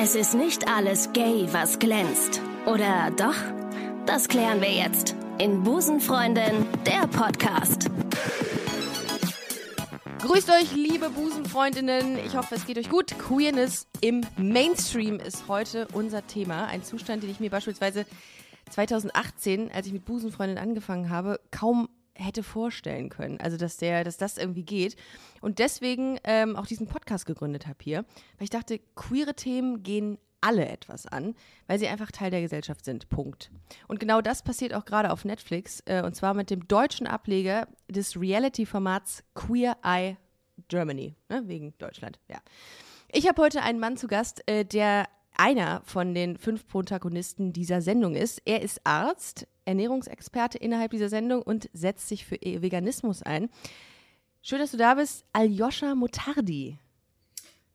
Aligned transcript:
Es 0.00 0.14
ist 0.14 0.32
nicht 0.34 0.68
alles 0.68 1.12
gay, 1.12 1.48
was 1.50 1.80
glänzt. 1.80 2.40
Oder 2.66 3.10
doch? 3.16 3.34
Das 4.06 4.28
klären 4.28 4.60
wir 4.60 4.70
jetzt 4.70 5.16
in 5.38 5.64
Busenfreundin, 5.64 6.66
der 6.86 7.08
Podcast. 7.08 7.90
Grüßt 10.20 10.50
euch, 10.50 10.72
liebe 10.76 11.10
Busenfreundinnen. 11.10 12.16
Ich 12.24 12.36
hoffe, 12.36 12.54
es 12.54 12.64
geht 12.64 12.78
euch 12.78 12.90
gut. 12.90 13.18
Queerness 13.18 13.88
im 14.00 14.20
Mainstream 14.36 15.18
ist 15.18 15.48
heute 15.48 15.88
unser 15.92 16.24
Thema. 16.24 16.66
Ein 16.66 16.84
Zustand, 16.84 17.24
den 17.24 17.30
ich 17.30 17.40
mir 17.40 17.50
beispielsweise 17.50 18.06
2018, 18.70 19.72
als 19.72 19.88
ich 19.88 19.92
mit 19.92 20.04
Busenfreundin 20.04 20.58
angefangen 20.58 21.10
habe, 21.10 21.40
kaum 21.50 21.88
hätte 22.18 22.42
vorstellen 22.42 23.08
können. 23.08 23.40
Also, 23.40 23.56
dass 23.56 23.76
der, 23.76 24.04
dass 24.04 24.16
das 24.16 24.36
irgendwie 24.36 24.64
geht. 24.64 24.96
Und 25.40 25.58
deswegen 25.58 26.18
ähm, 26.24 26.56
auch 26.56 26.66
diesen 26.66 26.86
Podcast 26.86 27.26
gegründet 27.26 27.66
habe 27.66 27.78
hier, 27.82 28.04
weil 28.38 28.44
ich 28.44 28.50
dachte, 28.50 28.80
queere 28.94 29.34
Themen 29.34 29.82
gehen 29.82 30.18
alle 30.40 30.68
etwas 30.68 31.06
an, 31.06 31.34
weil 31.66 31.78
sie 31.78 31.88
einfach 31.88 32.10
Teil 32.10 32.30
der 32.30 32.40
Gesellschaft 32.40 32.84
sind. 32.84 33.08
Punkt. 33.08 33.50
Und 33.88 33.98
genau 34.00 34.20
das 34.20 34.42
passiert 34.42 34.74
auch 34.74 34.84
gerade 34.84 35.10
auf 35.10 35.24
Netflix, 35.24 35.82
äh, 35.86 36.02
und 36.02 36.14
zwar 36.14 36.34
mit 36.34 36.50
dem 36.50 36.68
deutschen 36.68 37.06
Ableger 37.06 37.66
des 37.88 38.18
Reality-Formats 38.18 39.24
Queer 39.34 39.76
Eye 39.82 40.16
Germany, 40.68 41.14
ne? 41.28 41.42
wegen 41.46 41.74
Deutschland, 41.78 42.18
ja. 42.28 42.38
Ich 43.10 43.26
habe 43.26 43.40
heute 43.40 43.62
einen 43.62 43.80
Mann 43.80 43.96
zu 43.96 44.06
Gast, 44.06 44.42
äh, 44.46 44.64
der 44.64 45.06
einer 45.38 45.80
von 45.84 46.14
den 46.14 46.36
fünf 46.36 46.66
Protagonisten 46.66 47.52
dieser 47.52 47.80
Sendung 47.80 48.14
ist. 48.14 48.42
Er 48.44 48.60
ist 48.60 48.80
Arzt, 48.84 49.46
Ernährungsexperte 49.64 50.58
innerhalb 50.58 50.90
dieser 50.90 51.08
Sendung 51.08 51.42
und 51.42 51.70
setzt 51.72 52.08
sich 52.08 52.26
für 52.26 52.36
Veganismus 52.42 53.22
ein. 53.22 53.48
Schön, 54.42 54.58
dass 54.58 54.72
du 54.72 54.76
da 54.76 54.94
bist, 54.94 55.24
Aljoscha 55.32 55.94
Motardi. 55.94 56.78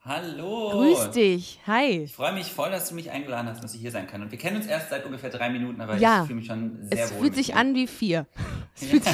Hallo. 0.05 0.71
Grüß 0.71 1.11
dich. 1.11 1.61
Hi. 1.65 2.01
Ich 2.03 2.13
freue 2.13 2.33
mich 2.33 2.51
voll, 2.51 2.69
dass 2.71 2.89
du 2.89 2.95
mich 2.95 3.09
eingeladen 3.09 3.47
hast, 3.47 3.63
dass 3.63 3.73
ich 3.73 3.79
hier 3.79 3.91
sein 3.91 4.05
kann. 4.05 4.21
Und 4.21 4.31
wir 4.31 4.37
kennen 4.37 4.57
uns 4.57 4.67
erst 4.67 4.89
seit 4.89 5.05
ungefähr 5.05 5.29
drei 5.29 5.49
Minuten, 5.49 5.79
aber 5.79 5.95
ja. 5.95 6.21
ich 6.21 6.27
fühle 6.27 6.39
mich 6.39 6.47
schon 6.47 6.79
sehr 6.89 7.05
es 7.05 7.11
wohl. 7.11 7.15
Es 7.15 7.21
fühlt 7.21 7.35
sich 7.35 7.47
dir. 7.47 7.55
an 7.55 7.75
wie 7.75 7.87
vier. 7.87 8.27
Es 8.75 8.85
fühlt 8.89 9.03
sich, 9.03 9.13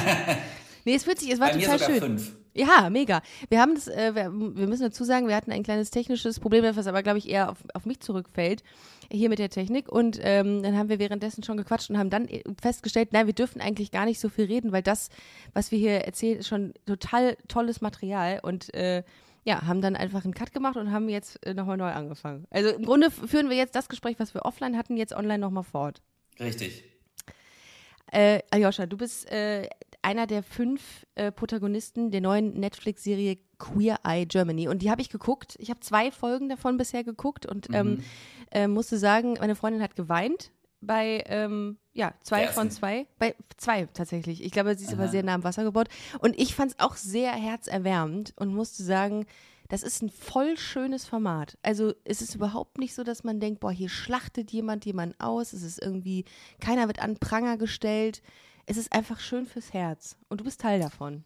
nee, 0.85 0.95
es 0.95 1.03
fühlt 1.03 1.19
sich, 1.19 1.31
es 1.31 1.39
war 1.39 1.49
Bei 1.49 1.55
mir 1.55 1.63
total 1.63 1.79
sogar 1.79 1.93
schön. 1.93 2.01
fünf. 2.01 2.35
Ja, 2.55 2.89
mega. 2.89 3.21
Wir 3.49 3.61
haben 3.61 3.75
das, 3.75 3.87
äh, 3.87 4.15
wir, 4.15 4.31
wir 4.33 4.67
müssen 4.67 4.83
dazu 4.83 5.03
sagen, 5.03 5.27
wir 5.27 5.35
hatten 5.35 5.51
ein 5.51 5.63
kleines 5.63 5.91
technisches 5.91 6.39
Problem, 6.39 6.65
was 6.75 6.87
aber, 6.87 7.03
glaube 7.03 7.19
ich, 7.19 7.29
eher 7.29 7.51
auf, 7.51 7.57
auf 7.73 7.85
mich 7.85 7.99
zurückfällt, 7.99 8.63
hier 9.11 9.29
mit 9.29 9.39
der 9.39 9.49
Technik. 9.49 9.89
Und 9.89 10.19
ähm, 10.21 10.63
dann 10.63 10.77
haben 10.77 10.89
wir 10.89 10.99
währenddessen 10.99 11.43
schon 11.43 11.57
gequatscht 11.57 11.89
und 11.89 11.97
haben 11.97 12.09
dann 12.09 12.27
festgestellt, 12.61 13.13
nein, 13.13 13.27
wir 13.27 13.33
dürfen 13.33 13.61
eigentlich 13.61 13.91
gar 13.91 14.05
nicht 14.05 14.19
so 14.19 14.29
viel 14.29 14.45
reden, 14.45 14.71
weil 14.71 14.81
das, 14.81 15.09
was 15.53 15.71
wir 15.71 15.79
hier 15.79 16.01
erzählen, 16.05 16.39
ist 16.39 16.47
schon 16.47 16.73
total 16.85 17.37
tolles 17.47 17.81
Material 17.81 18.39
und 18.41 18.73
äh, 18.73 19.03
ja, 19.45 19.65
haben 19.65 19.81
dann 19.81 19.95
einfach 19.95 20.25
einen 20.25 20.33
Cut 20.33 20.53
gemacht 20.53 20.75
und 20.75 20.91
haben 20.91 21.07
jetzt 21.07 21.45
äh, 21.45 21.53
nochmal 21.53 21.77
neu 21.77 21.91
angefangen. 21.91 22.45
Also 22.49 22.69
im 22.69 22.83
Grunde 22.83 23.09
führen 23.09 23.49
wir 23.49 23.55
jetzt 23.55 23.75
das 23.75 23.89
Gespräch, 23.89 24.19
was 24.19 24.33
wir 24.33 24.43
offline 24.43 24.77
hatten, 24.77 24.97
jetzt 24.97 25.13
online 25.13 25.39
nochmal 25.39 25.63
fort. 25.63 26.01
Richtig. 26.39 26.83
Äh, 28.11 28.41
Aljoscha, 28.49 28.85
du 28.85 28.97
bist 28.97 29.31
äh, 29.31 29.69
einer 30.01 30.27
der 30.27 30.43
fünf 30.43 31.05
äh, 31.15 31.31
Protagonisten 31.31 32.11
der 32.11 32.21
neuen 32.21 32.53
Netflix-Serie 32.59 33.37
Queer 33.57 33.99
Eye 34.05 34.25
Germany. 34.25 34.67
Und 34.69 34.81
die 34.81 34.89
habe 34.89 35.01
ich 35.01 35.09
geguckt. 35.09 35.55
Ich 35.59 35.69
habe 35.69 35.81
zwei 35.81 36.11
Folgen 36.11 36.47
davon 36.49 36.77
bisher 36.77 37.03
geguckt 37.03 37.45
und 37.45 37.67
ähm, 37.73 37.89
Mhm. 37.95 38.03
äh, 38.51 38.67
musste 38.67 38.97
sagen, 38.97 39.35
meine 39.39 39.55
Freundin 39.55 39.81
hat 39.81 39.95
geweint 39.95 40.51
bei, 40.81 41.23
ähm, 41.27 41.77
ja, 41.91 42.13
zwei 42.23 42.47
von 42.47 42.71
zwei. 42.71 43.05
Bei 43.17 43.35
zwei 43.57 43.85
tatsächlich. 43.93 44.41
Ich 44.43 44.51
glaube, 44.53 44.75
sie 44.77 44.85
ist 44.85 44.93
aber 44.93 45.03
Aha. 45.03 45.11
sehr 45.11 45.23
nah 45.23 45.33
am 45.33 45.43
Wasser 45.43 45.63
gebaut. 45.65 45.89
Und 46.19 46.39
ich 46.39 46.55
fand 46.55 46.71
es 46.71 46.79
auch 46.79 46.95
sehr 46.95 47.33
herzerwärmend 47.33 48.33
und 48.37 48.53
musste 48.55 48.83
sagen, 48.83 49.25
das 49.67 49.83
ist 49.83 50.01
ein 50.01 50.09
voll 50.09 50.57
schönes 50.57 51.05
Format. 51.05 51.57
Also 51.61 51.93
es 52.05 52.21
ist 52.21 52.33
überhaupt 52.33 52.77
nicht 52.77 52.95
so, 52.95 53.03
dass 53.03 53.23
man 53.25 53.39
denkt, 53.41 53.59
boah, 53.59 53.71
hier 53.71 53.89
schlachtet 53.89 54.51
jemand 54.51 54.85
jemanden 54.85 55.19
aus. 55.19 55.51
Es 55.53 55.61
ist 55.63 55.79
irgendwie, 55.81 56.23
keiner 56.61 56.87
wird 56.87 56.99
an 57.01 57.17
Pranger 57.17 57.57
gestellt. 57.57 58.21
Es 58.69 58.77
ist 58.77 58.93
einfach 58.93 59.19
schön 59.19 59.47
fürs 59.47 59.73
Herz. 59.73 60.15
Und 60.29 60.41
du 60.41 60.43
bist 60.43 60.61
Teil 60.61 60.79
davon. 60.79 61.23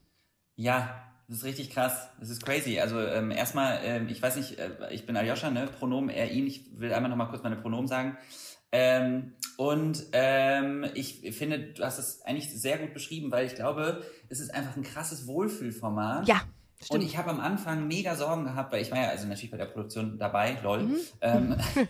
Ja, 0.55 1.03
das 1.27 1.39
ist 1.39 1.43
richtig 1.43 1.71
krass. 1.71 2.07
Das 2.17 2.29
ist 2.29 2.41
crazy. 2.45 2.79
Also 2.79 3.01
ähm, 3.01 3.31
erstmal, 3.31 3.81
ähm, 3.83 4.07
ich 4.07 4.21
weiß 4.21 4.37
nicht, 4.37 4.57
äh, 4.59 4.71
ich 4.91 5.05
bin 5.05 5.17
Aljoscha, 5.17 5.51
ne? 5.51 5.67
Pronomen 5.67 6.09
er, 6.09 6.31
ihn. 6.31 6.47
Ich 6.47 6.79
will 6.79 6.93
einmal 6.93 7.09
nochmal 7.09 7.27
kurz 7.27 7.43
meine 7.43 7.57
Pronomen 7.57 7.89
sagen. 7.89 8.17
Ähm, 8.71 9.33
und 9.57 10.05
ähm, 10.13 10.85
ich 10.93 11.35
finde, 11.35 11.73
du 11.73 11.83
hast 11.83 11.99
es 11.99 12.21
eigentlich 12.21 12.49
sehr 12.49 12.77
gut 12.77 12.93
beschrieben, 12.93 13.29
weil 13.29 13.45
ich 13.45 13.55
glaube, 13.55 14.05
es 14.29 14.39
ist 14.39 14.53
einfach 14.53 14.77
ein 14.77 14.83
krasses 14.83 15.27
Wohlfühlformat. 15.27 16.25
Ja, 16.25 16.43
Und 16.79 16.85
stimmt. 16.85 17.03
ich 17.05 17.17
habe 17.17 17.29
am 17.29 17.39
Anfang 17.39 17.87
mega 17.87 18.15
Sorgen 18.15 18.43
gehabt, 18.43 18.73
weil 18.73 18.81
ich 18.81 18.91
war 18.91 18.97
ja 19.01 19.07
also 19.09 19.25
natürlich 19.25 19.51
bei 19.51 19.57
der 19.57 19.65
Produktion 19.67 20.17
dabei, 20.17 20.57
lol. 20.63 20.83
Mhm. 20.83 20.95
Ähm, 21.21 21.55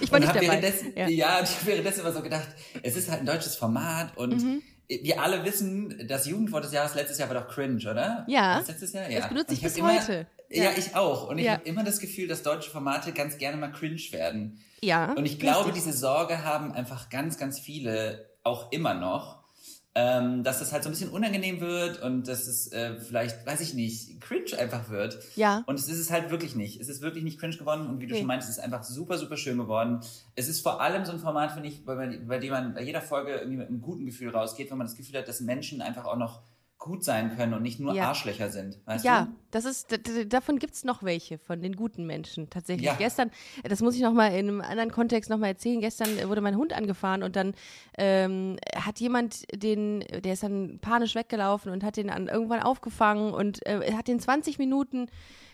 Ich 0.00 0.10
war 0.12 0.16
und 0.18 0.24
nicht 0.26 0.34
dabei. 0.34 0.40
Währenddessen, 0.48 0.92
Ja. 0.96 1.08
ja. 1.08 1.38
und 1.38 1.44
ich 1.44 1.56
habe 1.56 1.66
währenddessen 1.66 2.00
immer 2.00 2.12
so 2.12 2.22
gedacht, 2.22 2.48
es 2.82 2.96
ist 2.96 3.10
halt 3.10 3.20
ein 3.20 3.26
deutsches 3.26 3.56
Format 3.56 4.16
und 4.16 4.42
Mhm. 4.42 4.62
wir 4.88 5.20
alle 5.22 5.44
wissen, 5.44 6.06
das 6.08 6.26
Jugendwort 6.26 6.64
des 6.64 6.72
Jahres 6.72 6.94
letztes 6.94 7.18
Jahr 7.18 7.28
war 7.30 7.40
doch 7.42 7.48
cringe, 7.48 7.78
oder? 7.90 8.24
Ja. 8.28 8.58
Das 8.58 8.68
letztes 8.68 8.92
Jahr? 8.92 9.08
Ja. 9.10 9.20
Das 9.20 9.28
benutze 9.28 9.48
Und 9.48 9.54
ich 9.54 9.62
bis 9.62 9.76
immer, 9.78 9.94
heute. 9.98 10.26
Ja. 10.50 10.64
Ja. 10.64 10.70
ich 10.76 10.94
auch. 10.94 11.28
Und 11.28 11.38
ich 11.38 11.46
Ja. 11.46 11.52
habe 11.54 11.64
immer 11.64 11.82
das 11.82 11.98
Gefühl, 11.98 12.28
dass 12.28 12.42
deutsche 12.42 12.70
Formate 12.70 13.12
ganz 13.12 13.38
gerne 13.38 13.56
mal 13.56 13.72
cringe 13.72 14.00
werden. 14.12 14.60
Ja. 14.82 15.12
Und 15.12 15.24
ich 15.26 15.40
glaube, 15.40 15.66
richtig. 15.68 15.84
diese 15.84 15.96
Sorge 15.96 16.44
haben 16.44 16.72
einfach 16.72 17.08
ganz, 17.10 17.38
ganz 17.38 17.58
viele 17.58 18.28
auch 18.44 18.70
immer 18.70 18.94
noch, 18.94 19.42
ähm, 19.98 20.42
dass 20.44 20.58
das 20.58 20.74
halt 20.74 20.82
so 20.82 20.90
ein 20.90 20.92
bisschen 20.92 21.08
unangenehm 21.08 21.58
wird 21.62 22.02
und 22.02 22.28
dass 22.28 22.46
es 22.46 22.70
äh, 22.70 22.96
vielleicht, 23.00 23.46
weiß 23.46 23.62
ich 23.62 23.72
nicht, 23.72 24.20
cringe 24.20 24.58
einfach 24.58 24.90
wird. 24.90 25.18
Ja. 25.36 25.62
Und 25.66 25.78
es 25.78 25.88
ist 25.88 25.98
es 25.98 26.10
halt 26.10 26.30
wirklich 26.30 26.54
nicht. 26.54 26.78
Es 26.82 26.90
ist 26.90 27.00
wirklich 27.00 27.24
nicht 27.24 27.40
cringe 27.40 27.56
geworden 27.56 27.86
und 27.86 27.98
wie 28.00 28.06
du 28.06 28.12
Nee. 28.12 28.18
schon 28.18 28.26
meintest, 28.26 28.50
es 28.50 28.58
ist 28.58 28.62
einfach 28.62 28.84
super, 28.84 29.16
super 29.16 29.38
schön 29.38 29.56
geworden. 29.56 30.00
Es 30.34 30.48
ist 30.48 30.60
vor 30.60 30.82
allem 30.82 31.06
so 31.06 31.12
ein 31.12 31.18
Format, 31.18 31.52
finde 31.52 31.70
ich, 31.70 31.86
bei, 31.86 32.18
bei 32.18 32.38
dem 32.38 32.50
man 32.50 32.74
bei 32.74 32.82
jeder 32.82 33.00
Folge 33.00 33.32
irgendwie 33.36 33.56
mit 33.56 33.68
einem 33.68 33.80
guten 33.80 34.04
Gefühl 34.04 34.28
rausgeht, 34.30 34.70
wenn 34.70 34.76
man 34.76 34.86
das 34.86 34.96
Gefühl 34.96 35.16
hat, 35.18 35.28
dass 35.28 35.40
Menschen 35.40 35.80
einfach 35.80 36.04
auch 36.04 36.16
noch 36.16 36.42
gut 36.86 37.04
sein 37.04 37.36
können 37.36 37.52
und 37.52 37.62
nicht 37.62 37.78
nur 37.78 37.92
Ja. 37.92 38.08
Arschlöcher 38.08 38.48
sind. 38.48 38.78
Weißt 38.86 39.04
Ja, 39.04 39.26
du? 39.26 39.32
das 39.50 39.66
ist, 39.66 39.98
davon 40.32 40.58
gibt 40.58 40.72
es 40.74 40.84
noch 40.84 41.02
welche, 41.02 41.36
von 41.36 41.60
den 41.60 41.76
guten 41.76 42.06
Menschen 42.06 42.48
tatsächlich. 42.48 42.86
Ja. 42.86 42.94
Gestern, 42.94 43.30
das 43.64 43.82
muss 43.82 43.94
ich 43.94 44.00
nochmal 44.00 44.30
in 44.32 44.48
einem 44.48 44.60
anderen 44.62 44.90
Kontext 44.90 45.28
nochmal 45.28 45.50
erzählen, 45.50 45.80
gestern 45.80 46.08
wurde 46.28 46.40
mein 46.40 46.56
Hund 46.56 46.72
angefahren 46.72 47.22
und 47.22 47.36
dann 47.36 47.52
ähm, 47.98 48.56
hat 48.74 48.98
jemand 49.00 49.44
den, 49.52 50.00
der 50.00 50.32
ist 50.32 50.42
dann 50.42 50.78
panisch 50.80 51.14
weggelaufen 51.14 51.70
und 51.70 51.84
hat 51.84 51.96
den 51.98 52.08
an, 52.08 52.28
irgendwann 52.28 52.60
aufgefangen 52.62 53.34
und 53.34 53.66
äh, 53.66 53.92
hat 53.92 54.08
den 54.08 54.18
20 54.20 54.58
Minuten 54.58 55.08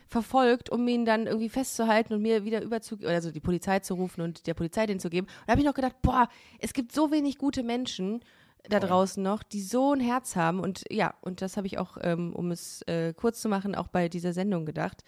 verfolgt, 0.08 0.68
um 0.70 0.86
ihn 0.86 1.04
dann 1.06 1.26
irgendwie 1.26 1.48
festzuhalten 1.48 2.12
und 2.12 2.22
mir 2.22 2.44
wieder 2.44 2.62
überzu, 2.62 2.98
also 3.04 3.30
die 3.30 3.40
Polizei 3.40 3.78
zu 3.80 3.94
rufen 3.94 4.20
und 4.20 4.46
der 4.46 4.54
Polizei 4.54 4.84
den 4.86 5.00
zu 5.00 5.08
geben. 5.08 5.26
Und 5.26 5.34
da 5.46 5.52
habe 5.52 5.60
ich 5.62 5.66
noch 5.66 5.74
gedacht, 5.74 5.96
boah, 6.02 6.28
es 6.58 6.74
gibt 6.74 6.92
so 6.92 7.10
wenig 7.10 7.38
gute 7.38 7.62
Menschen 7.62 8.20
da 8.68 8.78
draußen 8.80 9.22
noch, 9.22 9.42
die 9.42 9.60
so 9.62 9.92
ein 9.92 10.00
Herz 10.00 10.36
haben. 10.36 10.60
Und 10.60 10.84
ja, 10.90 11.14
und 11.20 11.42
das 11.42 11.56
habe 11.56 11.66
ich 11.66 11.78
auch, 11.78 11.96
ähm, 12.00 12.32
um 12.34 12.50
es 12.50 12.82
äh, 12.82 13.12
kurz 13.14 13.40
zu 13.40 13.48
machen, 13.48 13.74
auch 13.74 13.88
bei 13.88 14.08
dieser 14.08 14.32
Sendung 14.32 14.64
gedacht. 14.66 15.02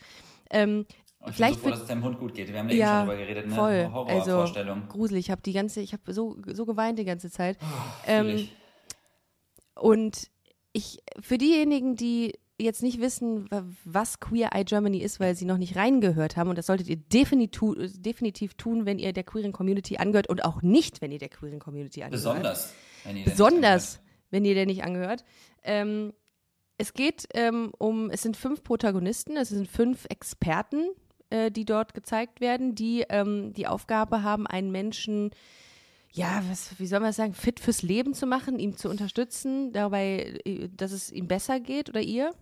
Ähm, 0.50 0.86
Und 1.20 1.30
ich 1.30 1.36
Vielleicht 1.36 1.54
bin 1.54 1.54
so 1.54 1.60
froh, 1.60 1.64
wird- 1.66 1.74
dass 1.74 1.80
es 1.82 1.88
deinem 1.88 2.04
Hund 2.04 2.18
gut 2.18 2.34
geht. 2.34 2.52
Wir 2.52 2.58
haben 2.58 2.68
ja, 2.68 2.74
Ja, 2.74 3.02
eben 3.02 3.08
schon 3.10 3.16
drüber 3.16 3.16
geredet, 3.26 3.46
ne? 3.48 3.54
voll. 3.54 3.70
Also 4.08 4.32
Horrorvorstellung. 4.32 4.88
gruselig. 4.88 5.26
Ich 5.26 5.30
habe 5.30 5.42
die 5.42 5.52
ganze, 5.52 5.80
ich 5.80 5.92
habe 5.92 6.12
so, 6.12 6.36
so 6.52 6.66
geweint 6.66 6.98
die 6.98 7.04
ganze 7.04 7.30
Zeit. 7.30 7.56
Fühl 8.04 8.12
ähm. 8.14 8.48
Und 9.74 10.30
ich, 10.72 11.02
für 11.20 11.38
diejenigen, 11.38 11.96
die 11.96 12.34
jetzt 12.60 12.82
nicht 12.82 13.00
wissen, 13.00 13.50
wa- 13.50 13.64
was 13.84 14.20
Queer 14.20 14.50
Eye 14.54 14.64
Germany 14.64 14.98
ist, 14.98 15.18
weil 15.18 15.34
sie 15.34 15.44
noch 15.44 15.58
nicht 15.58 15.76
reingehört 15.76 16.36
haben, 16.36 16.50
und 16.50 16.56
das 16.58 16.66
solltet 16.66 16.88
ihr 16.88 16.96
definitiv, 16.96 17.74
definitiv 18.00 18.54
tun, 18.54 18.86
wenn 18.86 18.98
ihr 18.98 19.12
der 19.12 19.24
queeren 19.24 19.52
Community 19.52 19.96
angehört 19.96 20.28
und 20.28 20.44
auch 20.44 20.62
nicht, 20.62 21.00
wenn 21.02 21.10
ihr 21.10 21.18
der 21.18 21.28
queeren 21.30 21.58
Community 21.58 22.02
angehört. 22.02 22.12
Besonders. 22.22 22.74
Besonders, 23.24 24.00
wenn 24.30 24.44
ihr 24.44 24.54
der 24.54 24.66
nicht 24.66 24.84
angehört. 24.84 25.24
Ähm, 25.62 26.12
es 26.76 26.92
geht 26.92 27.28
ähm, 27.34 27.72
um, 27.78 28.10
es 28.10 28.22
sind 28.22 28.36
fünf 28.36 28.64
Protagonisten, 28.64 29.36
es 29.36 29.50
sind 29.50 29.68
fünf 29.68 30.06
Experten, 30.08 30.88
äh, 31.30 31.50
die 31.50 31.64
dort 31.64 31.94
gezeigt 31.94 32.40
werden, 32.40 32.74
die 32.74 33.04
ähm, 33.08 33.52
die 33.52 33.66
Aufgabe 33.66 34.22
haben, 34.22 34.46
einen 34.46 34.72
Menschen, 34.72 35.30
ja, 36.12 36.42
was, 36.48 36.78
wie 36.78 36.86
soll 36.86 37.00
man 37.00 37.08
das 37.08 37.16
sagen, 37.16 37.34
fit 37.34 37.60
fürs 37.60 37.82
Leben 37.82 38.14
zu 38.14 38.26
machen, 38.26 38.58
ihm 38.58 38.76
zu 38.76 38.88
unterstützen, 38.88 39.72
dabei, 39.72 40.40
äh, 40.44 40.68
dass 40.68 40.92
es 40.92 41.12
ihm 41.12 41.28
besser 41.28 41.60
geht 41.60 41.88
oder 41.88 42.00
ihr? 42.00 42.32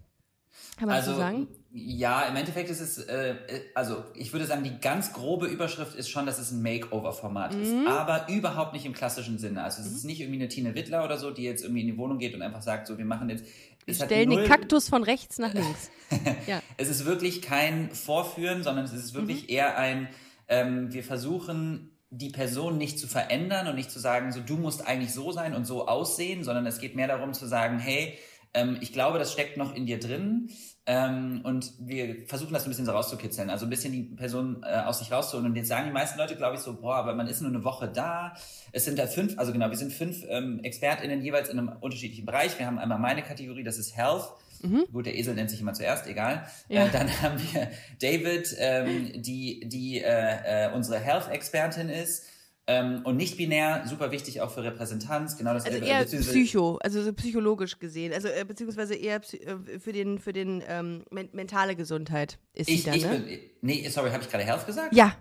Kann 0.76 0.88
man 0.88 0.96
Also, 0.96 1.12
so 1.12 1.18
sagen? 1.18 1.48
Ja, 1.74 2.22
im 2.22 2.36
Endeffekt 2.36 2.68
ist 2.68 2.80
es, 2.80 2.98
äh, 2.98 3.30
äh, 3.30 3.36
also 3.74 4.04
ich 4.14 4.32
würde 4.32 4.44
sagen, 4.44 4.62
die 4.62 4.78
ganz 4.80 5.12
grobe 5.14 5.46
Überschrift 5.46 5.94
ist 5.94 6.10
schon, 6.10 6.26
dass 6.26 6.38
es 6.38 6.50
ein 6.50 6.60
Makeover-Format 6.62 7.54
Mhm. 7.54 7.62
ist, 7.62 7.74
aber 7.86 8.28
überhaupt 8.28 8.74
nicht 8.74 8.84
im 8.84 8.92
klassischen 8.92 9.38
Sinne. 9.38 9.62
Also 9.64 9.80
es 9.80 9.88
ist 9.88 10.04
nicht 10.04 10.20
irgendwie 10.20 10.40
eine 10.40 10.48
Tine 10.48 10.74
Wittler 10.74 11.02
oder 11.04 11.16
so, 11.18 11.30
die 11.30 11.42
jetzt 11.44 11.62
irgendwie 11.62 11.80
in 11.80 11.86
die 11.86 11.96
Wohnung 11.96 12.18
geht 12.18 12.34
und 12.34 12.42
einfach 12.42 12.62
sagt, 12.62 12.86
so, 12.86 12.98
wir 12.98 13.04
machen 13.06 13.30
jetzt. 13.30 13.44
Wir 13.86 13.94
stellen 13.94 14.30
den 14.30 14.38
null- 14.40 14.46
Kaktus 14.48 14.88
von 14.88 15.02
rechts 15.02 15.38
nach 15.38 15.54
links. 15.54 15.90
ja. 16.46 16.60
Es 16.76 16.88
ist 16.88 17.04
wirklich 17.06 17.40
kein 17.42 17.90
Vorführen, 17.90 18.62
sondern 18.62 18.84
es 18.84 18.92
ist 18.92 19.14
wirklich 19.14 19.44
Mhm. 19.44 19.48
eher 19.48 19.78
ein, 19.78 20.08
ähm, 20.48 20.92
wir 20.92 21.02
versuchen 21.02 21.88
die 22.10 22.28
Person 22.28 22.76
nicht 22.76 22.98
zu 22.98 23.06
verändern 23.08 23.66
und 23.68 23.74
nicht 23.76 23.90
zu 23.90 23.98
sagen, 23.98 24.30
so 24.32 24.40
du 24.40 24.56
musst 24.58 24.86
eigentlich 24.86 25.14
so 25.14 25.32
sein 25.32 25.54
und 25.54 25.64
so 25.64 25.88
aussehen, 25.88 26.44
sondern 26.44 26.66
es 26.66 26.78
geht 26.78 26.94
mehr 26.94 27.08
darum 27.08 27.32
zu 27.32 27.46
sagen, 27.46 27.78
hey, 27.78 28.18
Ähm, 28.54 28.78
ich 28.80 28.92
glaube, 28.92 29.18
das 29.18 29.32
steckt 29.32 29.56
noch 29.56 29.74
in 29.74 29.86
dir 29.86 29.98
drin. 29.98 30.50
Ähm, 30.84 31.42
und 31.44 31.74
wir 31.78 32.26
versuchen 32.26 32.52
das 32.52 32.64
ein 32.64 32.70
bisschen 32.70 32.86
so 32.86 32.92
rauszukitzeln, 32.92 33.50
also 33.50 33.66
ein 33.66 33.70
bisschen 33.70 33.92
die 33.92 34.02
Person 34.02 34.64
äh, 34.64 34.80
aus 34.80 34.98
sich 34.98 35.12
rauszuholen. 35.12 35.48
Und 35.48 35.56
jetzt 35.56 35.68
sagen 35.68 35.86
die 35.86 35.92
meisten 35.92 36.18
Leute, 36.18 36.34
glaube 36.34 36.56
ich, 36.56 36.60
so, 36.60 36.74
boah, 36.74 36.96
aber 36.96 37.14
man 37.14 37.28
ist 37.28 37.40
nur 37.40 37.50
eine 37.50 37.62
Woche 37.62 37.88
da. 37.88 38.34
Es 38.72 38.84
sind 38.84 38.98
da 38.98 39.06
fünf, 39.06 39.38
also 39.38 39.52
genau, 39.52 39.70
wir 39.70 39.76
sind 39.76 39.92
fünf 39.92 40.24
ähm, 40.28 40.58
ExpertInnen 40.64 41.22
jeweils 41.22 41.48
in 41.50 41.58
einem 41.58 41.72
unterschiedlichen 41.80 42.26
Bereich. 42.26 42.58
Wir 42.58 42.66
haben 42.66 42.80
einmal 42.80 42.98
meine 42.98 43.22
Kategorie, 43.22 43.62
das 43.62 43.78
ist 43.78 43.96
Health. 43.96 44.24
Mhm. 44.62 44.86
Gut, 44.92 45.06
der 45.06 45.16
Esel 45.16 45.34
nennt 45.34 45.50
sich 45.50 45.60
immer 45.60 45.72
zuerst, 45.72 46.08
egal. 46.08 46.46
Ja. 46.68 46.86
Äh, 46.86 46.90
dann 46.90 47.08
haben 47.22 47.38
wir 47.52 47.70
David, 48.00 48.56
ähm, 48.58 49.22
die, 49.22 49.60
die 49.68 50.00
äh, 50.00 50.66
äh, 50.66 50.72
unsere 50.72 50.98
Health-Expertin 50.98 51.90
ist. 51.90 52.24
Ähm, 52.68 53.00
und 53.04 53.16
nicht 53.16 53.36
binär, 53.36 53.84
super 53.88 54.12
wichtig 54.12 54.40
auch 54.40 54.50
für 54.50 54.62
Repräsentanz, 54.62 55.36
genau 55.36 55.52
das 55.52 55.64
Also 55.66 55.78
eher 55.78 56.04
Psycho, 56.04 56.78
also 56.80 57.02
so 57.02 57.12
psychologisch 57.12 57.80
gesehen, 57.80 58.12
also 58.12 58.28
äh, 58.28 58.44
beziehungsweise 58.44 58.94
eher 58.94 59.16
äh, 59.16 59.80
für 59.80 59.92
den 59.92 60.20
für 60.20 60.32
den 60.32 60.62
ähm, 60.68 61.02
men 61.10 61.28
mentale 61.32 61.74
Gesundheit 61.74 62.38
ist 62.54 62.68
ich, 62.68 62.84
sie 62.84 62.84
dann, 62.84 62.94
ich 62.94 63.04
ne? 63.04 63.18
Bin, 63.18 63.38
nee, 63.62 63.88
sorry, 63.88 64.10
habe 64.10 64.22
ich 64.22 64.30
gerade 64.30 64.44
Health 64.44 64.64
gesagt? 64.64 64.94
Ja. 64.94 65.16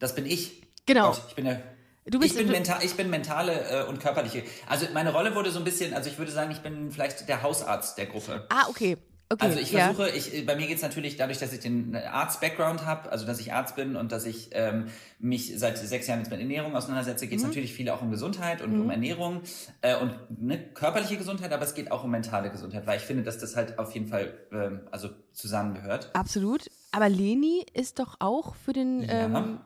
Das 0.00 0.16
bin 0.16 0.26
ich. 0.26 0.62
Genau. 0.86 1.12
Gott, 1.12 1.22
ich 1.28 1.34
bin 1.36 1.44
der 1.44 1.62
Du 2.06 2.18
bist, 2.18 2.32
ich, 2.32 2.38
bin 2.38 2.50
mental, 2.50 2.82
ich 2.82 2.94
bin 2.94 3.10
mentale 3.10 3.84
äh, 3.84 3.88
und 3.88 4.00
körperliche. 4.00 4.42
Also 4.66 4.86
meine 4.94 5.12
Rolle 5.12 5.34
wurde 5.34 5.50
so 5.52 5.58
ein 5.58 5.64
bisschen, 5.64 5.94
also 5.94 6.08
ich 6.10 6.18
würde 6.18 6.32
sagen, 6.32 6.50
ich 6.50 6.60
bin 6.60 6.90
vielleicht 6.90 7.28
der 7.28 7.42
Hausarzt 7.42 7.98
der 7.98 8.06
Gruppe. 8.06 8.46
Ah, 8.48 8.66
okay. 8.68 8.96
Okay, 9.32 9.44
also 9.46 9.60
ich 9.60 9.70
ja. 9.70 9.92
versuche, 9.94 10.10
ich, 10.10 10.44
bei 10.44 10.56
mir 10.56 10.66
geht's 10.66 10.82
natürlich 10.82 11.16
dadurch, 11.16 11.38
dass 11.38 11.52
ich 11.52 11.60
den 11.60 11.94
Arzt-Background 11.94 12.84
habe, 12.84 13.12
also 13.12 13.26
dass 13.26 13.38
ich 13.38 13.52
Arzt 13.52 13.76
bin 13.76 13.94
und 13.94 14.10
dass 14.10 14.26
ich 14.26 14.50
ähm, 14.54 14.88
mich 15.20 15.56
seit 15.56 15.78
sechs 15.78 16.08
Jahren 16.08 16.18
jetzt 16.18 16.30
mit 16.32 16.40
Ernährung 16.40 16.74
auseinandersetze, 16.74 17.28
geht's 17.28 17.44
Mhm. 17.44 17.50
natürlich 17.50 17.72
viel 17.72 17.88
auch 17.90 18.02
um 18.02 18.10
Gesundheit 18.10 18.60
und 18.60 18.78
um 18.80 18.90
Ernährung 18.90 19.42
äh, 19.82 19.94
und 19.94 20.14
ne, 20.42 20.58
körperliche 20.74 21.16
Gesundheit, 21.16 21.52
aber 21.52 21.62
es 21.62 21.74
geht 21.74 21.92
auch 21.92 22.02
um 22.02 22.10
mentale 22.10 22.50
Gesundheit, 22.50 22.88
weil 22.88 22.98
ich 22.98 23.04
finde, 23.04 23.22
dass 23.22 23.38
das 23.38 23.54
halt 23.54 23.78
auf 23.78 23.92
jeden 23.94 24.08
Fall 24.08 24.34
ähm, 24.50 24.80
also 24.90 25.10
zusammengehört. 25.32 26.10
Absolut. 26.14 26.68
Aber 26.90 27.08
Leni 27.08 27.64
ist 27.72 28.00
doch 28.00 28.16
auch 28.18 28.56
für 28.56 28.72
den 28.72 29.02
Ja. 29.02 29.26
ähm, 29.26 29.60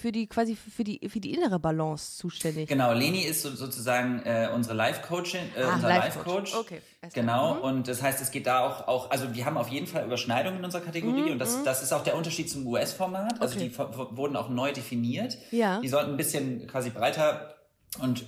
für 0.00 0.12
die 0.12 0.26
quasi 0.26 0.56
für 0.56 0.84
die 0.84 1.08
für 1.08 1.20
die 1.20 1.32
innere 1.34 1.58
Balance 1.58 2.16
zuständig. 2.16 2.68
Genau, 2.68 2.92
Leni 2.92 3.22
ist 3.22 3.42
so, 3.42 3.50
sozusagen 3.54 4.22
äh, 4.24 4.48
unsere 4.54 4.74
Life-Coachin, 4.74 5.40
äh, 5.56 5.62
Ah, 5.62 5.74
unser 5.74 5.88
Life-Coach. 5.88 6.52
Life-Coach. 6.52 6.54
Okay. 6.54 6.80
Genau, 7.14 7.54
Mhm. 7.54 7.60
und 7.62 7.88
das 7.88 8.02
heißt, 8.02 8.20
es 8.20 8.30
geht 8.30 8.46
da 8.46 8.60
auch, 8.66 8.88
auch, 8.88 9.10
also 9.10 9.34
wir 9.34 9.44
haben 9.46 9.56
auf 9.56 9.68
jeden 9.68 9.86
Fall 9.86 10.04
Überschneidungen 10.04 10.58
in 10.58 10.64
unserer 10.64 10.82
Kategorie 10.82 11.30
und 11.30 11.38
das, 11.38 11.62
das 11.64 11.82
ist 11.82 11.92
auch 11.92 12.02
der 12.02 12.16
Unterschied 12.16 12.50
zum 12.50 12.66
US-Format. 12.66 13.40
Also 13.40 13.56
Mhm. 13.58 13.70
Okay. 13.72 13.86
die 14.10 14.16
wurden 14.16 14.36
auch 14.36 14.48
neu 14.48 14.72
definiert. 14.72 15.38
Ja. 15.50 15.80
Die 15.80 15.88
sollten 15.88 16.10
ein 16.10 16.16
bisschen 16.16 16.66
quasi 16.66 16.90
breiter 16.90 17.54
und 18.00 18.24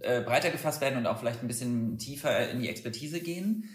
äh, 0.00 0.20
breiter 0.22 0.50
gefasst 0.50 0.80
werden 0.80 0.98
und 0.98 1.06
auch 1.06 1.18
vielleicht 1.18 1.42
ein 1.42 1.48
bisschen 1.48 1.98
tiefer 1.98 2.48
in 2.50 2.60
die 2.60 2.68
Expertise 2.68 3.20
gehen. 3.20 3.68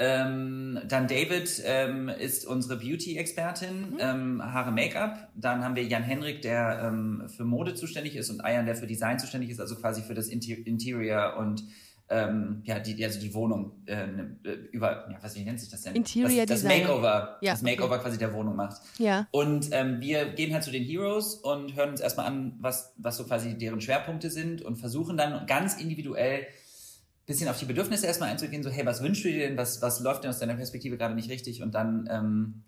Ähm, 0.00 0.80
dann 0.86 1.08
David 1.08 1.60
ähm, 1.64 2.08
ist 2.08 2.46
unsere 2.46 2.76
Beauty-Expertin, 2.76 3.96
ähm, 3.98 4.40
Haare 4.42 4.70
Make-up. 4.70 5.28
Dann 5.34 5.64
haben 5.64 5.74
wir 5.74 5.84
Jan 5.84 6.04
Henrik, 6.04 6.42
der 6.42 6.82
ähm, 6.84 7.24
für 7.28 7.44
Mode 7.44 7.74
zuständig 7.74 8.14
ist 8.14 8.30
und 8.30 8.40
Ayan, 8.40 8.66
der 8.66 8.76
für 8.76 8.86
Design 8.86 9.18
zuständig 9.18 9.50
ist, 9.50 9.60
also 9.60 9.74
quasi 9.74 10.02
für 10.02 10.14
das 10.14 10.28
Inter 10.28 10.54
Interior 10.64 11.36
und 11.36 11.64
ähm, 12.10 12.62
ja, 12.64 12.78
die, 12.78 13.04
also 13.04 13.20
die 13.20 13.34
Wohnung 13.34 13.72
äh, 13.86 14.04
äh, 14.04 14.52
über, 14.72 15.08
ja, 15.10 15.18
was 15.20 15.36
wie 15.36 15.44
nennt 15.44 15.60
sich 15.60 15.68
das 15.68 15.82
denn? 15.82 15.94
Interior 15.94 16.46
das, 16.46 16.62
das 16.62 16.62
Designer. 16.62 16.88
Makeover, 16.88 17.38
Ja, 17.42 17.52
das 17.52 17.62
Makeover 17.62 17.98
quasi 17.98 18.16
der 18.16 18.32
Wohnung 18.32 18.56
macht. 18.56 18.80
Ja. 18.98 19.26
Und 19.30 19.68
ähm, 19.72 20.00
wir 20.00 20.26
gehen 20.30 20.54
halt 20.54 20.64
zu 20.64 20.70
den 20.70 20.84
Heroes 20.84 21.34
und 21.34 21.76
hören 21.76 21.90
uns 21.90 22.00
erstmal 22.00 22.26
an, 22.26 22.56
was, 22.60 22.94
was 22.96 23.16
so 23.18 23.24
quasi 23.24 23.58
deren 23.58 23.80
Schwerpunkte 23.80 24.30
sind 24.30 24.62
und 24.62 24.76
versuchen 24.76 25.18
dann 25.18 25.46
ganz 25.46 25.78
individuell 25.78 26.46
bisschen 27.28 27.48
auf 27.48 27.58
die 27.58 27.66
Bedürfnisse 27.66 28.06
erstmal 28.06 28.30
einzugehen, 28.30 28.62
so 28.62 28.70
hey, 28.70 28.84
was 28.86 29.02
wünschst 29.02 29.24
du 29.24 29.28
dir 29.28 29.46
denn, 29.46 29.56
was, 29.56 29.82
was 29.82 30.00
läuft 30.00 30.24
denn 30.24 30.30
aus 30.30 30.38
deiner 30.38 30.54
Perspektive 30.54 30.96
gerade 30.96 31.14
nicht 31.14 31.30
richtig 31.30 31.62
und 31.62 31.74
dann 31.74 32.08
ähm, 32.10 32.64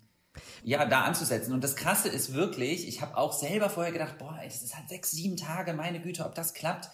ja, 0.63 0.85
da 0.85 1.01
anzusetzen. 1.01 1.51
Und 1.51 1.63
das 1.63 1.75
Krasse 1.75 2.07
ist 2.07 2.33
wirklich, 2.33 2.87
ich 2.87 3.01
habe 3.01 3.17
auch 3.17 3.33
selber 3.33 3.69
vorher 3.69 3.91
gedacht, 3.91 4.19
boah, 4.19 4.39
das 4.43 4.61
ist 4.61 4.77
halt 4.77 4.87
sechs, 4.87 5.11
sieben 5.11 5.35
Tage, 5.35 5.73
meine 5.73 5.99
Güte, 5.99 6.25
ob 6.25 6.35
das 6.35 6.53
klappt. 6.53 6.89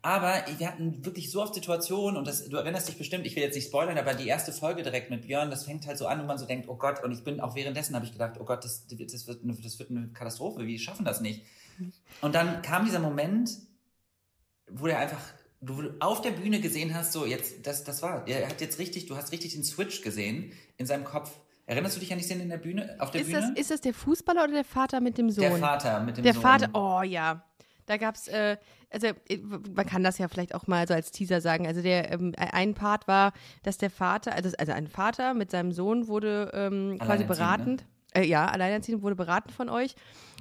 Aber 0.00 0.32
wir 0.58 0.68
hatten 0.68 1.04
wirklich 1.04 1.32
so 1.32 1.42
oft 1.42 1.54
Situationen 1.54 2.16
und 2.16 2.28
das, 2.28 2.48
du 2.48 2.56
erinnerst 2.56 2.88
dich 2.88 2.96
bestimmt, 2.96 3.26
ich 3.26 3.34
will 3.34 3.42
jetzt 3.42 3.56
nicht 3.56 3.66
spoilern, 3.66 3.98
aber 3.98 4.14
die 4.14 4.28
erste 4.28 4.52
Folge 4.52 4.84
direkt 4.84 5.10
mit 5.10 5.22
Björn, 5.22 5.50
das 5.50 5.64
fängt 5.64 5.88
halt 5.88 5.98
so 5.98 6.06
an 6.06 6.20
und 6.20 6.26
man 6.28 6.38
so 6.38 6.46
denkt, 6.46 6.68
oh 6.68 6.76
Gott, 6.76 7.02
und 7.02 7.10
ich 7.10 7.24
bin 7.24 7.40
auch 7.40 7.56
währenddessen 7.56 7.96
habe 7.96 8.04
ich 8.04 8.12
gedacht, 8.12 8.36
oh 8.38 8.44
Gott, 8.44 8.64
das, 8.64 8.86
das, 8.86 9.26
wird 9.26 9.42
eine, 9.42 9.54
das 9.54 9.76
wird 9.80 9.90
eine 9.90 10.08
Katastrophe, 10.12 10.64
wir 10.64 10.78
schaffen 10.78 11.04
das 11.04 11.20
nicht. 11.20 11.44
Und 12.20 12.36
dann 12.36 12.62
kam 12.62 12.84
dieser 12.84 13.00
Moment, 13.00 13.50
wo 14.70 14.86
der 14.86 15.00
einfach, 15.00 15.20
du 15.60 15.90
auf 16.00 16.22
der 16.22 16.30
Bühne 16.30 16.60
gesehen 16.60 16.94
hast, 16.94 17.12
so 17.12 17.26
jetzt, 17.26 17.66
das, 17.66 17.84
das 17.84 18.02
war, 18.02 18.26
er 18.28 18.48
hat 18.48 18.60
jetzt 18.60 18.78
richtig, 18.78 19.06
du 19.06 19.16
hast 19.16 19.32
richtig 19.32 19.54
den 19.54 19.64
Switch 19.64 20.02
gesehen 20.02 20.52
in 20.76 20.86
seinem 20.86 21.04
Kopf. 21.04 21.32
Erinnerst 21.66 21.96
du 21.96 22.00
dich 22.00 22.10
an 22.12 22.18
die 22.18 22.24
Szene 22.24 22.44
in 22.44 22.48
der 22.48 22.56
Bühne, 22.58 22.96
auf 22.98 23.10
der 23.10 23.20
Ist 23.20 23.26
Bühne? 23.26 23.40
das, 23.40 23.50
ist 23.60 23.70
das 23.70 23.80
der 23.82 23.92
Fußballer 23.92 24.44
oder 24.44 24.52
der 24.52 24.64
Vater 24.64 25.00
mit 25.00 25.18
dem 25.18 25.30
Sohn? 25.30 25.42
der 25.42 25.56
Vater 25.56 26.00
mit 26.00 26.16
dem 26.16 26.24
Der 26.24 26.32
Sohn. 26.32 26.42
Vater, 26.42 26.70
oh 26.72 27.02
ja. 27.02 27.44
Da 27.84 27.96
gab's, 27.96 28.28
äh, 28.28 28.56
also 28.90 29.08
äh, 29.08 29.38
man 29.74 29.84
kann 29.86 30.02
das 30.02 30.18
ja 30.18 30.28
vielleicht 30.28 30.54
auch 30.54 30.66
mal 30.66 30.86
so 30.86 30.94
als 30.94 31.10
Teaser 31.10 31.40
sagen. 31.40 31.66
Also 31.66 31.82
der 31.82 32.12
ähm, 32.12 32.32
ein 32.36 32.74
Part 32.74 33.08
war, 33.08 33.32
dass 33.62 33.78
der 33.78 33.90
Vater, 33.90 34.34
also, 34.34 34.50
also 34.58 34.72
ein 34.72 34.86
Vater 34.86 35.34
mit 35.34 35.50
seinem 35.50 35.72
Sohn 35.72 36.06
wurde 36.06 36.50
ähm, 36.54 36.98
quasi 36.98 37.24
Alleinerziehend, 37.24 37.28
beratend. 37.28 37.84
Äh, 38.14 38.24
ja, 38.24 38.46
alleinerziehend 38.46 39.02
wurde 39.02 39.16
beraten 39.16 39.50
von 39.50 39.68
euch. 39.68 39.94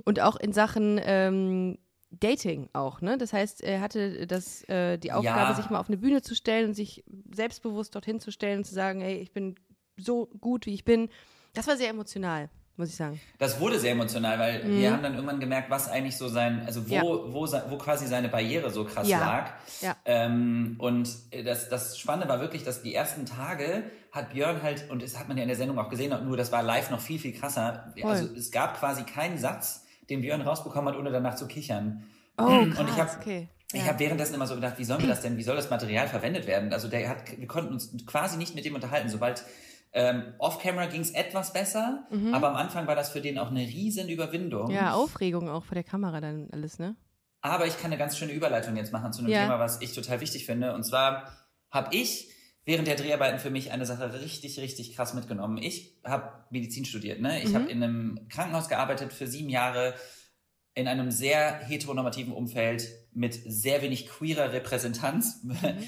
Und 0.06 0.19
auch 0.22 0.36
in 0.38 0.54
Sachen 0.54 1.00
ähm, 1.04 1.78
Dating 2.12 2.69
auch, 2.74 3.01
ne? 3.01 3.18
Das 3.18 3.33
heißt, 3.33 3.62
er 3.63 3.81
hatte 3.81 4.27
das, 4.27 4.63
äh, 4.69 4.98
die 4.98 5.12
Aufgabe, 5.12 5.51
Ja. 5.51 5.54
sich 5.56 5.69
mal 5.69 5.80
auf 5.80 5.88
eine 5.89 5.98
Bühne 5.98 6.21
zu 6.21 6.36
stellen 6.36 6.69
und 6.69 6.74
sich 6.74 7.04
selbstbewusst 7.33 7.94
dorthin 7.95 8.19
zu 8.19 8.31
stellen 8.31 8.59
und 8.59 8.63
zu 8.63 8.74
sagen, 8.74 9.01
hey, 9.01 9.18
ich 9.18 9.33
bin 9.33 9.56
so 9.98 10.27
gut, 10.39 10.65
wie 10.68 10.74
ich 10.74 10.86
bin. 10.86 11.09
Das 11.54 11.68
war 11.68 11.75
sehr 11.75 11.89
emotional, 11.89 12.50
muss 12.77 12.89
ich 12.89 12.95
sagen. 12.95 13.19
Das 13.39 13.59
wurde 13.59 13.77
sehr 13.80 13.92
emotional, 13.92 14.39
weil 14.39 14.63
wir 14.68 14.94
haben 14.94 15.04
dann 15.04 15.15
irgendwann 15.15 15.39
gemerkt, 15.42 15.69
was 15.69 15.89
eigentlich 15.89 16.15
so 16.15 16.30
sein, 16.30 16.63
also 16.65 16.83
wo, 16.89 16.94
Mhm. 16.94 16.94
Ja. 16.94 17.33
wo, 17.33 17.48
wo 17.71 17.77
quasi 17.77 18.07
seine 18.07 18.30
Barriere 18.30 18.69
so 18.69 18.86
krass 18.86 19.09
Ja. 19.09 19.19
lag. 19.19 19.51
Ja. 19.81 19.98
Ähm, 20.06 20.75
und 20.80 21.09
das, 21.45 21.68
das 21.68 21.98
Spannende 21.98 22.30
war 22.30 22.39
wirklich, 22.39 22.63
dass 22.63 22.83
die 22.83 22.94
ersten 22.95 23.25
Tage 23.25 23.83
hat 24.13 24.30
Björn 24.33 24.62
halt, 24.63 24.89
und 24.89 25.01
das 25.04 25.19
hat 25.19 25.27
man 25.27 25.36
ja 25.38 25.44
in 25.44 25.50
der 25.50 25.57
Sendung 25.57 25.77
auch 25.77 25.89
gesehen, 25.89 26.13
nur 26.25 26.38
das 26.38 26.51
war 26.54 26.63
live 26.63 26.89
noch 26.89 27.01
viel, 27.01 27.19
viel 27.19 27.33
krasser. 27.33 27.92
Voll. 28.00 28.09
Also 28.12 28.33
es 28.36 28.51
gab 28.51 28.80
quasi 28.80 29.04
keinen 29.04 29.38
Satz, 29.38 29.83
den 30.09 30.21
Björn 30.21 30.42
rausbekommen 30.42 30.94
hat, 30.94 31.00
ohne 31.00 31.12
danach 31.12 31.36
zu 31.36 31.48
kichern. 31.48 32.04
Oh, 32.38 32.44
Und 32.44 32.74
krass, 32.74 32.86
ich 32.89 32.98
hab- 33.01 33.18
okay. 33.21 33.50
Ich 33.74 33.81
Ja. 33.81 33.88
habe 33.89 34.00
währenddessen 34.00 34.33
immer 34.36 34.48
so 34.48 34.56
gedacht, 34.56 34.75
wie 34.77 34.86
sollen 34.86 35.01
wir 35.01 35.09
das 35.09 35.21
denn, 35.21 35.36
wie 35.38 35.44
soll 35.44 35.56
das 35.57 35.69
Material 35.69 36.07
verwendet 36.07 36.48
werden? 36.48 36.71
Also 36.71 36.88
der 36.88 37.09
hat, 37.09 37.38
wir 37.38 37.48
konnten 37.48 37.74
uns 37.74 37.92
quasi 38.06 38.38
nicht 38.38 38.56
mit 38.56 38.63
dem 38.63 38.75
unterhalten. 38.75 39.09
Sobald 39.09 39.44
ähm, 39.94 40.33
off-camera 40.38 40.86
ging 40.86 41.01
es 41.01 41.12
etwas 41.12 41.51
besser, 41.54 42.07
aber 42.31 42.50
am 42.50 42.56
Anfang 42.56 42.88
war 42.88 42.95
das 42.95 43.09
für 43.09 43.19
den 43.21 43.39
auch 43.39 43.50
eine 43.50 43.62
riesen 43.62 44.09
Überwindung. 44.09 44.65
Mhm. 44.68 44.71
Ja, 44.75 44.94
Aufregung 44.94 45.50
auch 45.50 45.63
vor 45.65 45.75
der 45.75 45.83
Kamera 45.83 46.21
dann 46.21 46.48
alles, 46.51 46.77
ne? 46.80 46.95
Aber 47.42 47.65
ich 47.68 47.78
kann 47.78 47.87
eine 47.92 47.97
ganz 47.97 48.18
schöne 48.18 48.31
Überleitung 48.33 48.76
jetzt 48.76 48.92
machen 48.94 49.11
zu 49.14 49.21
einem 49.21 49.30
Ja. 49.31 49.44
Thema, 49.44 49.59
was 49.59 49.81
ich 49.81 49.94
total 49.94 50.19
wichtig 50.21 50.45
finde. 50.45 50.73
Und 50.73 50.83
zwar 50.83 51.31
habe 51.71 51.95
ich 51.95 52.30
während 52.68 52.86
der 52.88 52.95
Dreharbeiten 52.97 53.40
für 53.40 53.50
mich 53.50 53.71
eine 53.71 53.86
Sache 53.86 54.21
richtig, 54.21 54.59
richtig 54.59 54.94
krass 54.95 55.14
mitgenommen. 55.14 55.57
Ich 55.57 55.95
habe 56.04 56.44
Medizin 56.52 56.83
studiert. 56.86 57.21
Ne? 57.21 57.42
Ich 57.42 57.50
Mhm. 57.50 57.56
habe 57.56 57.71
in 57.71 57.81
einem 57.81 58.28
Krankenhaus 58.30 58.68
gearbeitet 58.68 59.14
für 59.14 59.26
sieben 59.26 59.47
Jahre 59.50 59.95
in 60.76 60.88
einem 60.88 61.09
sehr 61.09 61.59
heteronormativen 61.66 62.33
Umfeld 62.33 62.88
mit 63.14 63.33
sehr 63.33 63.81
wenig 63.81 64.07
queerer 64.07 64.52
Repräsentanz. 64.54 65.40
Mhm. 65.44 65.57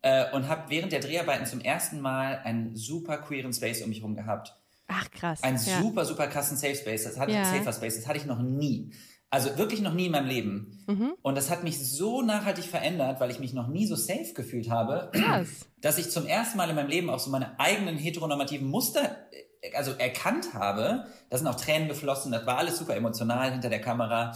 Äh, 0.00 0.30
und 0.30 0.46
habe 0.48 0.70
während 0.70 0.92
der 0.92 1.00
Dreharbeiten 1.00 1.44
zum 1.44 1.60
ersten 1.60 2.00
Mal 2.00 2.38
einen 2.44 2.76
super 2.76 3.18
queeren 3.18 3.52
Space 3.52 3.82
um 3.82 3.88
mich 3.88 3.98
herum 3.98 4.14
gehabt. 4.14 4.54
Ach 4.86 5.10
krass. 5.10 5.42
Einen 5.42 5.56
ja. 5.56 5.80
super, 5.80 6.04
super 6.04 6.28
krassen 6.28 6.56
Safe 6.56 6.76
Space. 6.76 7.02
Das 7.02 7.18
hatte 7.18 7.32
Ja. 7.32 7.44
Safer 7.44 7.72
Space. 7.72 7.96
Das 7.96 8.06
hatte 8.06 8.18
ich 8.18 8.24
noch 8.24 8.40
nie. 8.40 8.92
Also 9.30 9.58
wirklich 9.58 9.82
noch 9.82 9.92
nie 9.92 10.06
in 10.06 10.12
meinem 10.12 10.26
Leben. 10.26 10.82
Mhm. 10.86 11.14
Und 11.20 11.34
das 11.34 11.50
hat 11.50 11.62
mich 11.62 11.78
so 11.78 12.22
nachhaltig 12.22 12.64
verändert, 12.64 13.20
weil 13.20 13.30
ich 13.30 13.40
mich 13.40 13.52
noch 13.52 13.68
nie 13.68 13.86
so 13.86 13.94
safe 13.94 14.32
gefühlt 14.34 14.70
habe, 14.70 15.10
Krass. 15.12 15.48
dass 15.80 15.98
ich 15.98 16.10
zum 16.10 16.26
ersten 16.26 16.56
Mal 16.56 16.70
in 16.70 16.76
meinem 16.76 16.88
Leben 16.88 17.10
auch 17.10 17.18
so 17.18 17.30
meine 17.30 17.58
eigenen 17.60 17.98
heteronormativen 17.98 18.66
Muster 18.66 19.16
äh, 19.62 19.74
also 19.76 19.92
erkannt 19.92 20.54
habe. 20.54 21.04
Da 21.28 21.36
sind 21.36 21.46
auch 21.46 21.56
Tränen 21.56 21.88
geflossen, 21.88 22.32
das 22.32 22.46
war 22.46 22.56
alles 22.56 22.78
super 22.78 22.96
emotional 22.96 23.52
hinter 23.52 23.68
der 23.68 23.80
Kamera. 23.80 24.34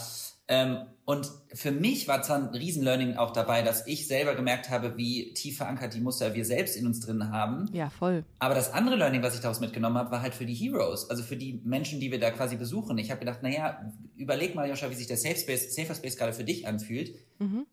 Ähm, 0.52 0.76
und 1.04 1.28
für 1.54 1.72
mich 1.72 2.06
war 2.08 2.22
zwar 2.22 2.36
ein 2.36 2.44
Riesen-Learning 2.54 3.16
auch 3.16 3.32
dabei, 3.32 3.62
dass 3.62 3.86
ich 3.86 4.06
selber 4.06 4.34
gemerkt 4.36 4.68
habe, 4.70 4.96
wie 4.98 5.32
tief 5.34 5.56
verankert 5.56 5.94
die 5.94 6.00
Muster 6.00 6.34
wir 6.34 6.44
selbst 6.44 6.76
in 6.76 6.86
uns 6.86 7.00
drin 7.00 7.30
haben. 7.32 7.68
Ja, 7.72 7.88
voll. 7.90 8.24
Aber 8.38 8.54
das 8.54 8.72
andere 8.72 8.96
Learning, 8.96 9.22
was 9.22 9.34
ich 9.34 9.40
daraus 9.40 9.58
mitgenommen 9.60 9.96
habe, 9.96 10.10
war 10.12 10.20
halt 10.22 10.34
für 10.34 10.44
die 10.46 10.54
Heroes, 10.54 11.08
also 11.10 11.22
für 11.24 11.36
die 11.36 11.60
Menschen, 11.64 11.98
die 12.00 12.12
wir 12.12 12.20
da 12.20 12.30
quasi 12.30 12.56
besuchen. 12.56 12.98
Ich 12.98 13.10
habe 13.10 13.18
gedacht, 13.20 13.42
naja, 13.42 13.80
überleg 14.16 14.54
mal, 14.54 14.68
Joscha, 14.68 14.90
wie 14.90 14.94
sich 14.94 15.06
der 15.08 15.16
Safe 15.16 15.36
Space, 15.36 15.74
Safer 15.74 15.94
Space 15.94 16.16
gerade 16.16 16.32
für 16.34 16.44
dich 16.44 16.66
anfühlt. 16.68 17.14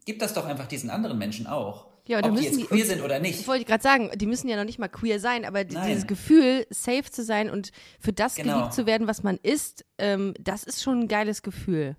Gib 0.06 0.20
das 0.20 0.34
doch 0.34 0.46
einfach 0.46 0.66
diesen 0.68 0.90
anderen 0.90 1.18
Menschen 1.20 1.46
auch. 1.46 1.86
Mhm. 1.86 1.90
Ja, 2.08 2.20
ob 2.26 2.36
die 2.36 2.44
jetzt 2.44 2.60
die- 2.60 2.64
queer 2.64 2.86
sind 2.88 3.04
oder 3.04 3.20
nicht. 3.20 3.38
Das 3.42 3.48
wollte 3.48 3.62
ich 3.62 3.68
gerade 3.68 3.84
sagen, 3.84 4.10
die 4.16 4.26
müssen 4.26 4.50
ja 4.50 4.56
noch 4.58 4.64
nicht 4.66 4.80
mal 4.80 4.88
queer 4.88 5.20
sein, 5.20 5.46
aber 5.46 5.64
Nein. 5.66 5.88
dieses 5.88 6.08
Gefühl, 6.08 6.66
safe 6.72 7.12
zu 7.12 7.24
sein 7.24 7.52
und 7.52 7.72
für 8.00 8.12
das 8.14 8.34
Genau. 8.34 8.56
geliebt 8.58 8.74
zu 8.74 8.88
werden, 8.88 9.06
was 9.08 9.22
man 9.22 9.38
ist, 9.44 9.86
ähm, 10.00 10.34
das 10.40 10.64
ist 10.64 10.82
schon 10.82 11.02
ein 11.02 11.08
geiles 11.08 11.44
Gefühl. 11.44 11.96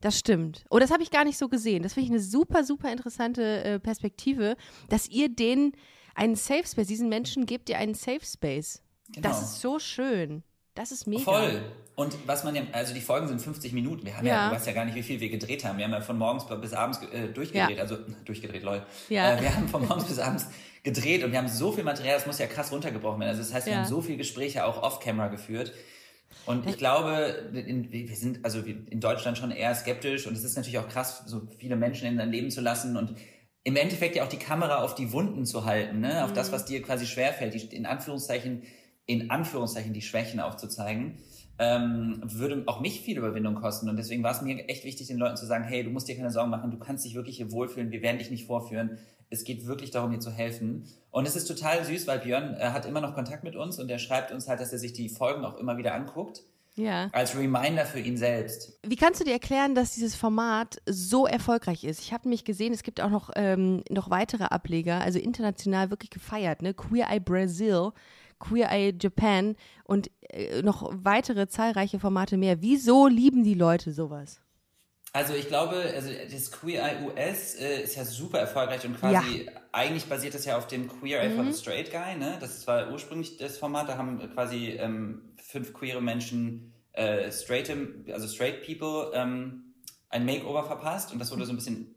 Das 0.00 0.18
stimmt. 0.18 0.64
Oh, 0.70 0.78
das 0.78 0.90
habe 0.90 1.02
ich 1.02 1.10
gar 1.10 1.24
nicht 1.24 1.38
so 1.38 1.48
gesehen. 1.48 1.82
Das 1.82 1.94
finde 1.94 2.06
ich 2.06 2.10
eine 2.12 2.20
super, 2.20 2.64
super 2.64 2.92
interessante 2.92 3.64
äh, 3.64 3.78
Perspektive, 3.78 4.56
dass 4.88 5.08
ihr 5.08 5.28
den 5.28 5.72
einen 6.14 6.36
Safe 6.36 6.64
Space. 6.66 6.86
Diesen 6.86 7.08
Menschen 7.08 7.46
gebt 7.46 7.68
ihr 7.68 7.78
einen 7.78 7.94
Safe 7.94 8.24
Space. 8.24 8.82
Genau. 9.14 9.28
Das 9.28 9.42
ist 9.42 9.60
so 9.60 9.78
schön. 9.78 10.42
Das 10.74 10.92
ist 10.92 11.06
mega. 11.06 11.22
Voll. 11.22 11.62
Und 11.94 12.14
was 12.26 12.44
man 12.44 12.54
ja, 12.54 12.62
also 12.72 12.92
die 12.92 13.00
Folgen 13.00 13.26
sind 13.28 13.40
50 13.40 13.72
Minuten. 13.72 14.04
Wir 14.04 14.16
haben 14.18 14.26
ja, 14.26 14.34
Ja. 14.34 14.48
du 14.50 14.54
weißt 14.56 14.66
ja 14.66 14.74
gar 14.74 14.84
nicht, 14.84 14.94
wie 14.94 15.02
viel 15.02 15.18
wir 15.20 15.30
gedreht 15.30 15.64
haben. 15.64 15.78
Wir 15.78 15.86
haben 15.86 15.92
ja 15.92 16.02
von 16.02 16.18
morgens 16.18 16.44
bis 16.60 16.74
abends 16.74 17.00
äh, 17.12 17.28
durchgedreht, 17.28 17.76
Ja. 17.78 17.82
also 17.82 17.96
durchgedreht, 18.26 18.62
lol. 18.62 18.84
Ja. 19.08 19.32
Äh, 19.36 19.40
wir 19.42 19.56
haben 19.56 19.66
von 19.68 19.86
morgens 19.86 20.04
bis 20.04 20.18
abends 20.18 20.46
gedreht 20.82 21.24
und 21.24 21.32
wir 21.32 21.38
haben 21.38 21.48
so 21.48 21.72
viel 21.72 21.84
Material, 21.84 22.16
das 22.16 22.26
muss 22.26 22.38
ja 22.38 22.46
krass 22.46 22.70
runtergebrochen 22.70 23.18
werden. 23.20 23.30
Also 23.30 23.40
das 23.42 23.54
heißt, 23.54 23.66
wir 23.66 23.78
haben 23.78 23.86
so 23.86 24.02
viele 24.02 24.18
Gespräche 24.18 24.66
auch 24.66 24.82
off-camera 24.82 25.28
geführt. 25.28 25.72
Und 26.46 26.66
ich 26.66 26.76
glaube, 26.76 27.50
in, 27.52 27.90
wir 27.90 28.16
sind 28.16 28.44
also 28.44 28.60
in 28.60 29.00
Deutschland 29.00 29.36
schon 29.36 29.50
eher 29.50 29.74
skeptisch 29.74 30.26
und 30.26 30.34
es 30.34 30.44
ist 30.44 30.56
natürlich 30.56 30.78
auch 30.78 30.88
krass, 30.88 31.24
so 31.26 31.42
viele 31.58 31.76
Menschen 31.76 32.06
in 32.06 32.16
sein 32.16 32.30
Leben 32.30 32.50
zu 32.50 32.60
lassen 32.60 32.96
und 32.96 33.16
im 33.64 33.74
Endeffekt 33.74 34.14
ja 34.14 34.22
auch 34.22 34.28
die 34.28 34.38
Kamera 34.38 34.82
auf 34.82 34.94
die 34.94 35.10
Wunden 35.12 35.44
zu 35.44 35.64
halten, 35.64 35.98
ne? 36.00 36.22
auf 36.22 36.30
Mhm. 36.30 36.34
das, 36.34 36.52
was 36.52 36.66
dir 36.66 36.82
quasi 36.82 37.04
schwerfällt, 37.04 37.52
die, 37.54 37.74
in 37.74 37.84
Anführungszeichen, 37.84 38.62
in 39.06 39.28
Anführungszeichen 39.30 39.92
die 39.92 40.02
Schwächen 40.02 40.38
aufzuzeigen, 40.38 41.18
ähm, 41.58 42.20
würde 42.22 42.62
auch 42.66 42.80
mich 42.80 43.00
viel 43.00 43.18
Überwindung 43.18 43.56
kosten. 43.56 43.88
Und 43.88 43.96
deswegen 43.96 44.22
war 44.22 44.30
es 44.30 44.42
mir 44.42 44.68
echt 44.68 44.84
wichtig, 44.84 45.08
den 45.08 45.16
Leuten 45.16 45.36
zu 45.36 45.46
sagen, 45.46 45.64
hey, 45.64 45.82
du 45.82 45.90
musst 45.90 46.06
dir 46.06 46.16
keine 46.16 46.30
Sorgen 46.30 46.50
machen, 46.50 46.70
du 46.70 46.78
kannst 46.78 47.04
dich 47.04 47.16
wirklich 47.16 47.38
hier 47.38 47.50
wohlfühlen, 47.50 47.90
wir 47.90 48.02
werden 48.02 48.18
dich 48.18 48.30
nicht 48.30 48.46
vorführen. 48.46 48.98
Es 49.30 49.44
geht 49.44 49.66
wirklich 49.66 49.90
darum, 49.90 50.10
dir 50.12 50.20
zu 50.20 50.30
helfen. 50.30 50.84
Und 51.10 51.26
es 51.26 51.34
ist 51.36 51.46
total 51.46 51.84
süß, 51.84 52.06
weil 52.06 52.20
Björn 52.20 52.54
äh, 52.54 52.70
hat 52.70 52.86
immer 52.86 53.00
noch 53.00 53.14
Kontakt 53.14 53.42
mit 53.44 53.56
uns 53.56 53.78
und 53.78 53.90
er 53.90 53.98
schreibt 53.98 54.30
uns 54.32 54.48
halt, 54.48 54.60
dass 54.60 54.72
er 54.72 54.78
sich 54.78 54.92
die 54.92 55.08
Folgen 55.08 55.44
auch 55.44 55.56
immer 55.58 55.76
wieder 55.78 55.94
anguckt, 55.94 56.42
Ja. 56.76 57.08
als 57.12 57.36
Reminder 57.36 57.86
für 57.86 57.98
ihn 58.00 58.16
selbst. 58.16 58.78
Wie 58.86 58.96
kannst 58.96 59.20
du 59.20 59.24
dir 59.24 59.32
erklären, 59.32 59.74
dass 59.74 59.92
dieses 59.94 60.14
Format 60.14 60.76
so 60.86 61.26
erfolgreich 61.26 61.84
ist? 61.84 62.00
Ich 62.00 62.12
habe 62.12 62.24
nämlich 62.28 62.44
gesehen, 62.44 62.72
es 62.72 62.82
gibt 62.82 63.00
auch 63.00 63.10
noch, 63.10 63.30
ähm, 63.34 63.82
noch 63.90 64.10
weitere 64.10 64.44
Ableger, 64.44 65.00
also 65.00 65.18
international 65.18 65.90
wirklich 65.90 66.10
gefeiert, 66.10 66.62
ne? 66.62 66.74
Queer 66.74 67.08
Eye 67.10 67.18
Brazil, 67.20 67.90
Queer 68.38 68.70
Eye 68.70 68.94
Japan 69.00 69.56
und 69.84 70.10
äh, 70.28 70.60
noch 70.62 70.90
weitere 70.92 71.48
zahlreiche 71.48 71.98
Formate 71.98 72.36
mehr. 72.36 72.60
Wieso 72.60 73.06
lieben 73.06 73.42
die 73.42 73.54
Leute 73.54 73.92
sowas? 73.92 74.40
Also 75.16 75.32
ich 75.32 75.48
glaube, 75.48 75.76
also 75.94 76.10
das 76.30 76.52
Queer 76.52 76.82
Eye 76.82 77.06
US 77.06 77.54
äh, 77.54 77.84
ist 77.84 77.96
ja 77.96 78.04
super 78.04 78.38
erfolgreich 78.38 78.84
und 78.84 79.00
quasi 79.00 79.48
eigentlich 79.72 80.04
basiert 80.04 80.34
das 80.34 80.44
ja 80.44 80.58
auf 80.58 80.66
dem 80.66 80.88
Queer 80.88 81.22
Eye 81.22 81.30
for 81.30 81.42
the 81.42 81.58
Straight 81.58 81.90
Guy, 81.90 82.16
ne? 82.18 82.36
Das 82.38 82.66
war 82.66 82.92
ursprünglich 82.92 83.38
das 83.38 83.56
Format, 83.56 83.88
da 83.88 83.96
haben 83.96 84.18
quasi 84.34 84.72
ähm, 84.78 85.22
fünf 85.42 85.72
queere 85.72 86.02
Menschen, 86.02 86.74
äh, 86.92 87.32
straight, 87.32 87.74
also 88.12 88.28
straight 88.28 88.66
people, 88.66 89.10
ähm, 89.14 89.72
ein 90.10 90.26
Makeover 90.26 90.64
verpasst 90.64 91.14
und 91.14 91.18
das 91.18 91.32
wurde 91.32 91.46
so 91.46 91.52
ein 91.54 91.56
bisschen 91.56 91.94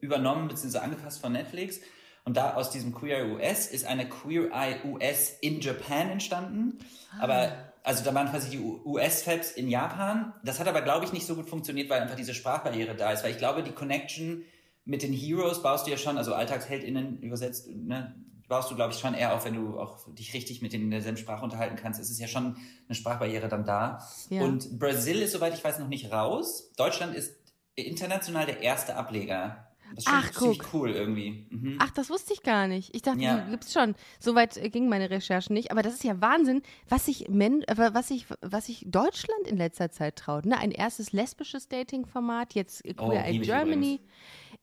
übernommen 0.00 0.46
bzw. 0.46 0.78
angepasst 0.78 1.20
von 1.20 1.32
Netflix. 1.32 1.80
Und 2.24 2.36
da 2.36 2.54
aus 2.54 2.70
diesem 2.70 2.94
Queer 2.94 3.24
Eye 3.24 3.32
US 3.32 3.66
ist 3.66 3.86
eine 3.86 4.08
Queer 4.08 4.52
Eye 4.52 4.76
US 4.84 5.30
in 5.40 5.60
Japan 5.60 6.10
entstanden. 6.10 6.78
Aber 7.18 7.72
also 7.86 8.02
da 8.02 8.12
waren 8.14 8.28
quasi 8.28 8.50
die 8.50 8.58
US-Fabs 8.58 9.52
in 9.52 9.68
Japan. 9.68 10.34
Das 10.42 10.58
hat 10.58 10.66
aber, 10.66 10.82
glaube 10.82 11.04
ich, 11.04 11.12
nicht 11.12 11.24
so 11.24 11.36
gut 11.36 11.48
funktioniert, 11.48 11.88
weil 11.88 12.02
einfach 12.02 12.16
diese 12.16 12.34
Sprachbarriere 12.34 12.96
da 12.96 13.12
ist. 13.12 13.22
Weil 13.22 13.30
ich 13.30 13.38
glaube, 13.38 13.62
die 13.62 13.70
Connection 13.70 14.42
mit 14.84 15.04
den 15.04 15.12
Heroes 15.12 15.62
baust 15.62 15.86
du 15.86 15.92
ja 15.92 15.96
schon, 15.96 16.18
also 16.18 16.34
AlltagsheldInnen 16.34 17.20
übersetzt, 17.20 17.68
ne, 17.68 18.16
baust 18.48 18.72
du, 18.72 18.74
glaube 18.74 18.92
ich, 18.92 18.98
schon 18.98 19.14
eher 19.14 19.36
auf, 19.36 19.44
wenn 19.44 19.54
du 19.54 19.78
auch 19.78 20.12
dich 20.12 20.34
richtig 20.34 20.62
mit 20.62 20.72
denen 20.72 20.86
in 20.86 20.90
derselben 20.90 21.16
Sprache 21.16 21.44
unterhalten 21.44 21.76
kannst. 21.76 22.00
Es 22.00 22.10
ist 22.10 22.18
ja 22.18 22.26
schon 22.26 22.56
eine 22.88 22.96
Sprachbarriere 22.96 23.46
dann 23.46 23.64
da. 23.64 24.04
Ja. 24.30 24.42
Und 24.42 24.80
Brasil 24.80 25.22
ist, 25.22 25.30
soweit 25.30 25.54
ich 25.54 25.62
weiß, 25.62 25.78
noch 25.78 25.86
nicht 25.86 26.10
raus. 26.10 26.72
Deutschland 26.76 27.14
ist 27.14 27.36
international 27.76 28.46
der 28.46 28.62
erste 28.62 28.96
Ableger. 28.96 29.65
Das 29.94 30.04
ist 30.04 30.10
Ach, 30.10 30.30
ziemlich 30.32 30.58
guck. 30.58 30.74
cool 30.74 30.90
irgendwie. 30.90 31.46
Mhm. 31.50 31.76
Ach, 31.80 31.90
das 31.90 32.10
wusste 32.10 32.32
ich 32.32 32.42
gar 32.42 32.66
nicht. 32.68 32.94
Ich 32.94 33.02
dachte, 33.02 33.20
Ja. 33.20 33.38
die 33.38 33.50
gibt's 33.52 33.72
schon. 33.72 33.94
Soweit 34.18 34.56
äh, 34.56 34.68
gingen 34.68 34.88
meine 34.88 35.08
Recherchen 35.10 35.54
nicht. 35.54 35.70
Aber 35.70 35.82
das 35.82 35.94
ist 35.94 36.04
ja 36.04 36.20
Wahnsinn, 36.20 36.62
was 36.88 37.06
sich, 37.06 37.28
Men 37.28 37.62
äh, 37.62 37.76
was 37.94 38.08
sich, 38.08 38.26
was 38.42 38.66
sich 38.66 38.84
Deutschland 38.86 39.46
in 39.46 39.56
letzter 39.56 39.90
Zeit 39.90 40.16
traut. 40.16 40.44
Ne? 40.46 40.58
Ein 40.58 40.70
erstes 40.72 41.12
lesbisches 41.12 41.68
Dating-Format, 41.68 42.54
jetzt 42.54 42.84
äh, 42.84 42.94
Oh, 42.98 43.08
Queer 43.08 43.24
Eye 43.24 43.32
liebe 43.32 43.44
ich 43.44 43.50
Germany. 43.50 43.94
übrigens. 43.94 44.00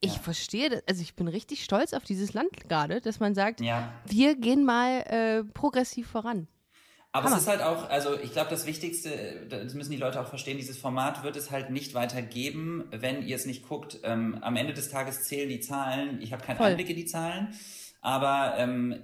Ich 0.02 0.20
verstehe, 0.20 0.70
das, 0.70 0.84
also 0.88 1.02
ich 1.02 1.16
bin 1.16 1.28
richtig 1.30 1.64
stolz 1.64 1.94
auf 1.94 2.04
dieses 2.04 2.34
Land 2.34 2.50
gerade, 2.68 3.00
dass 3.00 3.20
man 3.22 3.34
sagt, 3.36 3.62
Ja. 3.62 3.94
wir 4.06 4.36
gehen 4.36 4.66
mal 4.66 5.00
äh, 5.08 5.44
progressiv 5.46 6.08
voran. 6.08 6.48
Aber 7.16 7.26
Hammer. 7.26 7.36
es 7.36 7.44
ist 7.44 7.48
halt 7.48 7.62
auch, 7.62 7.90
also 7.90 8.20
ich 8.20 8.32
glaube, 8.32 8.50
das 8.50 8.66
Wichtigste, 8.66 9.46
das 9.48 9.76
müssen 9.76 9.92
die 9.92 9.98
Leute 9.98 10.20
auch 10.20 10.28
verstehen, 10.28 10.58
dieses 10.58 10.80
Format 10.80 11.24
wird 11.24 11.36
es 11.36 11.52
halt 11.52 11.70
nicht 11.70 11.94
weitergeben, 11.94 12.86
wenn 12.90 13.22
ihr 13.22 13.36
es 13.36 13.46
nicht 13.46 13.68
guckt. 13.68 14.00
Ähm, 14.04 14.40
am 14.42 14.56
Ende 14.56 14.74
des 14.74 14.90
Tages 14.90 15.24
zählen 15.24 15.48
die 15.48 15.60
Zahlen. 15.60 16.20
Ich 16.22 16.34
habe 16.34 16.44
keinen 16.44 16.58
Voll. 16.58 16.68
Einblick 16.72 16.90
in 16.90 16.96
die 16.96 17.06
Zahlen, 17.06 17.54
aber 18.02 18.56
ähm, 18.58 18.96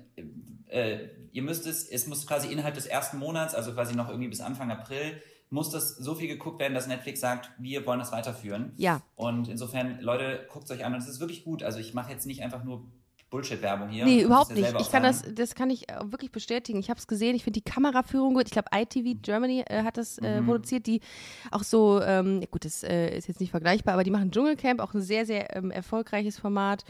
äh, 0.65 1.07
ihr 1.31 1.43
müsst 1.43 1.67
es, 1.67 1.87
es 1.87 2.07
muss 2.07 2.25
quasi 2.25 2.51
innerhalb 2.51 2.73
des 2.73 2.87
ersten 2.87 3.19
Monats, 3.19 3.53
also 3.53 3.73
quasi 3.73 3.95
noch 3.95 4.09
irgendwie 4.09 4.29
bis 4.29 4.41
Anfang 4.41 4.71
April, 4.71 5.21
muss 5.51 5.69
das 5.69 5.95
so 5.95 6.15
viel 6.15 6.27
geguckt 6.27 6.59
werden, 6.59 6.73
dass 6.73 6.87
Netflix 6.87 7.19
sagt, 7.19 7.51
wir 7.59 7.85
wollen 7.85 7.99
das 7.99 8.11
weiterführen. 8.11 8.73
Ja. 8.77 9.01
Und 9.15 9.49
insofern, 9.49 9.99
Leute, 10.01 10.47
guckt 10.51 10.65
es 10.65 10.71
euch 10.71 10.83
an 10.83 10.95
und 10.95 10.99
es 10.99 11.07
ist 11.07 11.19
wirklich 11.19 11.43
gut. 11.43 11.61
Also 11.61 11.77
ich 11.77 11.93
mache 11.93 12.11
jetzt 12.11 12.25
nicht 12.25 12.41
einfach 12.41 12.63
nur 12.63 12.85
Bullshit-Werbung 13.29 13.89
hier. 13.89 14.05
Nee, 14.05 14.21
überhaupt 14.23 14.51
nicht. 14.55 14.73
Ich 14.79 14.91
kann 14.91 15.03
das, 15.03 15.21
das 15.33 15.53
kann 15.55 15.69
ich 15.69 15.89
äh, 15.89 15.95
wirklich 16.05 16.31
bestätigen. 16.31 16.79
Ich 16.79 16.89
habe 16.89 16.99
es 16.99 17.05
gesehen. 17.07 17.35
Ich 17.35 17.43
finde 17.43 17.59
die 17.61 17.69
Kameraführung 17.69 18.33
gut. 18.33 18.45
Ich 18.47 18.51
glaube, 18.51 18.69
ITV 18.73 19.19
Germany 19.21 19.63
äh, 19.67 19.83
hat 19.83 19.97
das 19.97 20.19
Mhm. 20.19 20.25
äh, 20.25 20.41
produziert, 20.41 20.87
die 20.87 21.01
auch 21.51 21.63
so, 21.63 22.01
ähm, 22.01 22.41
gut, 22.49 22.65
das 22.65 22.83
äh, 22.83 23.15
ist 23.17 23.27
jetzt 23.27 23.39
nicht 23.39 23.51
vergleichbar, 23.51 23.93
aber 23.93 24.03
die 24.03 24.11
machen 24.11 24.31
Dschungelcamp, 24.31 24.79
auch 24.79 24.93
ein 24.93 25.01
sehr, 25.01 25.25
sehr 25.25 25.55
ähm, 25.55 25.69
erfolgreiches 25.71 26.39
Format 26.39 26.83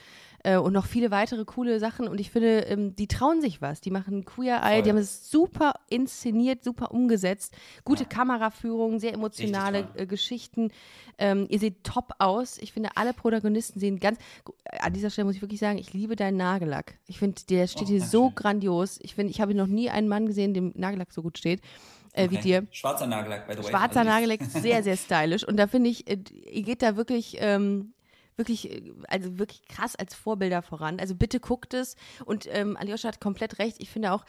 äh, 0.44 0.58
und 0.58 0.74
noch 0.74 0.86
viele 0.86 1.12
weitere 1.12 1.44
coole 1.46 1.80
Sachen. 1.80 2.08
Und 2.08 2.20
ich 2.20 2.32
finde, 2.32 2.62
ähm, 2.62 2.96
die 2.96 3.08
trauen 3.08 3.42
sich 3.42 3.62
was. 3.62 3.82
Die 3.82 3.92
machen 3.92 4.26
Queer 4.26 4.62
Eye, 4.64 4.76
Voll. 4.76 4.82
die 4.84 4.90
haben 4.90 4.98
es 4.98 5.30
super 5.30 5.74
inszeniert, 5.90 6.64
super 6.64 6.92
umgesetzt. 6.92 7.54
Gute 7.84 8.06
Kameraführung, 8.06 9.00
sehr 9.00 9.14
emotionale 9.14 9.88
äh, 9.96 10.06
Geschichten. 10.06 10.72
Ähm, 11.18 11.48
ihr 11.50 11.60
seht 11.60 11.84
top 11.84 12.14
aus. 12.20 12.58
Ich 12.60 12.72
finde, 12.74 12.90
alle 12.96 13.14
Protagonisten 13.14 13.80
sehen 13.80 14.00
ganz. 14.00 14.18
äh, 14.64 14.78
An 14.80 14.94
dieser 14.94 15.10
Stelle 15.10 15.26
muss 15.26 15.36
ich 15.36 15.42
wirklich 15.42 15.60
sagen, 15.60 15.78
ich 15.78 15.94
liebe 15.94 16.16
deinen 16.16 16.38
Nagellack. 16.38 16.98
Ich 17.08 17.20
finde, 17.20 17.42
der 17.50 17.68
steht 17.68 17.84
Oh, 17.84 17.88
hier 17.90 18.02
so 18.02 18.22
Dankeschön. 18.28 18.36
grandios. 18.36 19.00
Ich 19.02 19.16
finde, 19.16 19.32
ich 19.32 19.42
habe 19.42 19.54
noch 19.54 19.68
nie 19.68 19.90
einen 19.90 20.08
Mann 20.08 20.26
gesehen, 20.26 20.54
dem 20.54 20.72
Nagellack 20.76 21.12
so 21.12 21.22
gut 21.22 21.38
steht 21.38 21.62
äh, 22.14 22.30
wie 22.32 22.36
Okay. 22.38 22.42
dir. 22.44 22.68
Schwarzer 22.72 23.06
Nagellack, 23.08 23.48
by 23.48 23.54
the 23.54 23.60
way. 23.64 23.70
Schwarzer 23.70 24.00
Also, 24.00 24.10
Nagellack, 24.12 24.42
sehr, 24.44 24.82
sehr 24.84 24.98
stylisch. 24.98 25.48
Und 25.48 25.58
da 25.58 25.68
finde 25.68 25.90
ich, 25.90 26.10
äh, 26.10 26.18
ihr 26.52 26.64
geht 26.64 26.82
da 26.82 26.96
wirklich, 26.96 27.38
ähm, 27.40 27.94
wirklich, 28.40 28.72
äh, 28.72 28.92
also 29.08 29.38
wirklich 29.38 29.68
krass 29.68 29.96
als 29.96 30.16
Vorbilder 30.16 30.64
voran. 30.64 31.00
Also 31.00 31.14
bitte 31.14 31.40
guckt 31.40 31.76
es. 31.76 31.96
Und 32.26 32.48
ähm, 32.50 32.76
Aljoscha 32.76 33.10
hat 33.10 33.22
komplett 33.22 33.60
recht. 33.60 33.78
Ich 33.80 33.92
finde 33.92 34.14
auch, 34.14 34.26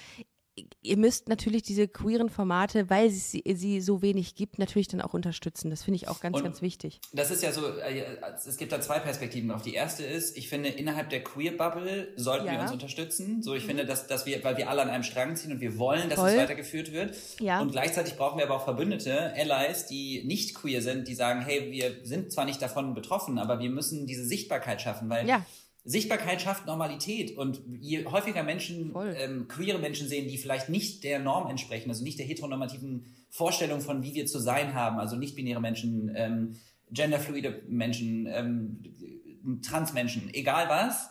ihr 0.83 0.97
müsst 0.97 1.29
natürlich 1.29 1.62
diese 1.62 1.88
queeren 1.88 2.29
Formate, 2.31 2.88
weil 2.90 3.07
es 3.09 3.31
sie, 3.31 3.43
sie 3.55 3.81
so 3.81 4.02
wenig 4.02 4.35
gibt, 4.35 4.59
natürlich 4.59 4.88
dann 4.88 5.00
auch 5.00 5.14
unterstützen. 5.14 5.71
Das 5.71 5.83
finde 5.83 5.97
ich 5.97 6.09
auch 6.09 6.21
ganz, 6.21 6.37
Und- 6.37 6.45
ganz 6.45 6.62
wichtig. 6.62 7.00
Das 7.12 7.31
ist 7.31 7.43
ja 7.43 7.52
so, 7.52 7.67
äh, 7.79 8.05
es 8.47 8.57
gibt 8.57 8.73
da 8.73 8.81
zwei 8.81 8.99
Perspektiven 8.99 9.49
drauf. 9.49 9.62
Die 9.62 9.75
erste 9.75 10.05
ist, 10.05 10.37
ich 10.37 10.49
finde, 10.49 10.69
innerhalb 10.71 11.11
der 11.11 11.23
Queer-Bubble 11.23 12.09
sollten 12.17 12.45
wir 12.47 12.52
Ja. 12.52 12.59
Mhm. 12.59 12.64
uns 12.64 12.73
unterstützen. 12.73 13.43
So, 13.43 13.55
ich 13.55 13.64
finde, 13.64 13.85
dass, 13.87 14.07
dass 14.07 14.26
wir, 14.26 14.43
weil 14.45 14.57
wir 14.57 14.69
alle 14.71 14.83
an 14.83 14.90
einem 14.90 15.02
Strang 15.05 15.37
ziehen 15.37 15.52
und 15.52 15.61
wir 15.61 15.79
wollen, 15.79 16.09
dass 16.09 16.19
Voll. 16.19 16.31
es 16.31 16.37
weitergeführt 16.37 16.93
wird. 16.93 17.17
Ja. 17.40 17.61
Und 17.61 17.73
gleichzeitig 17.73 18.14
brauchen 18.17 18.38
wir 18.38 18.47
aber 18.47 18.57
auch 18.57 18.64
Verbündete, 18.64 19.33
Allies, 19.35 19.87
die 19.87 20.23
nicht 20.25 20.55
queer 20.55 20.83
sind, 20.83 21.09
die 21.09 21.14
sagen, 21.14 21.40
hey, 21.43 21.71
wir 21.71 21.97
sind 22.05 22.33
zwar 22.33 22.45
nicht 22.45 22.61
davon 22.62 22.95
betroffen, 22.95 23.38
aber 23.38 23.59
wir 23.61 23.71
müssen 23.71 24.07
diese 24.07 24.25
Sichtbarkeit 24.25 24.81
schaffen, 24.83 25.09
weil 25.09 25.26
Ja. 25.29 25.45
Sichtbarkeit 25.85 26.43
schafft 26.43 26.67
Normalität 26.67 27.37
und 27.37 27.63
je 27.81 28.05
häufiger 28.05 28.43
Menschen, 28.43 28.93
Voll. 28.93 29.15
ähm, 29.17 29.49
queere 29.49 29.79
Menschen 29.79 30.09
sehen, 30.09 30.29
die 30.29 30.37
vielleicht 30.37 30.69
nicht 30.69 31.05
der 31.05 31.19
Norm 31.19 31.49
entsprechen, 31.49 31.89
also 31.89 32.05
nicht 32.05 32.19
der 32.19 32.27
heteronormativen 32.27 33.07
Vorstellung 33.31 33.81
von, 33.81 34.03
wie 34.03 34.15
wir 34.15 34.27
zu 34.27 34.39
sein 34.39 34.75
haben, 34.75 34.99
also 34.99 35.17
nicht-binäre 35.17 35.61
Menschen, 35.61 36.13
ähm, 36.15 36.57
genderfluide 36.91 37.63
Menschen, 37.69 38.27
ähm, 38.27 39.61
Transmenschen, 39.63 40.29
egal 40.35 40.69
was, 40.69 41.09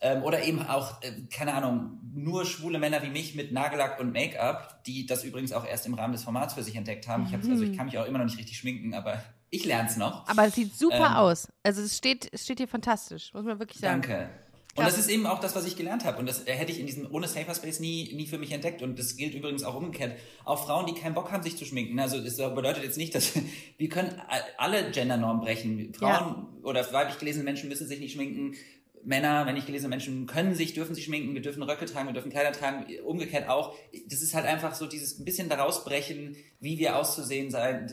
ähm, 0.00 0.22
oder 0.22 0.44
eben 0.44 0.62
auch, 0.62 1.02
äh, 1.02 1.12
keine 1.32 1.54
Ahnung, 1.54 1.98
nur 2.14 2.44
schwule 2.44 2.78
Männer 2.78 3.02
wie 3.02 3.08
mich 3.08 3.34
mit 3.34 3.52
Nagellack 3.52 3.98
und 3.98 4.12
Make-up, 4.12 4.84
die 4.84 5.06
das 5.06 5.24
übrigens 5.24 5.52
auch 5.52 5.66
erst 5.66 5.86
im 5.86 5.94
Rahmen 5.94 6.12
des 6.12 6.22
Formats 6.22 6.54
für 6.54 6.62
sich 6.62 6.76
entdeckt 6.76 7.08
haben. 7.08 7.24
Ich, 7.26 7.32
hab's, 7.32 7.48
also 7.48 7.64
ich 7.64 7.76
kann 7.76 7.86
mich 7.86 7.98
auch 7.98 8.06
immer 8.06 8.18
noch 8.18 8.26
nicht 8.26 8.38
richtig 8.38 8.58
schminken, 8.58 8.94
aber 8.94 9.24
ich 9.50 9.64
lern's 9.64 9.96
noch. 9.96 10.26
Aber 10.28 10.46
es 10.46 10.54
sieht 10.54 10.74
super 10.76 10.96
Ähm, 10.96 11.16
aus. 11.16 11.48
Also 11.62 11.82
es 11.82 11.96
steht, 11.96 12.28
es 12.32 12.44
steht 12.44 12.58
hier 12.58 12.68
fantastisch, 12.68 13.32
muss 13.34 13.44
man 13.44 13.58
wirklich 13.58 13.78
sagen. 13.80 14.02
Danke. 14.02 14.30
Und 14.76 14.82
Ja. 14.82 14.88
das 14.90 14.98
ist 14.98 15.08
eben 15.08 15.24
auch 15.26 15.38
das, 15.38 15.54
was 15.54 15.66
ich 15.66 15.76
gelernt 15.76 16.04
habe. 16.04 16.18
Und 16.18 16.26
das 16.28 16.48
äh, 16.48 16.52
hätte 16.52 16.72
ich 16.72 16.80
in 16.80 16.86
diesem 16.86 17.08
ohne 17.14 17.28
Safer 17.28 17.54
Space 17.54 17.78
nie, 17.78 18.12
nie 18.14 18.26
für 18.26 18.38
mich 18.38 18.50
entdeckt. 18.50 18.82
Und 18.82 18.98
das 18.98 19.16
gilt 19.16 19.32
übrigens 19.34 19.62
auch 19.62 19.76
umgekehrt. 19.76 20.18
Auch 20.44 20.66
Frauen, 20.66 20.86
die 20.86 20.94
keinen 20.94 21.14
Bock 21.14 21.30
haben, 21.30 21.44
sich 21.44 21.56
zu 21.56 21.64
schminken. 21.64 21.96
Also 22.00 22.18
das 22.20 22.36
bedeutet 22.38 22.82
jetzt 22.82 22.98
nicht, 22.98 23.14
dass 23.14 23.34
wir 23.78 23.88
können 23.88 24.20
alle 24.58 24.90
Gendernormen 24.90 25.44
brechen. 25.44 25.94
Frauen 25.94 26.46
oder 26.64 26.92
weiblich 26.92 27.18
gelesene 27.20 27.44
Menschen 27.44 27.68
müssen 27.68 27.86
sich 27.86 28.00
nicht 28.00 28.14
schminken. 28.14 28.56
Männer, 29.04 29.44
männlich 29.44 29.66
gelesene 29.66 29.88
Menschen 29.88 30.26
können 30.26 30.54
sich, 30.54 30.72
dürfen 30.74 30.94
sich 30.94 31.04
schminken, 31.04 31.34
wir 31.34 31.42
dürfen 31.42 31.62
Röcke 31.62 31.84
tragen, 31.86 32.08
wir 32.08 32.14
dürfen 32.14 32.30
Kleider 32.30 32.52
tragen, 32.52 32.86
umgekehrt 33.04 33.48
auch. 33.48 33.74
Das 34.08 34.22
ist 34.22 34.34
halt 34.34 34.46
einfach 34.46 34.74
so 34.74 34.86
dieses 34.86 35.18
ein 35.18 35.24
bisschen 35.24 35.48
daraus 35.48 35.84
brechen, 35.84 36.36
wie 36.60 36.78
wir 36.78 36.96
auszusehen 36.96 37.50
sein, 37.50 37.86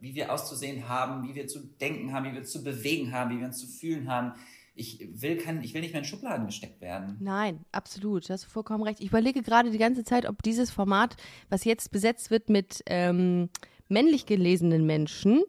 wie 0.00 0.14
wir 0.14 0.32
auszusehen 0.32 0.88
haben, 0.88 1.28
wie 1.28 1.34
wir 1.34 1.46
zu 1.46 1.60
denken 1.60 2.12
haben, 2.12 2.30
wie 2.30 2.34
wir 2.34 2.44
zu 2.44 2.64
bewegen 2.64 3.12
haben, 3.12 3.30
wie 3.30 3.40
wir 3.40 3.46
uns 3.46 3.58
zu 3.58 3.66
fühlen 3.66 4.08
haben. 4.10 4.34
ich 4.74 5.08
will, 5.12 5.36
kein, 5.38 5.62
ich 5.62 5.74
will 5.74 5.80
nicht 5.80 5.92
mehr 5.92 6.02
in 6.02 6.08
Schubladen 6.08 6.46
gesteckt 6.46 6.80
werden. 6.80 7.16
Nein, 7.20 7.64
absolut. 7.72 8.28
Da 8.28 8.34
hast 8.34 8.44
du 8.44 8.48
vollkommen 8.48 8.84
recht. 8.84 9.00
Ich 9.00 9.08
überlege 9.08 9.42
gerade 9.42 9.70
die 9.70 9.78
ganze 9.78 10.04
Zeit, 10.04 10.26
ob 10.26 10.42
dieses 10.42 10.70
Format, 10.70 11.16
was 11.48 11.64
jetzt 11.64 11.90
besetzt 11.90 12.30
wird 12.30 12.48
mit 12.48 12.82
ähm, 12.86 13.50
männlich 13.88 14.26
gelesenen 14.26 14.86
Menschen, 14.86 15.42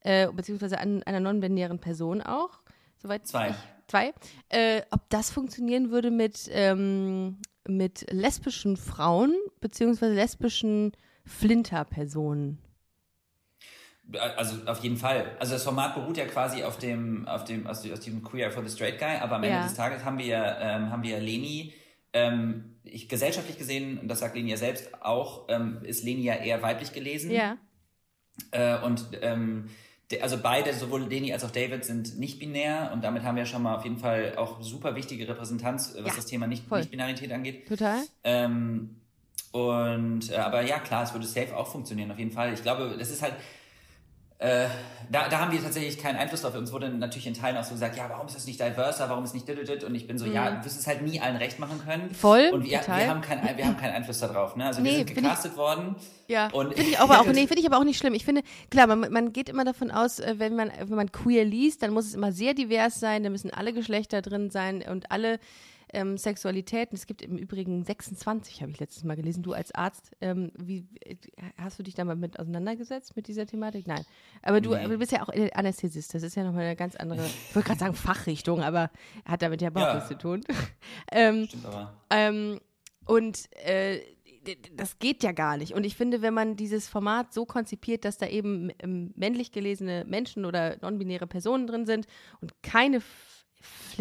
äh, 0.00 0.32
beziehungsweise 0.32 0.78
an, 0.78 1.02
einer 1.02 1.20
non-binären 1.20 1.78
Person 1.78 2.22
auch, 2.22 2.60
soweit 2.98 3.26
Zwei. 3.26 3.50
Ich, 3.50 3.56
zwei, 3.90 4.14
äh, 4.48 4.82
ob 4.90 5.08
das 5.10 5.30
funktionieren 5.30 5.90
würde 5.90 6.10
mit, 6.10 6.48
ähm, 6.52 7.38
mit 7.66 8.06
lesbischen 8.10 8.76
Frauen, 8.76 9.34
beziehungsweise 9.60 10.14
lesbischen 10.14 10.92
Flinter-Personen. 11.24 12.58
Also 14.18 14.56
auf 14.66 14.82
jeden 14.82 14.96
Fall. 14.96 15.36
Also 15.38 15.52
das 15.52 15.62
Format 15.62 15.94
beruht 15.94 16.16
ja 16.16 16.24
quasi 16.26 16.64
auf 16.64 16.78
dem, 16.78 17.28
auf 17.28 17.44
dem, 17.44 17.66
aus, 17.66 17.82
dem 17.82 18.24
Queer 18.24 18.50
for 18.50 18.64
the 18.66 18.74
Straight 18.74 18.98
Guy, 18.98 19.18
aber 19.20 19.36
am 19.36 19.44
Ende 19.44 19.58
Ja. 19.58 19.62
des 19.62 19.74
Tages 19.74 20.04
haben 20.04 20.18
wir, 20.18 20.56
ähm, 20.60 20.90
haben 20.90 21.02
wir 21.04 21.20
Leni, 21.20 21.74
ähm, 22.12 22.76
ich, 22.82 23.08
gesellschaftlich 23.08 23.56
gesehen, 23.56 23.98
und 23.98 24.08
das 24.08 24.18
sagt 24.18 24.34
Leni 24.34 24.50
ja 24.50 24.56
selbst 24.56 24.92
auch, 25.00 25.46
ähm, 25.48 25.78
ist 25.84 26.02
Leni 26.02 26.22
ja 26.22 26.34
eher 26.34 26.60
weiblich 26.60 26.92
gelesen. 26.92 27.30
Ja. 27.30 27.56
Äh, 28.50 28.80
und 28.80 29.06
ähm, 29.20 29.68
also 30.20 30.38
beide, 30.38 30.74
sowohl 30.74 31.02
Leni 31.02 31.32
als 31.32 31.44
auch 31.44 31.50
David, 31.50 31.84
sind 31.84 32.18
nicht 32.18 32.38
binär 32.38 32.90
und 32.92 33.04
damit 33.04 33.22
haben 33.22 33.36
wir 33.36 33.46
schon 33.46 33.62
mal 33.62 33.76
auf 33.76 33.84
jeden 33.84 33.98
Fall 33.98 34.34
auch 34.36 34.60
super 34.60 34.96
wichtige 34.96 35.28
Repräsentanz, 35.28 35.94
äh, 35.94 36.02
was 36.02 36.12
Ja, 36.12 36.16
das 36.16 36.26
Thema 36.26 36.46
nicht, 36.46 36.66
voll. 36.66 36.80
Nicht-Binarität 36.80 37.32
angeht. 37.32 37.68
Total? 37.68 38.02
Ähm, 38.24 38.96
und 39.52 40.30
äh, 40.30 40.36
aber 40.36 40.62
ja, 40.62 40.78
klar, 40.78 41.04
es 41.04 41.12
würde 41.12 41.26
safe 41.26 41.56
auch 41.56 41.68
funktionieren, 41.68 42.10
auf 42.10 42.18
jeden 42.18 42.32
Fall. 42.32 42.52
Ich 42.52 42.62
glaube, 42.62 42.96
das 42.98 43.10
ist 43.10 43.22
halt. 43.22 43.34
Äh, 44.40 44.66
da, 45.12 45.28
da 45.28 45.40
haben 45.40 45.52
wir 45.52 45.60
tatsächlich 45.62 45.98
keinen 45.98 46.16
Einfluss 46.16 46.40
drauf. 46.42 46.54
Uns 46.54 46.72
wurde 46.72 46.88
natürlich 46.88 47.26
in 47.26 47.34
Teilen 47.34 47.56
auch 47.58 47.64
so 47.64 47.72
gesagt, 47.74 47.96
ja, 47.96 48.08
warum 48.08 48.26
ist 48.26 48.36
das 48.36 48.46
nicht 48.46 48.58
diverser, 48.60 49.10
warum 49.10 49.24
ist 49.24 49.34
nicht 49.34 49.46
dit? 49.46 49.84
Und 49.84 49.94
ich 49.94 50.06
bin 50.06 50.18
so, 50.18 50.24
ja, 50.24 50.50
du 50.52 50.64
wirst 50.64 50.78
es 50.80 50.86
halt 50.86 51.02
nie 51.02 51.20
allen 51.20 51.36
recht 51.36 51.58
machen 51.58 51.80
können. 51.84 52.08
Mhm. 52.08 52.14
Voll, 52.14 52.48
Und 52.52 52.64
wir, 52.64 52.80
total. 52.80 53.00
wir, 53.00 53.08
haben, 53.10 53.20
kein, 53.20 53.56
wir 53.56 53.66
haben 53.66 53.76
keinen 53.76 53.92
Einfluss 53.94 54.20
darauf. 54.20 54.56
Ne? 54.56 54.64
Also 54.66 54.80
Nee, 54.80 54.90
wir 54.90 54.96
sind 54.98 55.06
find 55.08 55.18
ich- 55.18 55.24
gecastet 55.24 55.56
worden. 55.56 55.96
Ja, 56.28 56.48
Und 56.52 56.74
finde 56.74 56.90
ich 56.92 56.98
aber 57.00 57.20
auch, 57.20 57.26
nee, 57.32 57.46
finde 57.46 57.58
ich 57.60 57.66
aber 57.66 57.78
auch 57.78 57.84
nicht 57.84 57.98
schlimm. 57.98 58.14
Ich 58.14 58.24
finde, 58.24 58.42
klar, 58.70 58.86
man, 58.86 59.12
man 59.12 59.32
geht 59.32 59.48
immer 59.48 59.64
davon 59.64 59.90
aus, 59.90 60.20
äh, 60.20 60.36
wenn 60.38 60.54
man, 60.56 60.70
wenn 60.78 60.96
man 60.96 61.10
queer 61.12 61.44
liest, 61.44 61.82
dann 61.82 61.92
muss 61.92 62.06
es 62.06 62.14
immer 62.14 62.32
sehr 62.32 62.54
divers 62.54 62.98
sein, 63.00 63.22
da 63.24 63.30
müssen 63.30 63.52
alle 63.52 63.72
Geschlechter 63.72 64.22
drin 64.22 64.48
sein 64.50 64.82
und 64.88 65.10
alle 65.10 65.38
ähm, 65.92 66.16
Sexualitäten. 66.18 66.96
Es 66.96 67.06
gibt 67.06 67.22
im 67.22 67.36
Übrigen 67.36 67.84
26, 67.84 68.62
habe 68.62 68.70
ich 68.72 68.80
letztes 68.80 69.04
Mal 69.04 69.16
gelesen. 69.16 69.42
Du 69.42 69.52
als 69.52 69.74
Arzt, 69.74 70.10
ähm, 70.20 70.52
wie 70.58 70.86
äh, 71.04 71.16
hast 71.58 71.78
du 71.78 71.82
dich 71.82 71.94
da 71.94 72.04
mal 72.04 72.16
mit 72.16 72.38
auseinandergesetzt 72.38 73.16
mit 73.16 73.28
dieser 73.28 73.46
Thematik? 73.46 73.86
Nein. 73.86 74.04
Aber 74.42 74.60
du, 74.60 74.70
Nee. 74.70 74.76
aber 74.84 74.94
du 74.94 74.98
bist 74.98 75.12
ja 75.12 75.22
auch 75.22 75.30
Anästhesist. 75.54 76.14
Das 76.14 76.22
ist 76.22 76.34
ja 76.36 76.44
nochmal 76.44 76.64
eine 76.64 76.76
ganz 76.76 76.96
andere, 76.96 77.24
ich 77.26 77.54
wollte 77.54 77.68
gerade 77.68 77.80
sagen 77.80 77.94
Fachrichtung, 77.94 78.62
aber 78.62 78.90
hat 79.24 79.42
damit 79.42 79.60
ja 79.62 79.68
überhaupt 79.68 79.88
Ja. 79.90 79.94
nichts 79.94 80.08
zu 80.08 80.18
tun. 80.18 80.42
ähm, 81.12 81.46
Stimmt 81.46 81.66
aber. 81.66 81.94
ähm, 82.10 82.60
und 83.06 83.48
äh, 83.66 84.00
das 84.74 84.98
geht 84.98 85.22
ja 85.22 85.32
gar 85.32 85.58
nicht. 85.58 85.74
Und 85.74 85.84
ich 85.84 85.96
finde, 85.96 86.22
wenn 86.22 86.32
man 86.32 86.56
dieses 86.56 86.88
Format 86.88 87.34
so 87.34 87.44
konzipiert, 87.44 88.06
dass 88.06 88.16
da 88.16 88.26
eben 88.26 88.70
ähm, 88.78 89.12
männlich 89.14 89.52
gelesene 89.52 90.06
Menschen 90.06 90.46
oder 90.46 90.78
non-binäre 90.80 91.26
Personen 91.26 91.66
drin 91.66 91.84
sind 91.84 92.06
und 92.40 92.54
keine 92.62 93.02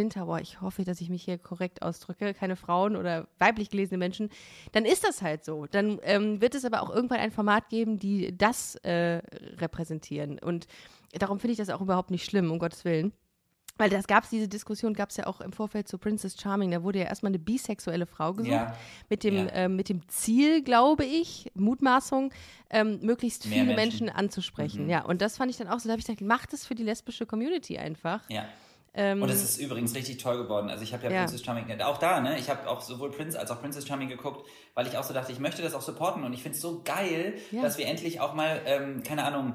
Boah, 0.07 0.39
ich 0.39 0.61
hoffe, 0.61 0.83
dass 0.85 1.01
ich 1.01 1.09
mich 1.09 1.23
hier 1.23 1.37
korrekt 1.37 1.81
ausdrücke, 1.81 2.33
keine 2.33 2.55
Frauen 2.55 2.95
oder 2.95 3.27
weiblich 3.37 3.69
gelesene 3.69 3.97
Menschen, 3.97 4.29
dann 4.71 4.85
ist 4.85 5.03
das 5.03 5.21
halt 5.21 5.43
so. 5.43 5.65
Dann 5.65 5.99
ähm, 6.03 6.39
wird 6.41 6.55
es 6.55 6.63
aber 6.63 6.81
auch 6.81 6.89
irgendwann 6.89 7.19
ein 7.19 7.31
Format 7.31 7.67
geben, 7.69 7.99
die 7.99 8.37
das 8.37 8.75
äh, 8.77 9.21
repräsentieren. 9.57 10.39
Und 10.39 10.67
darum 11.13 11.39
finde 11.39 11.51
ich 11.53 11.57
das 11.57 11.69
auch 11.69 11.81
überhaupt 11.81 12.11
nicht 12.11 12.23
schlimm, 12.25 12.49
um 12.51 12.59
Gottes 12.59 12.85
Willen. 12.85 13.11
Weil 13.77 13.89
das 13.89 14.07
gab 14.07 14.25
es, 14.25 14.29
diese 14.29 14.49
Diskussion 14.49 14.93
gab 14.93 15.09
es 15.09 15.15
ja 15.15 15.25
auch 15.25 15.39
im 15.39 15.53
Vorfeld 15.53 15.87
zu 15.87 15.97
Princess 15.97 16.35
Charming. 16.37 16.69
Da 16.71 16.83
wurde 16.83 16.99
ja 16.99 17.05
erstmal 17.05 17.29
eine 17.29 17.39
bisexuelle 17.39 18.05
Frau 18.05 18.33
gesucht. 18.33 18.51
Ja. 18.51 18.75
Mit, 19.09 19.23
dem, 19.23 19.35
Ja. 19.35 19.47
ähm, 19.53 19.77
mit 19.77 19.87
dem 19.87 20.05
Ziel, 20.09 20.61
glaube 20.63 21.05
ich, 21.05 21.49
Mutmaßung, 21.53 22.33
ähm, 22.71 22.99
möglichst 23.01 23.45
Mehr 23.45 23.63
viele 23.63 23.75
Menschen. 23.75 24.05
Menschen, 24.05 24.09
anzusprechen. 24.09 24.83
Mhm. 24.83 24.89
Ja, 24.89 25.05
und 25.05 25.21
das 25.21 25.37
fand 25.37 25.49
ich 25.49 25.55
dann 25.55 25.69
auch 25.69 25.79
so. 25.79 25.87
Da 25.87 25.93
habe 25.93 26.01
ich 26.01 26.05
gedacht, 26.07 26.19
macht 26.21 26.53
es 26.53 26.65
für 26.65 26.75
die 26.75 26.83
lesbische 26.83 27.25
Community 27.25 27.77
einfach. 27.77 28.29
Ja. 28.29 28.43
Ähm, 29.01 29.21
Und 29.21 29.29
es 29.29 29.41
ist 29.41 29.57
übrigens 29.59 29.95
richtig 29.95 30.17
toll 30.17 30.37
geworden. 30.43 30.69
Also 30.69 30.83
ich 30.83 30.91
habe 30.93 31.05
ja, 31.05 31.11
Ja. 31.11 31.19
Princess 31.19 31.43
Charming, 31.45 31.79
auch 31.81 31.97
da, 31.99 32.19
ne? 32.19 32.37
Ich 32.37 32.49
habe 32.49 32.69
auch 32.69 32.81
sowohl 32.81 33.11
Prince 33.11 33.39
als 33.39 33.49
auch 33.49 33.61
Princess 33.61 33.87
Charming 33.87 34.09
geguckt, 34.09 34.45
weil 34.73 34.87
ich 34.87 34.97
auch 34.97 35.03
so 35.03 35.13
dachte, 35.13 35.31
ich 35.31 35.39
möchte 35.39 35.61
das 35.61 35.73
auch 35.73 35.81
supporten 35.81 36.25
und 36.25 36.33
ich 36.33 36.43
finde 36.43 36.57
es 36.57 36.61
so 36.61 36.81
geil, 36.83 37.35
Ja. 37.51 37.61
dass 37.61 37.77
wir 37.77 37.85
endlich 37.87 38.19
auch 38.19 38.33
mal, 38.33 38.59
ähm, 38.65 39.01
keine 39.03 39.23
Ahnung, 39.23 39.53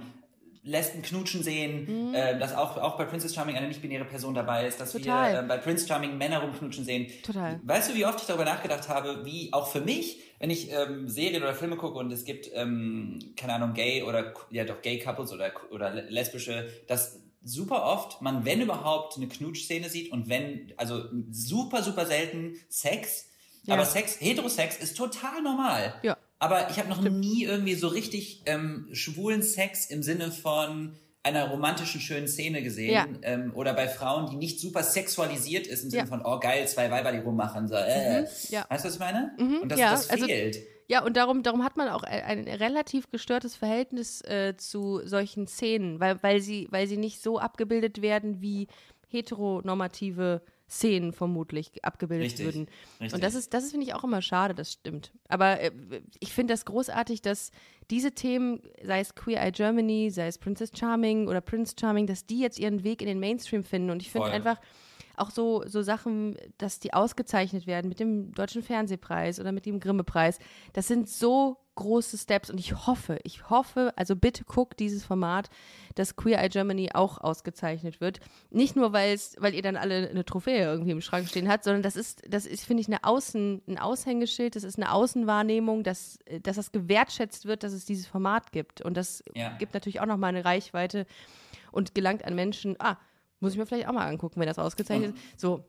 Lesben 0.66 1.02
knutschen 1.02 1.42
sehen, 1.42 2.08
Mhm. 2.08 2.14
äh, 2.14 2.38
dass 2.38 2.54
auch, 2.56 2.78
auch 2.78 2.96
bei 2.96 3.04
Princess 3.04 3.34
Charming 3.34 3.54
eine 3.54 3.68
nicht-binäre 3.68 4.06
Person 4.06 4.32
dabei 4.32 4.66
ist, 4.66 4.80
dass 4.80 4.92
Total. 4.92 5.32
wir 5.34 5.40
äh, 5.40 5.42
bei 5.42 5.58
Prince 5.58 5.86
Charming 5.86 6.16
Männer 6.16 6.38
rumknutschen 6.40 6.86
sehen. 6.86 7.08
Total. 7.22 7.60
Weißt 7.64 7.90
du, 7.90 7.94
wie 7.94 8.06
oft 8.06 8.18
ich 8.22 8.26
darüber 8.26 8.46
nachgedacht 8.46 8.88
habe, 8.88 9.26
wie 9.26 9.52
auch 9.52 9.66
für 9.68 9.82
mich, 9.82 10.20
wenn 10.38 10.48
ich 10.48 10.72
ähm, 10.72 11.06
Serien 11.06 11.42
oder 11.42 11.52
Filme 11.52 11.76
gucke 11.76 11.98
und 11.98 12.10
es 12.10 12.24
gibt, 12.24 12.50
ähm, 12.54 13.18
keine 13.36 13.52
Ahnung, 13.52 13.74
gay 13.74 14.02
oder, 14.04 14.32
ja 14.50 14.64
doch, 14.64 14.80
gay 14.80 14.98
Couples 14.98 15.34
oder, 15.34 15.52
oder 15.70 15.90
lesbische, 15.92 16.66
dass 16.88 17.20
super 17.44 17.84
oft 17.84 18.22
man, 18.22 18.44
wenn 18.44 18.60
überhaupt, 18.60 19.16
eine 19.16 19.28
Knutschszene 19.28 19.88
sieht 19.90 20.10
und 20.12 20.28
wenn, 20.28 20.72
also 20.76 21.04
super, 21.30 21.82
super 21.82 22.06
selten 22.06 22.54
Sex, 22.68 23.26
Ja. 23.64 23.74
aber 23.74 23.84
Sex, 23.84 24.16
Heterosex 24.20 24.76
ist 24.78 24.96
total 24.96 25.42
normal. 25.42 25.94
Ja. 26.02 26.16
Aber 26.38 26.68
ich 26.70 26.78
habe 26.78 26.88
noch 26.88 27.00
nie 27.00 27.44
irgendwie 27.44 27.74
so 27.74 27.88
richtig 27.88 28.42
ähm, 28.46 28.88
schwulen 28.92 29.42
Sex 29.42 29.86
im 29.86 30.02
Sinne 30.02 30.30
von 30.32 30.96
einer 31.22 31.48
romantischen, 31.48 32.02
schönen 32.02 32.28
Szene 32.28 32.62
gesehen. 32.62 32.92
Ja. 32.92 33.06
Ähm, 33.22 33.52
oder 33.54 33.72
bei 33.72 33.88
Frauen, 33.88 34.28
die 34.30 34.36
nicht 34.36 34.60
super 34.60 34.82
sexualisiert 34.82 35.66
ist, 35.66 35.84
im 35.84 35.90
Sinne 35.90 36.02
Ja. 36.02 36.06
von, 36.06 36.20
oh 36.22 36.38
geil, 36.38 36.68
zwei 36.68 36.90
Weiber, 36.90 37.12
die 37.12 37.18
rummachen. 37.18 37.66
So, 37.68 37.74
äh. 37.76 38.22
Mhm, 38.22 38.26
ja. 38.50 38.66
Weißt 38.68 38.84
du, 38.84 38.88
was 38.88 38.94
ich 38.94 39.00
meine? 39.00 39.32
Mhm, 39.38 39.58
Und 39.62 39.72
das, 39.72 39.78
ja, 39.80 39.90
das 39.92 40.10
also- 40.10 40.26
fehlt. 40.26 40.58
Ja, 40.86 41.02
und 41.02 41.16
darum, 41.16 41.42
darum 41.42 41.64
hat 41.64 41.76
man 41.76 41.88
auch 41.88 42.02
ein, 42.02 42.46
ein 42.46 42.48
relativ 42.48 43.10
gestörtes 43.10 43.56
Verhältnis 43.56 44.20
äh, 44.22 44.54
zu 44.56 45.00
solchen 45.04 45.46
Szenen, 45.46 45.98
weil, 46.00 46.22
weil, 46.22 46.40
sie, 46.40 46.68
weil 46.70 46.86
sie 46.86 46.98
nicht 46.98 47.22
so 47.22 47.38
abgebildet 47.38 48.02
werden, 48.02 48.40
wie 48.42 48.68
heteronormative 49.08 50.42
Szenen 50.68 51.12
vermutlich 51.12 51.84
abgebildet 51.84 52.26
Richtig, 52.26 52.46
würden. 52.46 52.68
richtig. 53.00 53.14
Und 53.14 53.22
das 53.22 53.34
ist, 53.34 53.54
das 53.54 53.64
ist, 53.64 53.70
finde 53.70 53.86
ich, 53.86 53.94
auch 53.94 54.04
immer 54.04 54.22
schade, 54.22 54.54
das 54.54 54.72
stimmt. 54.72 55.12
Aber 55.28 55.60
äh, 55.60 55.70
ich 56.20 56.32
finde 56.32 56.52
das 56.52 56.64
großartig, 56.64 57.22
dass 57.22 57.50
diese 57.90 58.12
Themen, 58.12 58.62
sei 58.82 59.00
es 59.00 59.14
Queer 59.14 59.42
Eye 59.42 59.52
Germany, 59.52 60.10
sei 60.10 60.26
es 60.26 60.38
Princess 60.38 60.70
Charming 60.74 61.28
oder 61.28 61.40
Prince 61.40 61.74
Charming, 61.78 62.06
dass 62.06 62.26
die 62.26 62.40
jetzt 62.40 62.58
ihren 62.58 62.82
Weg 62.82 63.02
in 63.02 63.08
den 63.08 63.20
Mainstream 63.20 63.62
finden. 63.62 63.90
Und 63.90 64.02
ich 64.02 64.10
finde 64.10 64.30
einfach, 64.30 64.58
auch 65.16 65.30
so, 65.30 65.62
so 65.66 65.82
Sachen, 65.82 66.36
dass 66.58 66.80
die 66.80 66.92
ausgezeichnet 66.94 67.66
werden 67.66 67.88
mit 67.88 68.00
dem 68.00 68.32
Deutschen 68.32 68.62
Fernsehpreis 68.62 69.40
oder 69.40 69.52
mit 69.52 69.66
dem 69.66 69.80
Grimme-Preis. 69.80 70.38
Das 70.72 70.86
sind 70.88 71.08
so 71.08 71.58
große 71.76 72.16
Steps 72.18 72.50
und 72.50 72.60
ich 72.60 72.86
hoffe, 72.86 73.18
ich 73.24 73.50
hoffe, 73.50 73.92
also 73.96 74.14
bitte 74.14 74.44
guckt 74.44 74.78
dieses 74.78 75.04
Format, 75.04 75.50
dass 75.96 76.14
Queer 76.14 76.38
Eye 76.40 76.48
Germany 76.48 76.90
auch 76.94 77.18
ausgezeichnet 77.18 78.00
wird. 78.00 78.20
Nicht 78.50 78.76
nur, 78.76 78.92
weil's, 78.92 79.34
weil 79.40 79.54
ihr 79.54 79.62
dann 79.62 79.76
alle 79.76 80.08
eine 80.08 80.24
Trophäe 80.24 80.62
irgendwie 80.64 80.92
im 80.92 81.00
Schrank 81.00 81.28
stehen 81.28 81.48
habt, 81.48 81.64
sondern 81.64 81.82
das 81.82 81.96
ist, 81.96 82.22
das 82.28 82.46
ist, 82.46 82.64
finde 82.64 82.80
ich, 82.82 82.86
eine 82.86 83.02
Außen, 83.02 83.62
ein 83.66 83.78
Aushängeschild, 83.78 84.54
das 84.54 84.62
ist 84.62 84.76
eine 84.78 84.92
Außenwahrnehmung, 84.92 85.82
dass, 85.82 86.20
dass 86.42 86.54
das 86.56 86.70
gewertschätzt 86.70 87.46
wird, 87.46 87.64
dass 87.64 87.72
es 87.72 87.84
dieses 87.84 88.06
Format 88.06 88.52
gibt. 88.52 88.80
Und 88.80 88.96
das 88.96 89.24
Ja. 89.34 89.50
gibt 89.58 89.74
natürlich 89.74 90.00
auch 90.00 90.06
nochmal 90.06 90.28
eine 90.28 90.44
Reichweite 90.44 91.06
und 91.72 91.92
gelangt 91.96 92.24
an 92.24 92.36
Menschen, 92.36 92.76
ah, 92.78 92.98
muss 93.44 93.52
ich 93.52 93.58
mir 93.58 93.66
vielleicht 93.66 93.86
auch 93.88 93.92
mal 93.92 94.06
angucken, 94.08 94.40
wenn 94.40 94.48
das 94.48 94.58
ausgezeichnet 94.58 95.14
ist. 95.14 95.40
So. 95.40 95.64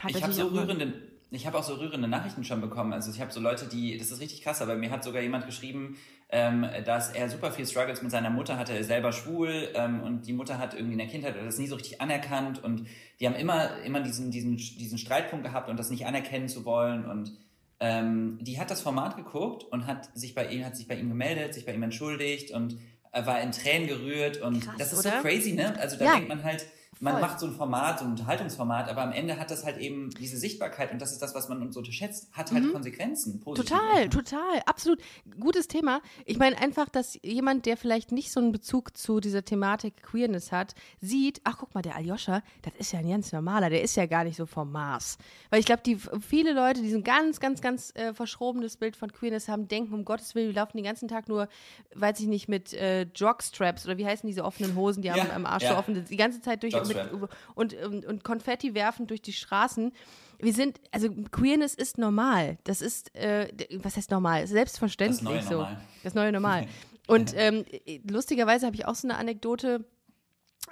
Hat 0.00 0.10
Ich 0.12 0.22
habe 0.22 0.32
so 0.32 0.46
auch 0.46 0.50
mal- 0.52 0.64
rührende, 0.64 0.92
ich 1.30 1.46
habe 1.46 1.58
auch 1.58 1.62
so 1.64 1.74
rührende 1.74 2.06
Nachrichten 2.08 2.44
schon 2.44 2.60
bekommen. 2.60 2.92
Also 2.92 3.10
ich 3.10 3.20
habe 3.20 3.32
so 3.32 3.40
Leute, 3.40 3.66
die, 3.66 3.98
das 3.98 4.10
ist 4.10 4.20
richtig 4.20 4.42
krass, 4.42 4.62
aber 4.62 4.76
mir 4.76 4.90
hat 4.90 5.02
sogar 5.04 5.22
jemand 5.22 5.46
geschrieben, 5.46 5.96
ähm, 6.30 6.66
dass 6.84 7.10
er 7.10 7.28
super 7.28 7.50
viel 7.50 7.66
Struggles 7.66 8.02
mit 8.02 8.10
seiner 8.12 8.30
Mutter 8.30 8.56
hatte. 8.56 8.72
Er 8.72 8.80
ist 8.80 8.86
selber 8.86 9.12
schwul 9.12 9.68
ähm, 9.74 10.00
und 10.02 10.26
die 10.26 10.32
Mutter 10.32 10.58
hat 10.58 10.74
irgendwie 10.74 10.92
in 10.92 10.98
der 10.98 11.08
Kindheit 11.08 11.34
das 11.36 11.58
nie 11.58 11.66
so 11.66 11.74
richtig 11.74 12.00
anerkannt 12.00 12.62
und 12.62 12.86
die 13.18 13.26
haben 13.26 13.34
immer, 13.34 13.78
immer 13.82 14.00
diesen, 14.00 14.30
diesen, 14.30 14.56
diesen 14.56 14.98
Streitpunkt 14.98 15.44
gehabt 15.44 15.68
und 15.68 15.76
das 15.78 15.90
nicht 15.90 16.06
anerkennen 16.06 16.48
zu 16.48 16.64
wollen 16.64 17.04
und 17.04 17.32
ähm, 17.80 18.38
die 18.42 18.60
hat 18.60 18.70
das 18.70 18.82
Format 18.82 19.16
geguckt 19.16 19.64
und 19.64 19.86
hat 19.86 20.10
sich 20.16 20.34
bei 20.34 20.46
ihm, 20.48 20.64
hat 20.64 20.76
sich 20.76 20.86
bei 20.86 20.96
ihm 20.96 21.08
gemeldet, 21.08 21.54
sich 21.54 21.64
bei 21.66 21.72
ihm 21.74 21.82
entschuldigt 21.82 22.50
und 22.52 22.76
äh, 23.12 23.24
war 23.26 23.40
in 23.40 23.52
Tränen 23.52 23.88
gerührt 23.88 24.40
und 24.40 24.60
Krass, 24.64 24.74
das 24.78 24.92
ist 24.92 24.98
oder? 25.00 25.16
so 25.16 25.22
crazy, 25.22 25.52
ne? 25.52 25.74
Also 25.80 25.96
da 25.96 26.04
Ja. 26.04 26.12
denkt 26.14 26.28
man 26.28 26.44
halt, 26.44 26.66
man 27.00 27.14
Voll. 27.14 27.22
macht 27.22 27.40
so 27.40 27.46
ein 27.46 27.52
Format, 27.52 27.98
so 27.98 28.04
ein 28.04 28.12
Unterhaltungsformat, 28.12 28.88
aber 28.88 29.02
am 29.02 29.12
Ende 29.12 29.38
hat 29.38 29.50
das 29.50 29.64
halt 29.64 29.78
eben 29.78 30.10
diese 30.10 30.36
Sichtbarkeit 30.36 30.92
und 30.92 31.00
das 31.00 31.12
ist 31.12 31.22
das, 31.22 31.34
was 31.34 31.48
man 31.48 31.62
uns 31.62 31.76
unterschätzt, 31.76 32.28
hat 32.32 32.52
halt 32.52 32.70
Konsequenzen. 32.72 33.42
Mhm. 33.44 33.54
Total, 33.54 34.08
total, 34.10 34.60
absolut. 34.66 35.00
Gutes 35.38 35.66
Thema. 35.66 36.02
Ich 36.26 36.38
meine 36.38 36.58
einfach, 36.58 36.90
dass 36.90 37.18
jemand, 37.22 37.64
der 37.64 37.78
vielleicht 37.78 38.12
nicht 38.12 38.30
so 38.30 38.40
einen 38.40 38.52
Bezug 38.52 38.96
zu 38.96 39.20
dieser 39.20 39.44
Thematik 39.44 40.02
Queerness 40.02 40.52
hat, 40.52 40.74
sieht, 41.00 41.40
ach 41.44 41.56
guck 41.58 41.74
mal, 41.74 41.82
der 41.82 41.96
Aljoscha, 41.96 42.42
das 42.62 42.74
ist 42.78 42.92
ja 42.92 42.98
ein 42.98 43.08
ganz 43.08 43.32
normaler, 43.32 43.70
der 43.70 43.82
ist 43.82 43.96
ja 43.96 44.04
gar 44.04 44.24
nicht 44.24 44.36
so 44.36 44.44
vom 44.44 44.70
Mars. 44.70 45.16
Weil 45.48 45.60
ich 45.60 45.66
glaube, 45.66 45.82
die 45.84 45.96
viele 45.96 46.52
Leute, 46.52 46.82
die 46.82 46.90
so 46.90 46.98
ein 46.98 47.04
ganz, 47.04 47.40
ganz, 47.40 47.62
ganz 47.62 47.92
äh, 47.94 48.12
verschrobenes 48.12 48.76
Bild 48.76 48.96
von 48.96 49.10
Queerness 49.10 49.48
haben, 49.48 49.68
denken, 49.68 49.94
um 49.94 50.04
Gottes 50.04 50.34
Willen, 50.34 50.50
die 50.50 50.54
laufen 50.54 50.76
den 50.76 50.84
ganzen 50.84 51.08
Tag 51.08 51.28
nur, 51.28 51.48
weiß 51.94 52.20
ich 52.20 52.26
nicht, 52.26 52.48
mit 52.48 52.74
äh, 52.74 53.02
Jockstraps 53.14 53.86
oder 53.86 53.96
wie 53.96 54.06
heißen 54.06 54.26
diese 54.26 54.44
offenen 54.44 54.76
Hosen, 54.76 55.02
die 55.02 55.08
Ja, 55.08 55.14
am, 55.14 55.30
am 55.30 55.46
Arsch 55.46 55.62
ja. 55.62 55.72
so 55.72 55.76
offen 55.76 55.94
sind, 55.94 56.10
die 56.10 56.16
ganze 56.16 56.42
Zeit 56.42 56.62
durch 56.62 56.74
Jockstrap. 56.74 56.89
Mit, 56.94 57.30
und, 57.54 57.74
und, 57.74 58.04
und 58.06 58.24
Konfetti 58.24 58.74
werfen 58.74 59.06
durch 59.06 59.22
die 59.22 59.32
Straßen. 59.32 59.92
Wir 60.38 60.52
sind, 60.52 60.80
also 60.90 61.10
Queerness 61.30 61.74
ist 61.74 61.98
normal. 61.98 62.58
Das 62.64 62.80
ist, 62.80 63.14
äh, 63.14 63.48
was 63.82 63.96
heißt 63.96 64.10
normal? 64.10 64.46
Selbstverständlich 64.46 65.20
Das 65.20 65.24
neue 65.24 65.42
so. 65.42 65.50
Normal. 65.50 65.80
Das 66.02 66.14
neue 66.14 66.32
Normal. 66.32 66.66
Und 67.06 67.34
ähm, 67.36 67.64
lustigerweise 68.08 68.66
habe 68.66 68.76
ich 68.76 68.86
auch 68.86 68.94
so 68.94 69.08
eine 69.08 69.18
Anekdote. 69.18 69.84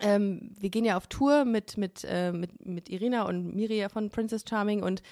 Ähm, 0.01 0.53
wir 0.59 0.71
gehen 0.71 0.85
ja 0.85 0.97
auf 0.97 1.07
Tour 1.09 1.45
mit, 1.45 1.77
mit, 1.77 2.05
äh, 2.09 2.33
mit, 2.33 2.65
mit 2.65 2.89
Irina 2.89 3.23
und 3.23 3.55
Miria 3.55 3.89
von 3.89 4.11
Princess 4.11 4.45
Charming 4.49 4.83
und 4.83 5.03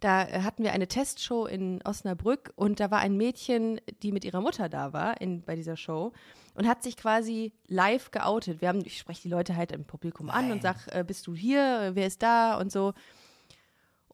da 0.00 0.24
äh, 0.24 0.42
hatten 0.42 0.62
wir 0.64 0.72
eine 0.72 0.86
Testshow 0.86 1.46
in 1.46 1.80
Osnabrück 1.82 2.52
und 2.56 2.80
da 2.80 2.90
war 2.90 2.98
ein 2.98 3.16
Mädchen, 3.16 3.80
die 4.02 4.12
mit 4.12 4.24
ihrer 4.24 4.40
Mutter 4.40 4.68
da 4.68 4.92
war 4.92 5.20
in, 5.20 5.42
bei 5.42 5.56
dieser 5.56 5.76
Show 5.76 6.12
und 6.54 6.68
hat 6.68 6.82
sich 6.82 6.96
quasi 6.96 7.52
live 7.68 8.10
geoutet. 8.10 8.60
Wir 8.60 8.68
haben, 8.68 8.82
ich 8.84 8.98
spreche 8.98 9.22
die 9.22 9.28
Leute 9.28 9.56
halt 9.56 9.72
im 9.72 9.84
Publikum 9.84 10.30
an 10.30 10.52
und 10.52 10.62
sag, 10.62 10.86
äh, 10.94 11.04
bist 11.04 11.26
du 11.26 11.34
hier, 11.34 11.92
wer 11.94 12.06
ist 12.06 12.22
da 12.22 12.58
und 12.58 12.70
so. 12.70 12.92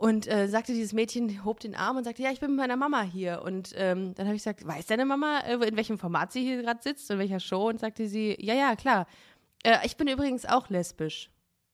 Und 0.00 0.26
äh, 0.28 0.48
sagte 0.48 0.72
dieses 0.72 0.94
Mädchen, 0.94 1.44
hob 1.44 1.60
den 1.60 1.74
Arm 1.74 1.98
und 1.98 2.04
sagte, 2.04 2.22
ja, 2.22 2.30
ich 2.30 2.40
bin 2.40 2.52
mit 2.52 2.58
meiner 2.58 2.78
Mama 2.78 3.02
hier. 3.02 3.42
Und 3.44 3.74
ähm, 3.76 4.14
dann 4.14 4.26
habe 4.26 4.34
ich 4.34 4.40
gesagt, 4.40 4.66
weiß 4.66 4.86
deine 4.86 5.04
Mama, 5.04 5.40
äh, 5.40 5.56
in 5.56 5.76
welchem 5.76 5.98
Format 5.98 6.32
sie 6.32 6.42
hier 6.42 6.62
gerade 6.62 6.80
sitzt, 6.82 7.10
in 7.10 7.18
welcher 7.18 7.38
Show? 7.38 7.68
Und 7.68 7.80
sagte 7.80 8.08
sie, 8.08 8.34
ja, 8.40 8.54
ja, 8.54 8.76
klar. 8.76 9.06
Äh, 9.62 9.78
ich 9.84 9.96
bin 9.96 10.08
übrigens 10.08 10.46
auch 10.46 10.68
lesbisch. 10.70 11.30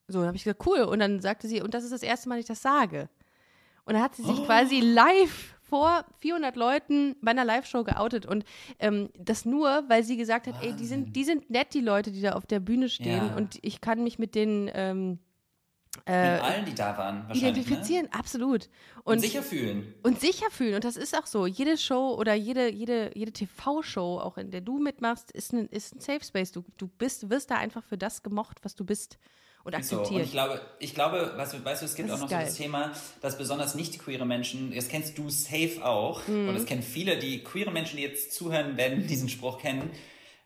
So, 0.08 0.18
dann 0.20 0.28
habe 0.28 0.36
ich 0.36 0.44
gesagt, 0.44 0.66
cool. 0.66 0.80
Und 0.82 1.00
dann 1.00 1.20
sagte 1.20 1.48
sie, 1.48 1.60
und 1.62 1.74
das 1.74 1.84
ist 1.84 1.92
das 1.92 2.02
erste 2.02 2.28
Mal, 2.28 2.36
dass 2.36 2.44
ich 2.44 2.48
das 2.48 2.62
sage. 2.62 3.08
Und 3.84 3.94
dann 3.94 4.02
hat 4.02 4.14
sie 4.16 4.22
sich 4.22 4.44
quasi 4.46 4.80
live 4.80 5.54
vor 5.62 6.04
400 6.18 6.54
Leuten 6.56 7.16
bei 7.22 7.32
einer 7.32 7.44
Live-Show 7.44 7.82
geoutet 7.84 8.24
und 8.24 8.44
ähm, 8.78 9.10
das 9.18 9.44
nur, 9.44 9.84
weil 9.88 10.04
sie 10.04 10.16
gesagt 10.16 10.46
hat, 10.46 10.54
ey, 10.62 10.72
die 10.74 10.86
sind, 10.86 11.16
die 11.16 11.24
sind 11.24 11.50
nett, 11.50 11.74
die 11.74 11.80
Leute, 11.80 12.12
die 12.12 12.20
da 12.20 12.32
auf 12.34 12.46
der 12.46 12.60
Bühne 12.60 12.88
stehen 12.88 13.28
Ja. 13.30 13.36
und 13.36 13.58
ich 13.62 13.80
kann 13.80 14.04
mich 14.04 14.18
mit 14.20 14.36
denen 14.36 14.70
ähm, 14.74 15.18
Mit 16.08 16.42
allen, 16.42 16.64
die 16.64 16.74
da 16.74 16.96
waren, 16.96 17.26
wahrscheinlich. 17.28 17.42
Ne? 17.42 17.48
identifizieren, 17.62 18.08
absolut. 18.12 18.68
Und, 19.04 19.14
Und, 19.14 19.20
sicher 19.20 19.42
fühlen. 19.42 19.92
und 20.04 20.20
sicher 20.20 20.50
fühlen. 20.50 20.74
Und 20.76 20.84
das 20.84 20.96
ist 20.96 21.16
auch 21.18 21.26
so. 21.26 21.46
Jede 21.46 21.76
Show 21.76 22.14
oder 22.18 22.34
jede, 22.34 22.70
jede, 22.70 23.10
jede 23.14 23.32
TV-Show, 23.32 24.20
auch 24.20 24.36
in 24.38 24.50
der 24.50 24.60
du 24.60 24.78
mitmachst, 24.78 25.30
ist 25.32 25.52
ein, 25.52 25.68
ist 25.68 25.94
ein 25.96 26.00
Safe 26.00 26.24
Space. 26.24 26.52
Du, 26.52 26.64
du 26.78 26.86
bist, 26.86 27.28
wirst 27.30 27.50
da 27.50 27.56
einfach 27.56 27.82
für 27.84 27.98
das 27.98 28.22
gemocht, 28.22 28.58
was 28.62 28.74
du 28.76 28.84
bist 28.84 29.18
und 29.64 29.72
So, 29.84 29.96
und 29.96 30.02
akzeptiert. 30.02 30.24
ich 30.26 30.30
glaube, 30.30 30.60
ich 30.78 30.94
glaube, 30.94 31.32
weißt 31.36 31.54
du, 31.54 31.64
weißt 31.64 31.82
du, 31.82 31.86
es 31.86 31.94
gibt 31.96 32.08
Das 32.08 32.18
auch 32.18 32.22
noch 32.22 32.30
so 32.30 32.36
das 32.36 32.54
Thema, 32.54 32.92
dass 33.20 33.36
besonders 33.36 33.74
nicht 33.74 33.98
queere 33.98 34.24
Menschen, 34.24 34.72
das 34.72 34.86
kennst 34.86 35.18
du 35.18 35.28
safe 35.28 35.84
auch, 35.84 36.26
Mhm. 36.28 36.48
und 36.50 36.54
das 36.54 36.66
kennen 36.66 36.82
viele, 36.82 37.18
die 37.18 37.42
queere 37.42 37.72
Menschen, 37.72 37.96
die 37.96 38.04
jetzt 38.04 38.32
zuhören, 38.32 38.76
werden 38.76 39.08
diesen 39.08 39.28
Spruch 39.28 39.58
kennen. 39.58 39.90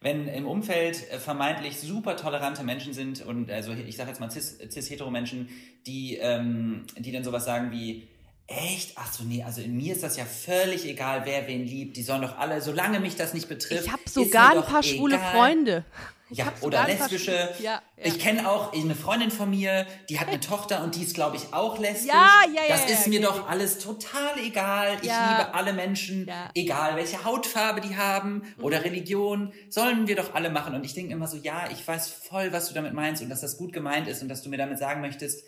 Wenn 0.03 0.29
im 0.29 0.47
Umfeld 0.47 1.11
äh, 1.11 1.19
vermeintlich 1.19 1.79
super 1.79 2.17
tolerante 2.17 2.65
Menschen 2.65 2.95
sind 2.95 3.25
und 3.25 3.51
also 3.51 3.73
ich 3.73 3.97
sage 3.97 4.09
jetzt 4.09 4.21
mal 4.21 4.31
cis, 4.31 4.59
cis 4.71 4.89
hetero 4.89 5.11
Menschen, 5.11 5.49
die 5.87 6.17
ähm, 6.17 6.87
die 6.97 7.13
dann 7.13 7.25
sowas 7.25 7.45
sagen 7.45 7.71
wie 7.71 8.09
Echt? 8.53 8.95
Ach 8.97 9.13
so, 9.13 9.23
nee, 9.23 9.45
also 9.45 9.61
in 9.61 9.77
mir 9.77 9.93
ist 9.93 10.03
das 10.03 10.17
ja 10.17 10.25
völlig 10.25 10.85
egal, 10.85 11.23
wer 11.25 11.47
wen 11.47 11.65
liebt. 11.65 11.97
Die 11.97 12.03
sollen 12.03 12.23
doch 12.23 12.37
alle, 12.37 12.61
solange 12.61 12.99
mich 12.99 13.15
das 13.15 13.33
nicht 13.33 13.49
betrifft. 13.49 13.85
ich 13.85 13.93
habe 13.93 14.03
sogar 14.09 14.57
ein 14.57 14.65
paar 14.65 14.83
schwule 14.83 15.15
egal. 15.15 15.33
Freunde. 15.33 15.85
Ja, 16.33 16.53
oder 16.61 16.87
lesbische. 16.87 17.33
Ja, 17.59 17.83
ja. 17.97 18.05
Ich 18.05 18.19
kenne 18.19 18.49
auch 18.49 18.73
eine 18.73 18.95
Freundin 18.95 19.31
von 19.31 19.51
mir, 19.51 19.87
die 20.09 20.21
hat 20.21 20.29
eine 20.29 20.41
Tochter 20.41 20.83
und 20.85 20.95
die 20.95 21.03
ist, 21.03 21.15
glaube 21.15 21.37
ich, 21.37 21.53
auch 21.53 21.79
lesbisch. 21.79 22.07
Ja, 22.09 22.31
ja, 22.55 22.63
ja, 22.69 22.77
Das 22.77 22.91
ist 22.91 23.07
mir 23.09 23.21
doch 23.21 23.49
alles 23.49 23.79
total 23.79 24.39
egal. 24.45 24.95
Ich 24.97 25.03
liebe 25.03 25.55
alle 25.55 25.73
Menschen, 25.73 26.31
egal 26.55 26.97
welche 26.97 27.25
Hautfarbe 27.25 27.81
die 27.81 27.97
haben 27.97 28.43
Mhm. 28.57 28.65
oder 28.65 28.85
Religion, 28.85 29.53
sollen 29.69 30.07
wir 30.07 30.17
doch 30.17 30.35
alle 30.35 30.51
machen. 30.51 30.75
Und 30.75 30.85
ich 30.85 30.95
denke 30.95 31.13
immer 31.13 31.27
so, 31.27 31.37
ja, 31.37 31.69
ich 31.71 31.87
weiß 31.87 32.11
voll, 32.11 32.53
was 32.53 32.69
du 32.69 32.75
damit 32.75 32.93
meinst 32.95 33.23
und 33.23 33.29
dass 33.29 33.41
das 33.41 33.57
gut 33.57 33.73
gemeint 33.73 34.07
ist 34.09 34.23
und 34.23 34.29
dass 34.29 34.43
du 34.43 34.49
mir 34.51 34.57
damit 34.59 34.79
sagen 34.79 35.01
möchtest, 35.01 35.45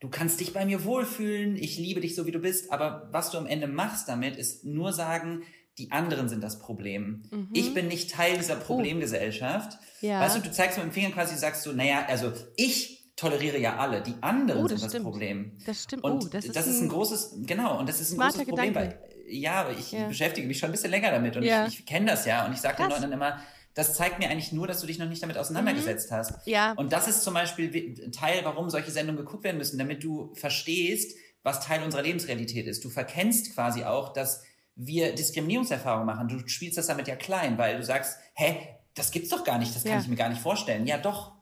du 0.00 0.08
kannst 0.10 0.40
dich 0.40 0.52
bei 0.52 0.64
mir 0.66 0.84
wohlfühlen, 0.84 1.56
ich 1.56 1.76
liebe 1.78 2.00
dich 2.00 2.14
so, 2.14 2.26
wie 2.26 2.32
du 2.32 2.38
bist, 2.38 2.72
aber 2.72 3.08
was 3.12 3.30
du 3.30 3.38
am 3.38 3.46
Ende 3.46 3.66
machst 3.66 4.08
damit, 4.08 4.36
ist 4.36 4.64
nur 4.64 4.92
sagen, 4.92 5.42
die 5.78 5.90
anderen 5.92 6.28
sind 6.28 6.40
das 6.42 6.58
Problem. 6.60 7.22
Ich 7.52 7.74
bin 7.74 7.88
nicht 7.88 8.10
Teil 8.12 8.36
dieser 8.38 8.56
Problemgesellschaft. 8.56 9.72
Mhm. 10.00 10.08
Ja. 10.08 10.20
Weißt 10.20 10.36
du, 10.36 10.40
du 10.40 10.52
zeigst 10.52 10.78
mit 10.78 10.86
dem 10.86 10.92
Finger 10.92 11.10
quasi, 11.10 11.36
sagst 11.36 11.62
so, 11.62 11.72
naja, 11.72 12.04
also 12.08 12.32
ich 12.56 13.12
toleriere 13.16 13.58
ja 13.58 13.76
alle, 13.76 14.02
die 14.02 14.14
anderen 14.20 14.64
Oh, 14.64 14.68
das 14.68 14.80
sind 14.80 14.82
das 14.84 14.92
stimmt. 14.92 15.04
Problem. 15.04 15.52
Das 15.66 15.82
stimmt. 15.84 16.04
Und 16.04 16.24
oh, 16.24 16.28
das 16.30 16.44
ist, 16.44 16.80
ein, 16.80 16.88
großes, 16.88 17.34
genau, 17.46 17.78
und 17.78 17.88
das 17.88 18.00
ist 18.00 18.12
ein 18.12 18.18
großes 18.18 18.44
Problem, 18.44 18.72
Gedanke. 18.74 18.98
weil, 19.00 19.32
ja, 19.32 19.54
aber 19.62 19.70
ich 19.78 19.92
Ja. 19.92 20.08
beschäftige 20.08 20.46
mich 20.46 20.58
schon 20.58 20.68
ein 20.68 20.72
bisschen 20.72 20.90
länger 20.90 21.10
damit 21.10 21.36
und 21.36 21.42
Ja. 21.44 21.66
ich, 21.66 21.80
ich 21.80 21.86
kenne 21.86 22.06
das 22.06 22.26
ja 22.26 22.44
und 22.46 22.52
ich 22.52 22.60
sage 22.60 22.76
den. 22.76 22.88
Leuten 22.90 23.02
dann 23.02 23.12
immer, 23.12 23.40
das 23.74 23.94
zeigt 23.94 24.18
mir 24.18 24.28
eigentlich 24.30 24.52
nur, 24.52 24.66
dass 24.66 24.80
du 24.80 24.86
dich 24.86 24.98
noch 24.98 25.08
nicht 25.08 25.22
damit 25.22 25.38
auseinandergesetzt 25.38 26.10
hast. 26.12 26.32
Mhm. 26.46 26.52
Ja. 26.52 26.72
Und 26.72 26.92
das 26.92 27.08
ist 27.08 27.22
zum 27.22 27.34
Beispiel 27.34 27.96
ein 28.04 28.12
Teil, 28.12 28.40
warum 28.44 28.68
solche 28.70 28.90
Sendungen 28.90 29.24
geguckt 29.24 29.44
werden 29.44 29.58
müssen, 29.58 29.78
damit 29.78 30.02
du 30.04 30.32
verstehst, 30.34 31.16
was 31.42 31.60
Teil 31.64 31.82
unserer 31.82 32.02
Lebensrealität 32.02 32.66
ist. 32.66 32.84
Du 32.84 32.90
verkennst 32.90 33.54
quasi 33.54 33.84
auch, 33.84 34.12
dass 34.12 34.42
wir 34.76 35.14
Diskriminierungserfahrungen 35.14 36.06
machen. 36.06 36.28
Du 36.28 36.46
spielst 36.48 36.78
das 36.78 36.86
damit 36.88 37.08
ja 37.08 37.16
klein, 37.16 37.58
weil 37.58 37.76
du 37.76 37.84
sagst, 37.84 38.18
hä, 38.34 38.56
das 38.94 39.10
gibt's 39.10 39.30
doch 39.30 39.44
gar 39.44 39.58
nicht, 39.58 39.74
das 39.74 39.84
kann 39.84 39.92
Ja. 39.92 40.00
ich 40.00 40.08
mir 40.08 40.16
gar 40.16 40.28
nicht 40.28 40.40
vorstellen. 40.42 40.86
Ja, 40.86 40.98
doch. 40.98 41.32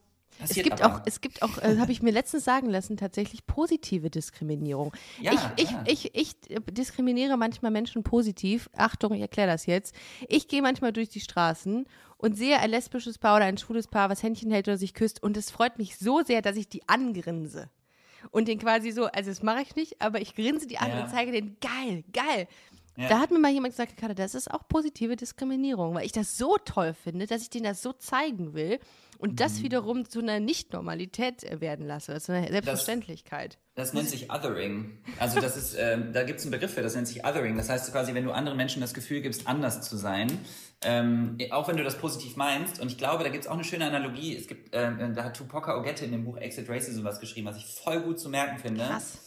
Es 0.42 0.55
gibt 0.55 0.81
aber. 0.83 0.97
auch, 0.97 1.01
es 1.05 1.21
gibt 1.21 1.42
auch, 1.42 1.59
äh, 1.59 1.77
habe 1.79 1.92
ich 1.92 2.03
mir 2.03 2.11
letztens 2.11 2.45
sagen 2.45 2.68
lassen, 2.68 2.97
tatsächlich 2.97 3.47
positive 3.47 4.11
Diskriminierung. 4.11 4.92
Ja, 5.21 5.33
ich, 5.57 5.64
ich, 5.64 5.71
ja. 5.71 5.85
ich, 5.87 6.14
ich 6.14 6.33
diskriminiere 6.71 7.37
manchmal 7.37 7.71
Menschen 7.71 8.03
positiv. 8.03 8.68
Achtung, 8.75 9.12
ich 9.14 9.21
erkläre 9.21 9.49
das 9.49 9.66
jetzt. 9.66 9.95
Ich 10.29 10.49
gehe 10.49 10.62
manchmal 10.62 10.92
durch 10.92 11.11
die 11.11 11.21
Straßen 11.21 11.87
und 12.16 12.37
sehe 12.37 12.59
ein 12.59 12.71
lesbisches 12.71 13.18
Paar 13.18 13.37
oder 13.37 13.45
ein 13.45 13.59
schwules 13.59 13.87
Paar, 13.87 14.09
was 14.11 14.23
Händchen 14.23 14.51
hält 14.51 14.66
oder 14.68 14.79
sich 14.79 14.95
küsst 14.95 15.23
und 15.23 15.37
es 15.37 15.51
freut 15.51 15.79
mich 15.79 15.97
so 15.99 16.23
sehr, 16.25 16.42
dass 16.42 16.57
ich 16.57 16.68
die 16.68 16.88
angrinse. 16.88 17.68
Und 18.31 18.49
den 18.49 18.59
quasi 18.59 18.90
so, 18.92 19.07
also 19.07 19.31
das 19.31 19.42
mache 19.42 19.62
ich 19.62 19.77
nicht, 19.77 20.01
aber 20.01 20.21
ich 20.21 20.35
grinse 20.35 20.66
die 20.66 20.79
an 20.79 20.90
Ja. 20.90 21.05
und 21.05 21.11
zeige 21.11 21.33
denen, 21.33 21.57
geil, 21.61 22.05
geil. 22.12 22.49
Ja. 22.96 23.09
Da 23.09 23.20
hat 23.20 23.31
mir 23.31 23.38
mal 23.38 23.50
jemand 23.50 23.72
gesagt, 23.72 23.92
Ricardo, 23.92 24.14
das 24.14 24.35
ist 24.35 24.50
auch 24.50 24.68
positive 24.68 25.16
Diskriminierung, 25.16 25.94
weil 25.94 26.05
ich 26.05 26.12
das 26.12 26.37
so 26.37 26.57
toll 26.64 26.92
finde, 26.94 27.26
dass 27.26 27.42
ich 27.42 27.50
denen 27.50 27.64
das 27.64 27.81
so 27.81 27.92
zeigen 27.94 28.52
will 28.52 28.78
und 29.18 29.40
das 29.40 29.59
Mhm. 29.59 29.62
wiederum 29.62 30.09
zu 30.09 30.18
einer 30.20 30.40
Nicht-Normalität 30.40 31.42
äh, 31.44 31.61
werden 31.61 31.87
lasse, 31.87 32.20
zu 32.20 32.33
einer 32.33 32.48
Selbstverständlichkeit. 32.48 33.59
Das 33.74 33.94
nennt 33.94 34.09
sich 34.11 34.31
Othering. 34.31 34.98
Also 35.18 35.40
das 35.40 35.57
ist, 35.57 35.74
ähm, 35.78 36.12
da 36.12 36.24
gibt 36.24 36.40
es 36.40 36.44
einen 36.44 36.50
Begriff 36.52 36.74
für, 36.74 36.83
das 36.83 36.94
nennt 36.94 37.09
sich 37.09 37.24
Othering. 37.24 37.57
Das 37.57 37.70
heißt 37.70 37.90
quasi, 37.92 38.12
wenn 38.12 38.24
du 38.24 38.33
anderen 38.33 38.59
Menschen 38.59 38.83
das 38.83 38.92
Gefühl 38.92 39.22
gibst, 39.22 39.46
anders 39.46 39.81
zu 39.81 39.96
sein, 39.96 40.31
ähm, 40.85 41.38
auch 41.50 41.68
wenn 41.68 41.76
du 41.78 41.85
das 41.85 41.96
positiv 41.96 42.37
meinst. 42.37 42.81
Und 42.81 42.90
ich 42.90 42.98
glaube, 42.98 43.24
da 43.24 43.31
gibt 43.31 43.44
es 43.44 43.48
auch 43.50 43.55
eine 43.55 43.64
schöne 43.64 43.87
Analogie. 43.87 44.37
Es 44.37 44.46
gibt, 44.48 44.70
ähm, 44.72 45.14
da 45.14 45.24
hat 45.24 45.37
Tupoka 45.37 45.78
Ogette 45.78 46.05
in 46.05 46.12
dem 46.12 46.24
Buch 46.24 46.37
Exit 46.37 46.68
Racism 46.68 47.05
was 47.05 47.20
geschrieben, 47.20 47.46
was 47.46 47.57
ich 47.57 47.64
voll 47.66 48.00
gut 48.02 48.20
zu 48.20 48.28
merken 48.28 48.59
finde. 48.59 48.85
Krass. 48.85 49.18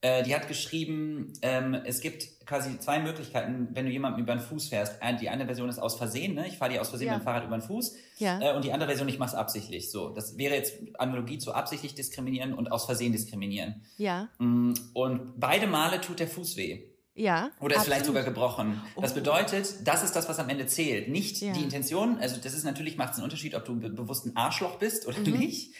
Äh, 0.00 0.22
die 0.22 0.32
hat 0.34 0.46
geschrieben, 0.46 1.32
ähm, 1.42 1.74
es 1.74 2.00
gibt 2.00 2.24
quasi 2.46 2.78
zwei 2.78 3.00
Möglichkeiten, 3.00 3.68
wenn 3.72 3.84
du 3.84 3.90
jemandem 3.90 4.22
über 4.22 4.34
den 4.36 4.40
Fuß 4.40 4.68
fährst. 4.68 4.94
Die 5.20 5.28
eine 5.28 5.44
Version 5.46 5.68
ist 5.68 5.78
aus 5.80 5.96
Versehen, 5.96 6.34
ne? 6.34 6.46
ich 6.46 6.56
fahre 6.56 6.72
dir 6.72 6.80
aus 6.80 6.88
Versehen 6.90 7.08
Ja. 7.08 7.14
mit 7.14 7.22
dem 7.22 7.24
Fahrrad 7.24 7.44
über 7.44 7.56
den 7.58 7.62
Fuß. 7.62 7.94
Ja. 8.18 8.40
Äh, 8.40 8.54
und 8.54 8.64
die 8.64 8.72
andere 8.72 8.88
Version, 8.90 9.08
ich 9.08 9.18
mache 9.18 9.30
es 9.30 9.34
absichtlich. 9.34 9.90
So, 9.90 10.10
das 10.10 10.38
wäre 10.38 10.54
jetzt 10.54 10.74
Analogie 10.98 11.38
zu 11.38 11.52
absichtlich 11.52 11.94
diskriminieren 11.96 12.54
und 12.54 12.70
aus 12.70 12.86
Versehen 12.86 13.12
diskriminieren. 13.12 13.82
Ja, 13.96 14.28
Mm, 14.38 14.72
Und 14.94 15.32
beide 15.40 15.66
Male 15.66 16.00
tut 16.00 16.20
der 16.20 16.28
Fuß 16.28 16.56
weh. 16.56 16.84
ja. 17.16 17.50
Oder 17.60 17.74
ist 17.76 17.82
vielleicht 17.82 18.02
absolut. 18.02 18.20
sogar 18.20 18.32
gebrochen. 18.32 18.80
Das 19.00 19.14
bedeutet, 19.14 19.66
das 19.84 20.04
ist 20.04 20.14
das, 20.14 20.28
was 20.28 20.38
am 20.38 20.48
Ende 20.48 20.68
zählt. 20.68 21.08
Nicht 21.08 21.38
Ja. 21.42 21.52
die 21.52 21.62
Intention. 21.64 22.18
Also 22.20 22.36
das 22.40 22.54
ist 22.54 22.62
natürlich, 22.64 22.96
macht 22.96 23.10
es 23.14 23.16
einen 23.16 23.24
Unterschied, 23.24 23.56
ob 23.56 23.64
du 23.64 23.74
be 23.78 23.90
bewusst 23.90 24.26
ein 24.26 24.36
Arschloch 24.36 24.78
bist 24.78 25.08
oder 25.08 25.18
Mhm. 25.18 25.32
nicht. 25.38 25.74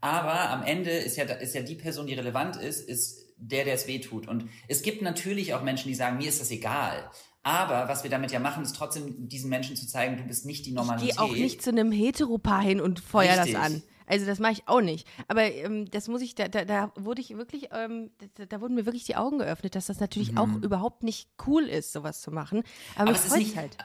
Aber 0.00 0.50
am 0.50 0.62
Ende 0.62 0.90
ist 0.90 1.16
ja, 1.16 1.24
ist 1.24 1.54
ja 1.56 1.62
die 1.62 1.74
Person, 1.74 2.06
die 2.06 2.14
relevant 2.14 2.56
ist, 2.56 2.88
ist 2.88 3.23
der, 3.36 3.64
der 3.64 3.74
es 3.74 3.86
weh 3.86 4.00
tut. 4.00 4.28
Und 4.28 4.48
es 4.68 4.82
gibt 4.82 5.02
natürlich 5.02 5.54
auch 5.54 5.62
Menschen, 5.62 5.88
die 5.88 5.94
sagen, 5.94 6.16
mir 6.18 6.28
ist 6.28 6.40
das 6.40 6.50
egal. 6.50 7.10
Aber 7.42 7.88
was 7.88 8.02
wir 8.04 8.10
damit 8.10 8.32
ja 8.32 8.38
machen, 8.40 8.62
ist 8.62 8.74
trotzdem 8.74 9.28
diesen 9.28 9.50
Menschen 9.50 9.76
zu 9.76 9.86
zeigen, 9.86 10.16
du 10.16 10.22
bist 10.24 10.46
nicht 10.46 10.64
die 10.64 10.70
Ich 10.70 10.76
Normalität. 10.76 11.16
gehe 11.16 11.20
auch 11.22 11.32
nicht 11.32 11.62
zu 11.62 11.70
einem 11.70 11.92
Heteropaar 11.92 12.62
hin 12.62 12.80
und 12.80 13.00
feuer 13.00 13.36
Richtig. 13.36 13.52
das 13.54 13.62
an. 13.62 13.82
Also 14.06 14.26
das 14.26 14.38
mache 14.38 14.52
ich 14.52 14.62
auch 14.68 14.80
nicht. 14.82 15.06
Aber 15.28 15.42
ähm, 15.44 15.90
das 15.90 16.08
muss 16.08 16.20
ich, 16.22 16.34
da, 16.34 16.48
da, 16.48 16.64
da 16.64 16.92
wurde 16.96 17.20
ich 17.22 17.36
wirklich, 17.36 17.68
ähm, 17.72 18.10
da, 18.36 18.44
da 18.46 18.60
wurden 18.60 18.74
mir 18.74 18.84
wirklich 18.86 19.04
die 19.04 19.16
Augen 19.16 19.38
geöffnet, 19.38 19.74
dass 19.74 19.86
das 19.86 19.98
natürlich 20.00 20.36
auch 20.36 20.48
überhaupt 20.62 21.02
nicht 21.02 21.28
cool 21.46 21.64
ist, 21.64 21.92
sowas 21.92 22.20
zu 22.20 22.30
machen. 22.30 22.62
Aber, 22.96 23.10
Mhm. 23.10 23.16
Aber 23.16 23.18
es 23.18 23.26
ist 23.26 23.36
nicht, 23.36 23.56
halt. 23.56 23.76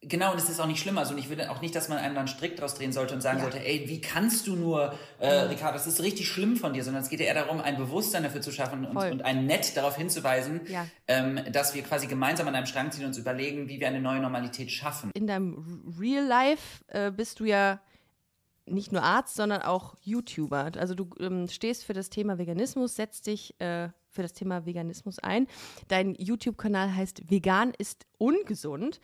Genau, 0.00 0.30
und 0.30 0.38
es 0.38 0.48
ist 0.48 0.60
auch 0.60 0.66
nicht 0.68 0.80
schlimm. 0.80 0.96
Also 0.96 1.12
und 1.12 1.18
ich 1.18 1.28
würde 1.28 1.50
auch 1.50 1.60
nicht, 1.60 1.74
dass 1.74 1.88
man 1.88 1.98
einem 1.98 2.14
dann 2.14 2.28
Strick 2.28 2.54
draus 2.54 2.74
drehen 2.74 2.92
sollte 2.92 3.14
und 3.14 3.20
sagen 3.20 3.38
Ja. 3.38 3.42
sollte, 3.44 3.58
ey, 3.66 3.84
wie 3.88 4.00
kannst 4.00 4.46
du 4.46 4.54
nur, 4.54 4.94
äh, 5.18 5.28
Ricardo, 5.28 5.72
das 5.76 5.88
ist 5.88 6.00
richtig 6.02 6.28
schlimm 6.28 6.56
von 6.56 6.72
dir, 6.72 6.84
sondern 6.84 7.02
es 7.02 7.08
geht 7.08 7.18
ja 7.18 7.26
eher 7.26 7.34
darum, 7.34 7.60
ein 7.60 7.76
Bewusstsein 7.76 8.22
dafür 8.22 8.40
zu 8.40 8.52
schaffen 8.52 8.86
und, 8.86 8.96
und 8.96 9.22
ein 9.22 9.46
Nett 9.46 9.76
darauf 9.76 9.96
hinzuweisen, 9.96 10.60
Ja. 10.68 10.86
ähm, 11.08 11.40
dass 11.50 11.74
wir 11.74 11.82
quasi 11.82 12.06
gemeinsam 12.06 12.46
an 12.46 12.54
einem 12.54 12.66
Strang 12.66 12.92
ziehen 12.92 13.02
und 13.02 13.08
uns 13.08 13.18
überlegen, 13.18 13.68
wie 13.68 13.80
wir 13.80 13.88
eine 13.88 14.00
neue 14.00 14.20
Normalität 14.20 14.70
schaffen. 14.70 15.10
in 15.14 15.26
deinem 15.26 15.92
Real 15.98 16.24
Life 16.24 16.84
äh, 16.88 17.10
bist 17.10 17.40
du 17.40 17.44
ja 17.44 17.80
nicht 18.66 18.92
nur 18.92 19.02
Arzt, 19.02 19.34
sondern 19.34 19.62
auch 19.62 19.94
YouTuber. 20.02 20.70
Also 20.76 20.94
du 20.94 21.08
ähm, 21.18 21.48
stehst 21.48 21.84
für 21.84 21.92
das 21.94 22.08
Thema 22.10 22.38
Veganismus, 22.38 22.94
setzt 22.94 23.26
dich 23.26 23.58
äh, 23.60 23.88
für 24.10 24.22
das 24.22 24.32
Thema 24.32 24.64
Veganismus 24.66 25.18
ein. 25.18 25.46
Dein 25.88 26.14
YouTube-Kanal 26.14 26.94
heißt 26.94 27.30
Vegan 27.30 27.72
ist 27.78 28.06
ungesund. 28.18 29.00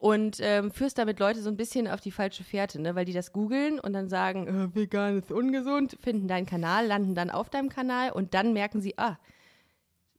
Und 0.00 0.38
ähm, 0.40 0.70
führst 0.70 0.96
damit 0.96 1.20
Leute 1.20 1.42
so 1.42 1.50
ein 1.50 1.58
bisschen 1.58 1.86
auf 1.86 2.00
die 2.00 2.10
falsche 2.10 2.42
Fährte, 2.42 2.80
ne? 2.80 2.94
weil 2.94 3.04
die 3.04 3.12
das 3.12 3.32
googeln 3.32 3.78
und 3.78 3.92
dann 3.92 4.08
sagen, 4.08 4.48
äh, 4.48 4.74
vegan 4.74 5.18
ist 5.18 5.30
ungesund, 5.30 5.98
finden 6.00 6.26
deinen 6.26 6.46
Kanal, 6.46 6.86
landen 6.86 7.14
dann 7.14 7.30
auf 7.30 7.50
deinem 7.50 7.68
Kanal 7.68 8.10
und 8.10 8.32
dann 8.32 8.54
merken 8.54 8.80
sie, 8.80 8.96
ah, 8.96 9.18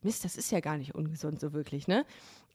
Mist, 0.04 0.24
das 0.24 0.38
ist 0.38 0.52
ja 0.52 0.60
gar 0.60 0.78
nicht 0.78 0.96
ungesund 0.96 1.39
so 1.39 1.52
wirklich, 1.52 1.88
ne? 1.88 2.06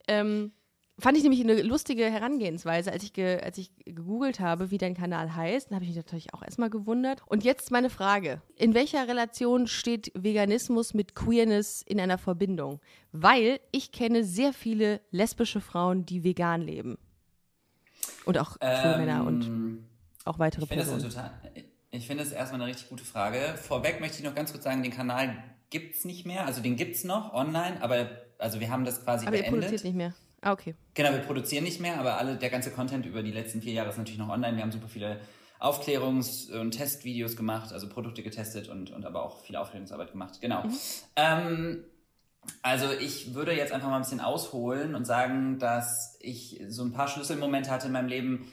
Ähm, 0.07 0.51
Fand 0.99 1.15
ich 1.15 1.21
nämlich 1.21 1.41
eine 1.41 1.61
lustige 1.61 2.05
Herangehensweise, 2.05 2.91
als 2.91 3.03
ich, 3.03 3.13
ge, 3.13 3.39
als 3.41 3.59
ich 3.59 3.69
gegoogelt 3.85 4.39
habe, 4.39 4.71
wie 4.71 4.79
dein 4.79 4.95
Kanal 4.95 5.35
heißt. 5.35 5.69
Dann 5.69 5.75
habe 5.75 5.83
ich 5.83 5.91
mich 5.91 5.97
natürlich 5.97 6.33
auch 6.33 6.41
erstmal 6.41 6.71
gewundert. 6.71 7.21
Und 7.27 7.43
jetzt 7.43 7.69
meine 7.69 7.91
Frage. 7.91 8.41
In 8.55 8.73
welcher 8.73 9.07
Relation 9.07 9.67
steht 9.67 10.11
Veganismus 10.15 10.95
mit 10.95 11.13
Queerness 11.13 11.83
in 11.83 11.99
einer 11.99 12.17
Verbindung? 12.17 12.79
Weil 13.11 13.59
ich 13.71 13.91
kenne 13.91 14.23
sehr 14.23 14.53
viele 14.53 14.99
lesbische 15.11 15.61
Frauen, 15.61 16.03
die 16.07 16.23
vegan 16.23 16.61
leben. 16.61 16.97
Und 18.27 18.37
auch 18.37 18.57
ähm, 18.61 18.97
Männer 18.99 19.25
und 19.25 19.87
auch 20.25 20.39
weitere 20.39 20.63
ich 20.63 20.69
Personen. 20.69 21.01
Total, 21.01 21.31
ich 21.91 22.05
finde 22.05 22.23
das 22.23 22.33
erstmal 22.33 22.61
eine 22.61 22.69
richtig 22.69 22.89
gute 22.89 23.05
Frage. 23.05 23.39
Vorweg 23.61 24.01
möchte 24.01 24.17
ich 24.17 24.23
noch 24.23 24.35
ganz 24.35 24.51
kurz 24.51 24.63
sagen, 24.63 24.83
den 24.83 24.91
Kanal 24.91 25.43
gibt 25.69 25.95
es 25.95 26.05
nicht 26.05 26.25
mehr. 26.25 26.45
Also 26.45 26.61
den 26.61 26.75
gibt 26.75 26.95
es 26.95 27.03
noch 27.03 27.33
online, 27.33 27.81
aber 27.81 28.09
also 28.37 28.59
wir 28.59 28.69
haben 28.69 28.85
das 28.85 29.03
quasi 29.03 29.25
aber 29.25 29.37
beendet. 29.37 29.47
Aber 29.47 29.57
ihr 29.57 29.61
produziert 29.61 29.83
nicht 29.83 29.95
mehr. 29.95 30.13
Ah, 30.41 30.51
okay. 30.51 30.75
Genau, 30.93 31.11
wir 31.11 31.19
produzieren 31.19 31.63
nicht 31.63 31.79
mehr, 31.79 31.99
aber 31.99 32.17
alle, 32.17 32.35
der 32.35 32.49
ganze 32.49 32.71
Content 32.71 33.05
über 33.05 33.23
die 33.23 33.31
letzten 33.31 33.61
vier 33.61 33.73
Jahre 33.73 33.89
ist 33.89 33.97
natürlich 33.97 34.19
noch 34.19 34.29
online. 34.29 34.55
Wir 34.55 34.63
haben 34.63 34.71
super 34.71 34.87
viele 34.87 35.19
Aufklärungs- 35.59 36.51
und 36.51 36.71
Testvideos 36.71 37.35
gemacht, 37.35 37.73
also 37.73 37.89
Produkte 37.89 38.21
getestet 38.21 38.69
und, 38.69 38.91
und 38.91 39.05
aber 39.05 39.23
auch 39.23 39.41
viel 39.41 39.55
Aufklärungsarbeit 39.55 40.11
gemacht. 40.11 40.39
Genau. 40.39 40.63
Mhm. 40.63 40.77
Ähm, 41.15 41.85
also 42.61 42.91
ich 42.91 43.33
würde 43.33 43.53
jetzt 43.53 43.71
einfach 43.71 43.89
mal 43.89 43.97
ein 43.97 44.01
bisschen 44.01 44.21
ausholen 44.21 44.95
und 44.95 45.05
sagen, 45.05 45.59
dass 45.59 46.17
ich 46.21 46.61
so 46.67 46.83
ein 46.83 46.93
paar 46.93 47.07
Schlüsselmomente 47.07 47.69
hatte 47.69 47.87
in 47.87 47.93
meinem 47.93 48.07
Leben, 48.07 48.51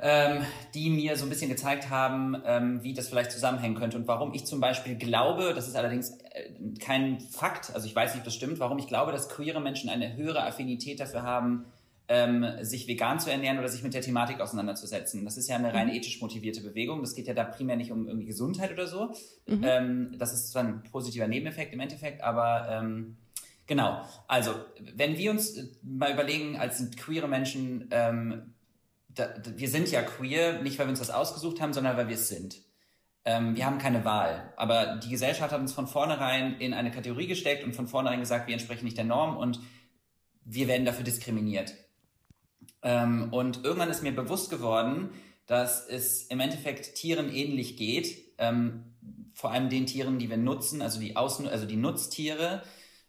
ähm, 0.00 0.44
die 0.74 0.90
mir 0.90 1.16
so 1.16 1.26
ein 1.26 1.28
bisschen 1.28 1.50
gezeigt 1.50 1.90
haben, 1.90 2.40
ähm, 2.44 2.82
wie 2.82 2.94
das 2.94 3.08
vielleicht 3.08 3.32
zusammenhängen 3.32 3.74
könnte 3.74 3.96
und 3.96 4.06
warum 4.06 4.32
ich 4.32 4.46
zum 4.46 4.60
Beispiel 4.60 4.96
glaube, 4.96 5.54
das 5.54 5.66
ist 5.66 5.76
allerdings 5.76 6.18
äh, 6.30 6.50
kein 6.78 7.20
Fakt, 7.20 7.74
also 7.74 7.86
ich 7.86 7.96
weiß 7.96 8.12
nicht, 8.12 8.20
ob 8.20 8.24
das 8.24 8.34
stimmt, 8.34 8.60
warum 8.60 8.78
ich 8.78 8.86
glaube, 8.86 9.10
dass 9.10 9.28
queere 9.28 9.60
Menschen 9.60 9.90
eine 9.90 10.14
höhere 10.16 10.44
Affinität 10.44 11.00
dafür 11.00 11.22
haben, 11.22 11.66
ähm, 12.08 12.46
sich 12.62 12.88
vegan 12.88 13.20
zu 13.20 13.30
ernähren 13.30 13.58
oder 13.58 13.68
sich 13.68 13.82
mit 13.82 13.92
der 13.92 14.00
Thematik 14.00 14.40
auseinanderzusetzen. 14.40 15.24
Das 15.24 15.36
ist 15.36 15.48
ja 15.48 15.56
eine 15.56 15.74
rein 15.74 15.88
mhm. 15.88 15.94
ethisch 15.94 16.20
motivierte 16.20 16.62
Bewegung. 16.62 17.02
Das 17.02 17.14
geht 17.14 17.26
ja 17.26 17.34
da 17.34 17.44
primär 17.44 17.76
nicht 17.76 17.92
um 17.92 18.08
irgendwie 18.08 18.26
Gesundheit 18.26 18.72
oder 18.72 18.86
so. 18.86 19.12
Mhm. 19.46 19.62
Ähm, 19.62 20.14
das 20.18 20.32
ist 20.32 20.50
zwar 20.50 20.64
ein 20.64 20.82
positiver 20.84 21.28
Nebeneffekt 21.28 21.74
im 21.74 21.80
Endeffekt, 21.80 22.22
aber 22.22 22.66
ähm, 22.70 23.18
genau. 23.66 24.02
Also, 24.26 24.54
wenn 24.94 25.18
wir 25.18 25.30
uns 25.30 25.58
mal 25.82 26.12
überlegen, 26.12 26.56
als 26.56 26.82
queere 26.96 27.28
Menschen, 27.28 27.88
ähm, 27.90 28.54
da, 29.08 29.34
wir 29.56 29.68
sind 29.68 29.90
ja 29.90 30.00
queer, 30.00 30.62
nicht 30.62 30.78
weil 30.78 30.86
wir 30.86 30.90
uns 30.90 31.00
das 31.00 31.10
ausgesucht 31.10 31.60
haben, 31.60 31.74
sondern 31.74 31.98
weil 31.98 32.08
wir 32.08 32.14
es 32.14 32.28
sind. 32.28 32.62
Ähm, 33.26 33.54
wir 33.54 33.66
haben 33.66 33.76
keine 33.76 34.06
Wahl. 34.06 34.54
Aber 34.56 34.96
die 34.96 35.10
Gesellschaft 35.10 35.52
hat 35.52 35.60
uns 35.60 35.74
von 35.74 35.86
vornherein 35.86 36.58
in 36.58 36.72
eine 36.72 36.90
Kategorie 36.90 37.26
gesteckt 37.26 37.64
und 37.64 37.76
von 37.76 37.86
vornherein 37.86 38.20
gesagt, 38.20 38.46
wir 38.46 38.54
entsprechen 38.54 38.86
nicht 38.86 38.96
der 38.96 39.04
Norm 39.04 39.36
und 39.36 39.60
wir 40.46 40.68
werden 40.68 40.86
dafür 40.86 41.04
diskriminiert. 41.04 41.74
Ähm, 42.82 43.32
und 43.32 43.64
irgendwann 43.64 43.90
ist 43.90 44.02
mir 44.02 44.12
bewusst 44.12 44.50
geworden, 44.50 45.10
dass 45.46 45.86
es 45.86 46.24
im 46.24 46.40
Endeffekt 46.40 46.94
Tieren 46.94 47.32
ähnlich 47.32 47.76
geht. 47.76 48.34
Ähm, 48.38 48.84
vor 49.32 49.52
allem 49.52 49.68
den 49.68 49.86
Tieren, 49.86 50.18
die 50.18 50.30
wir 50.30 50.36
nutzen, 50.36 50.82
also 50.82 51.00
die, 51.00 51.16
Aus 51.16 51.44
also 51.44 51.64
die 51.64 51.76
Nutztiere, 51.76 52.62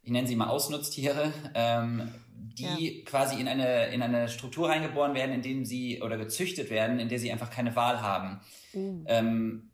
ich 0.04 0.12
nenne 0.12 0.28
sie 0.28 0.36
mal 0.36 0.48
Ausnutztiere, 0.48 1.34
ähm, 1.56 2.10
die 2.34 3.00
ja. 3.00 3.06
quasi 3.06 3.40
in 3.40 3.48
eine, 3.48 3.88
in 3.88 4.02
eine 4.02 4.30
Struktur 4.30 4.70
reingeboren 4.70 5.14
werden, 5.14 5.34
in 5.34 5.42
dem 5.42 5.66
sie 5.66 6.02
oder 6.02 6.18
gezüchtet 6.18 6.70
werden, 6.70 7.00
in 7.00 7.10
der 7.10 7.20
sie 7.20 7.32
einfach 7.32 7.50
keine 7.50 7.76
Wahl 7.76 8.02
haben. 8.02 8.40
Mhm. 8.74 9.06
Ähm, 9.08 9.72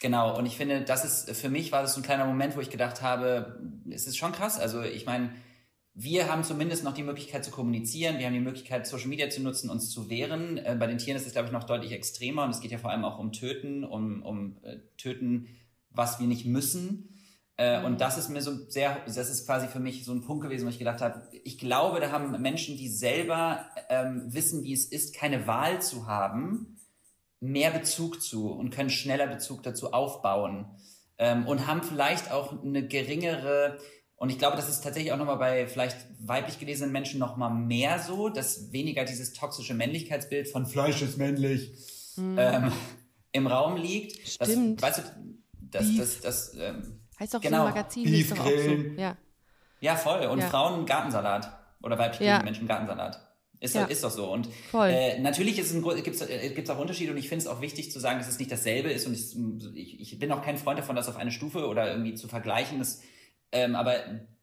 genau, 0.00 0.36
und 0.36 0.46
ich 0.46 0.56
finde, 0.56 0.82
das 0.82 1.04
ist, 1.04 1.36
für 1.40 1.48
mich 1.48 1.72
war 1.72 1.82
das 1.82 1.94
so 1.94 2.00
ein 2.00 2.04
kleiner 2.04 2.26
Moment, 2.26 2.56
wo 2.56 2.60
ich 2.60 2.70
gedacht 2.70 3.02
habe, 3.02 3.60
es 3.90 4.06
ist 4.06 4.16
schon 4.16 4.32
krass. 4.32 4.58
Also 4.58 4.82
ich 4.82 5.06
meine, 5.06 5.30
wir 5.98 6.28
haben 6.28 6.44
zumindest 6.44 6.84
noch 6.84 6.92
die 6.92 7.02
Möglichkeit 7.02 7.42
zu 7.42 7.50
kommunizieren, 7.50 8.18
wir 8.18 8.26
haben 8.26 8.34
die 8.34 8.40
Möglichkeit, 8.40 8.86
Social 8.86 9.08
Media 9.08 9.30
zu 9.30 9.42
nutzen, 9.42 9.70
uns 9.70 9.88
zu 9.90 10.10
wehren. 10.10 10.58
Äh, 10.58 10.76
bei 10.78 10.86
den 10.86 10.98
Tieren 10.98 11.16
ist 11.16 11.26
es, 11.26 11.32
glaube 11.32 11.46
ich, 11.46 11.52
noch 11.52 11.64
deutlich 11.64 11.92
extremer 11.92 12.44
und 12.44 12.50
es 12.50 12.60
geht 12.60 12.70
ja 12.70 12.76
vor 12.76 12.90
allem 12.90 13.04
auch 13.04 13.18
um 13.18 13.32
Töten, 13.32 13.82
um, 13.82 14.22
um 14.22 14.58
äh, 14.62 14.76
Töten, 14.98 15.48
was 15.88 16.20
wir 16.20 16.26
nicht 16.26 16.44
müssen. 16.44 17.08
Äh, 17.56 17.82
und 17.82 17.92
mhm. 17.92 17.98
das 17.98 18.18
ist 18.18 18.28
mir 18.28 18.42
so 18.42 18.68
sehr, 18.68 19.00
das 19.06 19.16
ist 19.16 19.46
quasi 19.46 19.68
für 19.68 19.80
mich 19.80 20.04
so 20.04 20.12
ein 20.12 20.20
Punkt 20.20 20.44
gewesen, 20.44 20.66
wo 20.66 20.68
ich 20.68 20.78
gedacht 20.78 21.00
habe, 21.00 21.22
ich 21.44 21.58
glaube, 21.58 21.98
da 22.00 22.12
haben 22.12 22.42
Menschen, 22.42 22.76
die 22.76 22.90
selber 22.90 23.64
ähm, 23.88 24.24
wissen, 24.26 24.64
wie 24.64 24.74
es 24.74 24.84
ist, 24.84 25.16
keine 25.16 25.46
Wahl 25.46 25.80
zu 25.80 26.06
haben, 26.06 26.78
mehr 27.40 27.70
Bezug 27.70 28.20
zu 28.20 28.50
und 28.50 28.68
können 28.68 28.90
schneller 28.90 29.28
Bezug 29.28 29.62
dazu 29.62 29.94
aufbauen 29.94 30.66
ähm, 31.16 31.46
und 31.46 31.66
haben 31.66 31.82
vielleicht 31.82 32.30
auch 32.30 32.62
eine 32.62 32.86
geringere, 32.86 33.78
und 34.18 34.30
ich 34.30 34.38
glaube, 34.38 34.56
das 34.56 34.68
ist 34.68 34.82
tatsächlich 34.82 35.12
auch 35.12 35.18
nochmal 35.18 35.36
bei 35.36 35.66
vielleicht 35.66 35.98
weiblich 36.20 36.58
gelesenen 36.58 36.90
Menschen 36.90 37.20
nochmal 37.20 37.52
mehr 37.52 37.98
so, 37.98 38.30
dass 38.30 38.72
weniger 38.72 39.04
dieses 39.04 39.34
toxische 39.34 39.74
Männlichkeitsbild 39.74 40.48
von 40.48 40.64
Fleisch 40.64 41.02
ist 41.02 41.18
männlich 41.18 41.70
mhm. 42.16 42.36
ähm, 42.38 42.72
im 43.32 43.46
Raum 43.46 43.76
liegt. 43.76 44.26
Stimmt. 44.26 44.82
Das, 44.82 44.88
weißt 44.88 44.98
du, 44.98 45.02
das, 45.70 45.96
das, 45.96 46.20
das, 46.20 46.54
ähm, 46.58 47.00
Heißt 47.20 47.34
doch 47.34 47.40
genau. 47.40 47.58
so 47.58 47.62
ein 47.64 47.74
Magazin, 47.74 48.14
ist 48.14 48.32
doch 48.32 48.40
auch 48.40 48.46
so. 48.46 48.76
Ja. 48.96 49.16
ja, 49.80 49.96
voll. 49.96 50.26
Und 50.26 50.38
ja. 50.40 50.46
Frauen 50.48 50.86
Gartensalat. 50.86 51.52
Oder 51.82 51.98
weibliche 51.98 52.24
ja. 52.24 52.42
Menschen 52.42 52.66
Gartensalat. 52.66 53.20
Ist, 53.60 53.74
ja. 53.74 53.84
ist 53.84 54.04
doch 54.04 54.10
so. 54.10 54.30
Und 54.30 54.48
äh, 54.74 55.18
natürlich 55.20 55.56
gibt 55.56 55.66
es 55.66 56.22
äh, 56.22 56.64
auch 56.68 56.78
Unterschiede 56.78 57.12
und 57.12 57.18
ich 57.18 57.28
finde 57.28 57.44
es 57.44 57.48
auch 57.48 57.62
wichtig 57.62 57.90
zu 57.90 58.00
sagen, 58.00 58.18
dass 58.18 58.28
es 58.28 58.38
nicht 58.38 58.50
dasselbe 58.50 58.90
ist. 58.90 59.06
Und 59.06 59.72
ich, 59.74 60.00
ich, 60.00 60.18
bin 60.18 60.30
auch 60.32 60.42
kein 60.42 60.58
Freund 60.58 60.78
davon, 60.78 60.96
das 60.96 61.08
auf 61.08 61.16
eine 61.16 61.30
Stufe 61.30 61.66
oder 61.66 61.90
irgendwie 61.90 62.14
zu 62.14 62.28
vergleichen. 62.28 62.78
Das, 62.78 63.00
ähm, 63.52 63.74
aber 63.74 63.96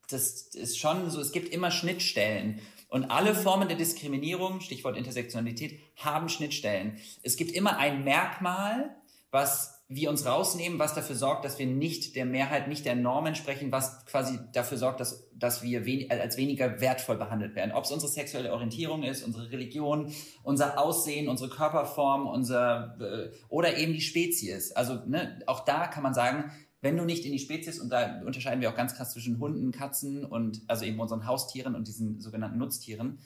das 0.09 0.53
ist 0.53 0.77
schon 0.77 1.09
so, 1.09 1.19
es 1.19 1.31
gibt 1.31 1.53
immer 1.53 1.71
Schnittstellen. 1.71 2.59
Und 2.87 3.05
alle 3.05 3.33
Formen 3.33 3.67
der 3.67 3.77
Diskriminierung, 3.77 4.61
Stichwort 4.61 4.97
Intersektionalität, 4.97 5.79
haben 5.95 6.29
Schnittstellen. 6.29 6.97
Es 7.23 7.37
gibt 7.37 7.51
immer 7.51 7.77
ein 7.77 8.03
Merkmal, 8.03 8.95
was 9.31 9.83
wir 9.87 10.09
uns 10.09 10.25
rausnehmen, 10.25 10.79
was 10.79 10.93
dafür 10.93 11.15
sorgt, 11.15 11.43
dass 11.43 11.59
wir 11.59 11.65
nicht 11.65 12.15
der 12.15 12.25
Mehrheit, 12.25 12.67
nicht 12.67 12.85
der 12.85 12.95
Norm 12.95 13.25
entsprechen, 13.25 13.71
was 13.71 14.05
quasi 14.05 14.39
dafür 14.53 14.77
sorgt, 14.77 14.99
dass, 14.99 15.27
dass 15.33 15.61
wir 15.61 15.85
wen 15.85 16.09
als 16.09 16.37
weniger 16.37 16.79
wertvoll 16.81 17.17
behandelt 17.17 17.55
werden. 17.55 17.71
Ob 17.71 17.83
es 17.83 17.91
unsere 17.91 18.11
sexuelle 18.11 18.53
Orientierung 18.53 19.03
ist, 19.03 19.23
unsere 19.23 19.51
Religion, 19.51 20.13
unser 20.43 20.79
Aussehen, 20.79 21.27
unsere 21.27 21.49
Körperform, 21.49 22.27
unser 22.27 22.97
äh, 22.99 23.35
oder 23.49 23.77
eben 23.77 23.93
die 23.93 24.01
Spezies. 24.01 24.71
Also 24.71 24.99
ne, 25.05 25.39
auch 25.47 25.65
da 25.65 25.87
kann 25.87 26.03
man 26.03 26.13
sagen, 26.13 26.51
wenn 26.83 26.95
du 26.95 27.05
nicht 27.05 27.25
in 27.25 27.31
die 27.31 27.39
Spezies, 27.39 27.79
und 27.79 27.89
da 27.89 28.21
unterscheiden 28.23 28.61
wir 28.61 28.69
auch 28.69 28.75
ganz 28.75 28.93
krass 28.93 29.13
zwischen 29.13 29.39
Hunden, 29.39 29.71
Katzen 29.71 30.23
und 30.23 30.61
also 30.67 30.85
eben 30.85 30.99
unseren 30.99 31.25
Haustieren 31.25 31.73
und 31.73 31.87
diesen 31.87 32.21
sogenannten 32.21 32.59
Nutztieren. 32.59 33.17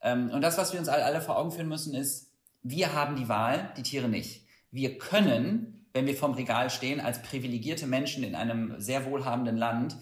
Ähm, 0.00 0.30
und 0.30 0.42
das, 0.42 0.56
was 0.56 0.72
wir 0.72 0.78
uns 0.78 0.88
alle 0.88 1.20
vor 1.20 1.36
Augen 1.36 1.50
führen 1.50 1.68
müssen, 1.68 1.94
ist, 1.94 2.30
wir 2.62 2.92
haben 2.92 3.16
die 3.16 3.28
Wahl, 3.28 3.72
die 3.76 3.82
Tiere 3.82 4.08
nicht. 4.08 4.46
Wir 4.70 4.98
können 4.98 5.78
wenn 5.92 6.06
wir 6.06 6.14
vorm 6.14 6.34
Regal 6.34 6.70
stehen, 6.70 7.00
als 7.00 7.22
privilegierte 7.22 7.86
Menschen 7.86 8.22
in 8.22 8.34
einem 8.34 8.74
sehr 8.78 9.04
wohlhabenden 9.04 9.56
Land, 9.56 9.96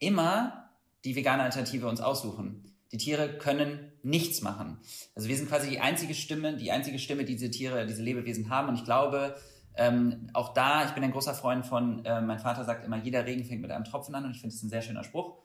immer 0.00 0.70
die 1.04 1.14
vegane 1.14 1.44
Alternative 1.44 1.86
uns 1.88 2.00
aussuchen. 2.00 2.74
Die 2.90 2.98
Tiere 2.98 3.38
können 3.38 3.92
nichts 4.02 4.42
machen. 4.42 4.78
Also 5.14 5.28
wir 5.28 5.36
sind 5.36 5.48
quasi 5.48 5.70
die 5.70 5.80
einzige 5.80 6.14
Stimme, 6.14 6.56
die 6.56 6.72
einzige 6.72 6.98
Stimme, 6.98 7.24
die 7.24 7.34
diese 7.34 7.50
Tiere, 7.50 7.86
diese 7.86 8.02
Lebewesen 8.02 8.50
haben. 8.50 8.68
Und 8.68 8.74
ich 8.74 8.84
glaube, 8.84 9.36
ähm, 9.76 10.28
auch 10.32 10.52
da, 10.52 10.84
ich 10.84 10.92
bin 10.92 11.02
ein 11.04 11.12
großer 11.12 11.34
Freund 11.34 11.66
von, 11.66 12.04
äh, 12.04 12.20
mein 12.20 12.38
Vater 12.38 12.64
sagt 12.64 12.84
immer, 12.84 12.98
jeder 12.98 13.26
Regen 13.26 13.44
fängt 13.44 13.62
mit 13.62 13.70
einem 13.70 13.84
Tropfen 13.84 14.14
an 14.14 14.24
und 14.24 14.32
ich 14.32 14.40
finde 14.40 14.54
es 14.54 14.62
ein 14.62 14.68
sehr 14.68 14.82
schöner 14.82 15.04
Spruch. 15.04 15.38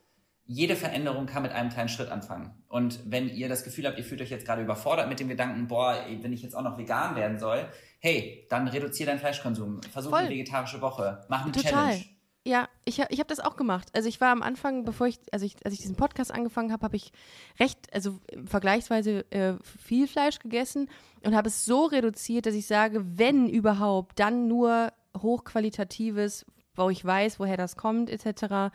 Jede 0.45 0.77
Veränderung 0.77 1.25
kann 1.25 1.43
mit 1.43 1.51
einem 1.51 1.69
kleinen 1.69 1.89
Schritt 1.89 2.09
anfangen. 2.09 2.51
Und 2.69 2.99
wenn 3.05 3.27
ihr 3.27 3.49
das 3.49 3.65
Gefühl 3.65 3.85
habt, 3.85 3.97
ihr 3.97 4.05
fühlt 4.05 4.21
euch 4.21 4.29
jetzt 4.29 4.45
gerade 4.45 4.61
überfordert 4.61 5.09
mit 5.09 5.19
dem 5.19 5.27
Gedanken, 5.27 5.67
boah, 5.67 5.97
wenn 6.21 6.31
ich 6.31 6.41
jetzt 6.41 6.55
auch 6.55 6.61
noch 6.61 6.77
vegan 6.77 7.15
werden 7.17 7.37
soll, 7.37 7.67
hey, 7.99 8.47
dann 8.49 8.67
reduziere 8.67 9.09
deinen 9.09 9.19
Fleischkonsum, 9.19 9.81
versuch 9.83 10.11
Voll. 10.11 10.19
eine 10.19 10.29
vegetarische 10.29 10.79
Woche, 10.81 11.25
mach 11.27 11.43
eine 11.43 11.51
Total. 11.51 11.71
Challenge. 11.71 12.16
Ja, 12.47 12.69
ich, 12.86 12.99
ich 13.10 13.19
habe 13.19 13.27
das 13.27 13.41
auch 13.41 13.57
gemacht. 13.57 13.89
Also 13.91 14.07
ich 14.07 14.21
war 14.21 14.29
am 14.29 14.41
Anfang, 14.41 14.86
bevor 14.86 15.07
ich, 15.07 15.19
also 15.33 15.45
ich, 15.45 15.57
als 15.65 15.73
ich 15.73 15.81
diesen 15.81 15.97
Podcast 15.97 16.33
angefangen 16.33 16.71
habe, 16.71 16.86
habe 16.86 16.95
ich 16.95 17.12
recht, 17.60 17.77
also 17.93 18.21
vergleichsweise 18.45 19.29
äh, 19.33 19.55
viel 19.62 20.07
Fleisch 20.07 20.39
gegessen 20.39 20.89
und 21.25 21.36
habe 21.36 21.49
es 21.49 21.65
so 21.65 21.83
reduziert, 21.83 22.45
dass 22.45 22.55
ich 22.55 22.65
sage, 22.65 23.03
wenn 23.17 23.49
überhaupt, 23.49 24.17
dann 24.17 24.47
nur 24.47 24.93
hochqualitatives, 25.17 26.45
wo 26.73 26.89
ich 26.89 27.03
weiß, 27.03 27.38
woher 27.41 27.57
das 27.57 27.75
kommt, 27.75 28.10
etc. 28.10 28.43
Aber 28.43 28.71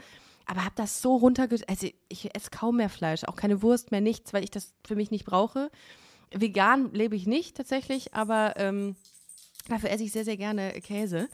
habe 0.65 0.75
das 0.75 1.01
so 1.01 1.17
runtergesetzt, 1.17 1.71
also 1.71 1.89
ich 2.11 2.37
esse 2.37 2.51
kaum 2.51 2.77
mehr 2.77 2.91
Fleisch, 2.91 3.25
auch 3.25 3.37
keine 3.37 3.63
Wurst 3.63 3.91
mehr, 3.91 4.03
nichts, 4.03 4.35
weil 4.35 4.45
ich 4.45 4.51
das 4.51 4.75
für 4.87 4.97
mich 4.97 5.11
nicht 5.11 5.25
brauche. 5.25 5.71
Vegan 6.31 6.93
lebe 6.93 7.17
ich 7.17 7.27
nicht 7.27 7.57
tatsächlich, 7.57 8.13
aber 8.13 8.53
ähm, 8.59 8.97
Dafür 9.69 9.91
esse 9.91 10.03
ich 10.03 10.13
sehr, 10.13 10.25
sehr 10.25 10.37
gerne 10.37 10.73
Käse. 10.81 11.29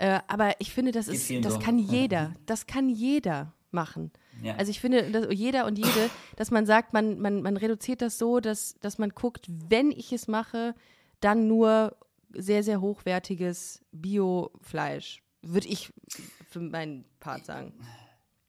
Äh, 0.00 0.20
aber 0.28 0.54
ich 0.60 0.72
finde, 0.72 0.92
das 0.92 1.08
ist, 1.08 1.30
das 1.44 1.60
kann 1.60 1.78
jeder. 1.78 2.34
Das 2.46 2.66
kann 2.66 2.88
jeder. 2.88 3.52
machen. 3.70 4.10
Ja. 4.42 4.56
Also 4.56 4.70
ich 4.70 4.80
finde, 4.80 5.10
dass 5.10 5.26
jeder 5.30 5.66
und 5.66 5.78
jede, 5.78 6.10
dass 6.36 6.50
man 6.50 6.66
sagt, 6.66 6.92
man, 6.92 7.20
man, 7.20 7.42
man 7.42 7.56
reduziert 7.56 8.02
das 8.02 8.18
so, 8.18 8.40
dass, 8.40 8.74
dass 8.80 8.98
man 8.98 9.10
guckt, 9.10 9.46
wenn 9.48 9.90
ich 9.92 10.12
es 10.12 10.26
mache, 10.26 10.74
dann 11.20 11.46
nur 11.46 11.96
sehr, 12.32 12.62
sehr 12.62 12.80
hochwertiges 12.80 13.82
Biofleisch. 13.92 15.22
Würde 15.42 15.68
ich 15.68 15.92
für 16.48 16.60
meinen 16.60 17.04
Part 17.20 17.44
sagen. 17.44 17.74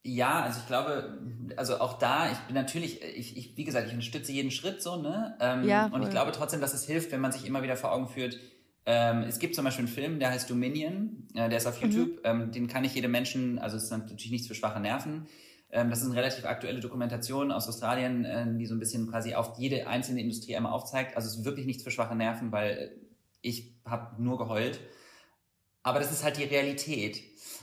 Ja, 0.04 0.42
also 0.42 0.60
ich 0.62 0.68
glaube, 0.68 1.20
also 1.58 1.80
auch 1.80 2.00
da, 2.00 2.32
ich 2.32 2.38
bin 2.40 2.56
natürlich, 2.56 3.04
ich, 3.04 3.38
ich 3.38 3.56
wie 3.56 3.64
gesagt, 3.64 3.88
ich 3.88 3.94
unterstütze 3.94 4.32
jeden 4.32 4.50
Schritt 4.50 4.82
so, 4.82 4.96
ne? 4.96 5.38
Ähm, 5.40 5.68
Ja, 5.68 5.86
und 5.88 6.02
ich 6.02 6.10
glaube 6.10 6.32
trotzdem, 6.32 6.60
dass 6.62 6.74
es 6.74 6.86
hilft, 6.86 7.12
wenn 7.12 7.22
man 7.22 7.32
sich 7.32 7.46
immer 7.46 7.62
wieder 7.62 7.78
vor 7.78 7.92
Augen 7.92 8.08
führt. 8.08 8.40
Ähm, 8.86 9.24
es 9.24 9.40
gibt 9.40 9.56
zum 9.56 9.66
Beispiel 9.66 9.86
einen 9.86 9.94
Film, 9.94 10.20
der 10.20 10.32
heißt 10.32 10.50
Dominion, 10.50 11.28
äh, 11.36 11.50
der 11.50 11.58
ist 11.58 11.68
auf 11.68 11.82
YouTube, 11.82 12.20
ähm, 12.24 12.52
den 12.52 12.68
kann 12.68 12.84
ich 12.84 12.96
jedem 12.96 13.12
Menschen, 13.12 13.60
also 13.60 13.78
es 13.78 13.84
ist 13.84 13.92
natürlich 13.92 14.32
nichts 14.32 14.48
für 14.48 14.56
schwache 14.56 14.80
Nerven. 14.80 15.28
Ähm, 15.72 15.90
das 15.90 16.00
ist 16.00 16.08
eine 16.08 16.16
relativ 16.16 16.46
aktuelle 16.46 16.80
Dokumentation 16.80 17.52
aus 17.52 17.68
Australien, 17.68 18.26
äh, 18.26 18.46
die 18.58 18.66
so 18.66 18.76
ein 18.76 18.80
bisschen 18.80 19.08
quasi 19.08 19.36
auf 19.36 19.58
jede 19.58 19.88
einzelne 19.88 20.22
Industrie 20.22 20.56
einmal 20.56 20.74
aufzeigt. 20.74 21.16
Also 21.16 21.28
es 21.28 21.38
ist 21.38 21.46
wirklich 21.46 21.66
nichts 21.66 21.84
für 21.84 21.92
schwache 21.92 22.16
Nerven, 22.16 22.52
weil 22.52 22.96
ich 23.42 23.76
habe 23.86 24.22
nur 24.22 24.38
geheult. 24.38 24.80
Aber 25.84 26.00
das 26.00 26.12
ist 26.12 26.24
halt 26.24 26.38
die 26.38 26.44
Realität. 26.44 27.22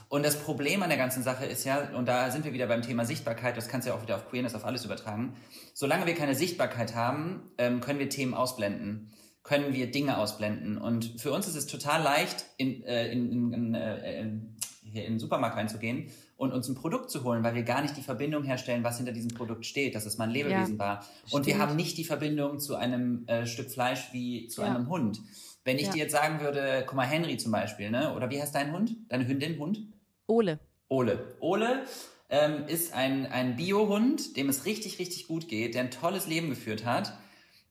Und 0.09 0.25
das 0.25 0.41
Problem 0.41 0.81
an 0.83 0.89
der 0.89 0.97
ganzen 0.97 1.23
Sache 1.23 1.45
ist 1.45 1.65
ja, 1.65 1.95
und 1.95 2.07
da 2.07 2.31
sind 2.31 2.43
wir 2.43 2.51
wieder 2.51 2.67
beim 2.67 2.81
Thema 2.81 3.05
Sichtbarkeit, 3.05 3.55
das 3.55 3.67
kannst 3.67 3.87
du 3.87 3.91
ja 3.91 3.97
auch 3.97 4.01
wieder 4.01 4.15
auf 4.15 4.29
Queerness, 4.29 4.55
auf 4.55 4.65
alles 4.65 4.83
übertragen. 4.83 5.35
Solange 5.73 6.05
wir 6.05 6.15
keine 6.15 6.35
Sichtbarkeit 6.35 6.95
haben, 6.95 7.51
ähm, 7.57 7.79
können 7.79 7.99
wir 7.99 8.09
Themen 8.09 8.33
ausblenden, 8.33 9.13
können 9.49 9.73
wir 9.73 9.89
Dinge 9.89 10.19
ausblenden. 10.19 10.77
Und 10.77 11.19
für 11.19 11.31
uns 11.31 11.47
ist 11.47 11.55
es 11.55 11.65
total 11.65 12.03
leicht, 12.03 12.45
in, 12.57 12.83
äh, 12.83 13.11
in, 13.11 13.31
in, 13.31 13.53
in, 13.53 13.73
äh, 13.73 14.21
in, 14.21 14.55
hier 14.83 15.05
in 15.05 15.13
den 15.13 15.19
Supermarkt 15.19 15.57
reinzugehen 15.57 16.11
und 16.37 16.53
uns 16.53 16.67
ein 16.69 16.75
Produkt 16.75 17.09
zu 17.09 17.23
holen, 17.23 17.43
weil 17.43 17.55
wir 17.55 17.63
gar 17.63 17.81
nicht 17.81 17.97
die 17.97 18.03
Verbindung 18.03 18.43
herstellen, 18.43 18.83
was 18.83 18.97
hinter 18.97 19.11
diesem 19.11 19.31
Produkt 19.31 19.65
steht, 19.65 19.95
dass 19.95 20.05
es 20.05 20.19
mal 20.19 20.25
ein 20.25 20.29
Lebewesen 20.29 20.75
Ja, 20.77 20.79
war. 20.79 21.05
Und 21.31 21.47
wir 21.47 21.55
stimmt. 21.55 21.67
haben 21.67 21.75
nicht 21.77 21.97
die 21.97 22.03
Verbindung 22.03 22.59
zu 22.59 22.75
einem 22.75 23.23
äh, 23.25 23.47
Stück 23.47 23.71
Fleisch 23.71 24.09
wie 24.13 24.47
zu 24.49 24.61
Ja. 24.61 24.67
einem 24.67 24.87
Hund. 24.87 25.19
Wenn 25.63 25.77
ich 25.77 25.87
Ja. 25.87 25.93
dir 25.93 25.97
jetzt 26.03 26.11
sagen 26.11 26.41
würde, 26.41 26.83
guck 26.85 26.95
mal, 26.95 27.07
Henry 27.07 27.37
zum 27.37 27.51
Beispiel, 27.51 27.89
ne? 27.89 28.13
Oder 28.15 28.29
wie 28.29 28.39
heißt 28.39 28.53
dein 28.53 28.71
Hund? 28.71 28.97
Deine 29.09 29.27
Hündin, 29.27 29.57
Hund? 29.57 29.79
Ole. 30.27 30.59
Ole. 30.89 31.35
Ole 31.39 31.85
ähm, 32.29 32.65
ist 32.67 32.93
ein, 32.93 33.25
ein 33.25 33.55
Biohund, 33.55 34.37
dem 34.37 34.47
es 34.47 34.65
richtig, 34.65 34.99
richtig 34.99 35.25
gut 35.27 35.47
geht, 35.47 35.73
der 35.73 35.81
ein 35.81 35.91
tolles 35.91 36.27
Leben 36.27 36.49
geführt 36.51 36.85
hat. 36.85 37.17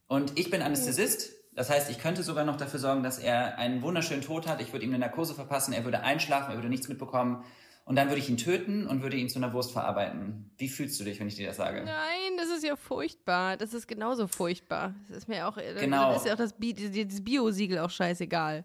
Und 0.08 0.36
ich 0.40 0.50
bin 0.50 0.60
Anästhesist. 0.60 1.37
Das 1.58 1.70
heißt, 1.70 1.90
ich 1.90 1.98
könnte 1.98 2.22
sogar 2.22 2.44
noch 2.44 2.56
dafür 2.56 2.78
sorgen, 2.78 3.02
dass 3.02 3.18
er 3.18 3.58
einen 3.58 3.82
wunderschönen 3.82 4.22
Tod 4.22 4.46
hat. 4.46 4.60
Ich 4.62 4.72
würde 4.72 4.84
ihm 4.84 4.92
eine 4.92 5.00
Narkose 5.00 5.34
verpassen, 5.34 5.72
er 5.72 5.82
würde 5.82 6.02
einschlafen, 6.02 6.52
er 6.52 6.56
würde 6.56 6.68
nichts 6.68 6.86
mitbekommen. 6.86 7.42
Und 7.84 7.96
dann 7.96 8.06
würde 8.10 8.20
ich 8.20 8.28
ihn 8.30 8.36
töten 8.36 8.86
und 8.86 9.02
würde 9.02 9.16
ihn 9.16 9.28
zu 9.28 9.40
einer 9.40 9.52
Wurst 9.52 9.72
verarbeiten. 9.72 10.52
Wie 10.56 10.68
fühlst 10.68 11.00
du 11.00 11.04
dich, 11.04 11.18
wenn 11.18 11.26
ich 11.26 11.34
dir 11.34 11.48
das 11.48 11.56
sage? 11.56 11.82
Nein, 11.84 12.36
das 12.36 12.48
ist 12.50 12.62
ja 12.62 12.76
furchtbar. 12.76 13.56
Das 13.56 13.74
ist 13.74 13.88
genauso 13.88 14.28
furchtbar. 14.28 14.94
Das 15.08 15.16
ist 15.16 15.28
mir 15.28 15.48
auch, 15.48 15.56
Genau. 15.80 16.14
ist 16.14 16.26
ja 16.26 16.34
auch 16.34 16.38
das, 16.38 16.52
Bi 16.52 16.74
das 16.74 17.24
Bio-Siegel 17.24 17.80
auch 17.80 17.90
scheißegal. 17.90 18.64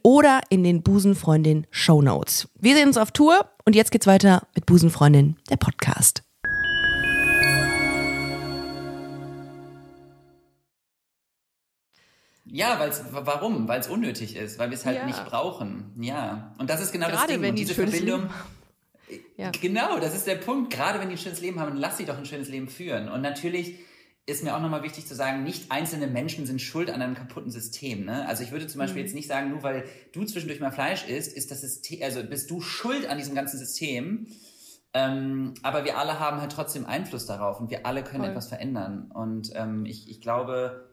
oder 0.03 0.41
in 0.49 0.63
den 0.63 0.83
Busenfreundin 0.83 1.67
Show 1.71 2.01
Notes. 2.01 2.49
Wir 2.59 2.75
sehen 2.75 2.87
uns 2.87 2.97
auf 2.97 3.11
Tour 3.11 3.49
und 3.65 3.75
jetzt 3.75 3.91
geht's 3.91 4.07
weiter 4.07 4.47
mit 4.55 4.65
Busenfreundin, 4.65 5.37
der 5.49 5.57
Podcast. 5.57 6.23
Ja, 12.45 12.79
weil's, 12.79 13.03
warum? 13.11 13.67
Weil 13.67 13.79
es 13.79 13.87
unnötig 13.87 14.35
ist, 14.35 14.59
weil 14.59 14.71
wir 14.71 14.77
es 14.77 14.85
halt 14.85 14.97
Ja. 14.97 15.05
nicht 15.05 15.23
brauchen. 15.25 15.93
Ja. 15.99 16.53
Und 16.57 16.69
das 16.69 16.81
ist 16.81 16.91
genau 16.91 17.07
das 17.07 17.19
Gerade 17.19 17.33
Ding. 17.33 17.41
wenn 17.41 17.49
Und 17.51 17.55
diese 17.59 17.73
Verbindung. 17.73 18.21
Leben 19.07 19.21
Ja. 19.37 19.51
Genau, 19.61 19.99
das 19.99 20.15
ist 20.15 20.25
der 20.27 20.35
Punkt. 20.35 20.71
Gerade 20.73 20.99
wenn 20.99 21.09
die 21.09 21.15
ein 21.15 21.17
schönes 21.17 21.41
Leben 21.41 21.59
haben, 21.59 21.69
dann 21.69 21.77
lass 21.77 21.97
sie 21.97 22.05
doch 22.05 22.17
ein 22.17 22.25
schönes 22.25 22.49
Leben 22.49 22.67
führen. 22.69 23.09
Und 23.09 23.21
natürlich 23.21 23.75
ist 24.27 24.43
mir 24.43 24.55
auch 24.55 24.61
nochmal 24.61 24.83
wichtig 24.83 25.07
zu 25.07 25.15
sagen, 25.15 25.43
nicht 25.43 25.71
einzelne 25.71 26.07
Menschen 26.07 26.45
sind 26.45 26.61
schuld 26.61 26.89
an 26.91 27.01
einem 27.01 27.15
kaputten 27.15 27.51
System. 27.51 28.05
Ne? 28.05 28.27
Also 28.27 28.43
ich 28.43 28.51
würde 28.51 28.67
zum 28.67 28.79
Mhm. 28.79 28.83
Beispiel 28.83 29.01
jetzt 29.01 29.15
nicht 29.15 29.27
sagen, 29.27 29.49
nur 29.49 29.63
weil 29.63 29.85
du 30.13 30.23
zwischendurch 30.25 30.59
mal 30.59 30.71
Fleisch 30.71 31.07
isst, 31.07 31.33
ist 31.35 31.51
das 31.51 31.61
System, 31.61 32.01
also 32.03 32.23
bist 32.23 32.49
du 32.51 32.61
schuld 32.61 33.09
an 33.09 33.17
diesem 33.17 33.35
ganzen 33.35 33.57
System. 33.57 34.27
Ähm, 34.93 35.53
aber 35.63 35.85
wir 35.85 35.97
alle 35.97 36.19
haben 36.19 36.41
halt 36.41 36.51
trotzdem 36.51 36.85
Einfluss 36.85 37.25
darauf 37.25 37.59
und 37.59 37.69
wir 37.71 37.85
alle 37.85 38.03
können 38.03 38.23
Voll. 38.23 38.29
etwas 38.31 38.47
verändern. 38.49 39.09
Und 39.11 39.51
ähm, 39.55 39.85
ich, 39.85 40.09
ich 40.09 40.21
glaube, 40.21 40.89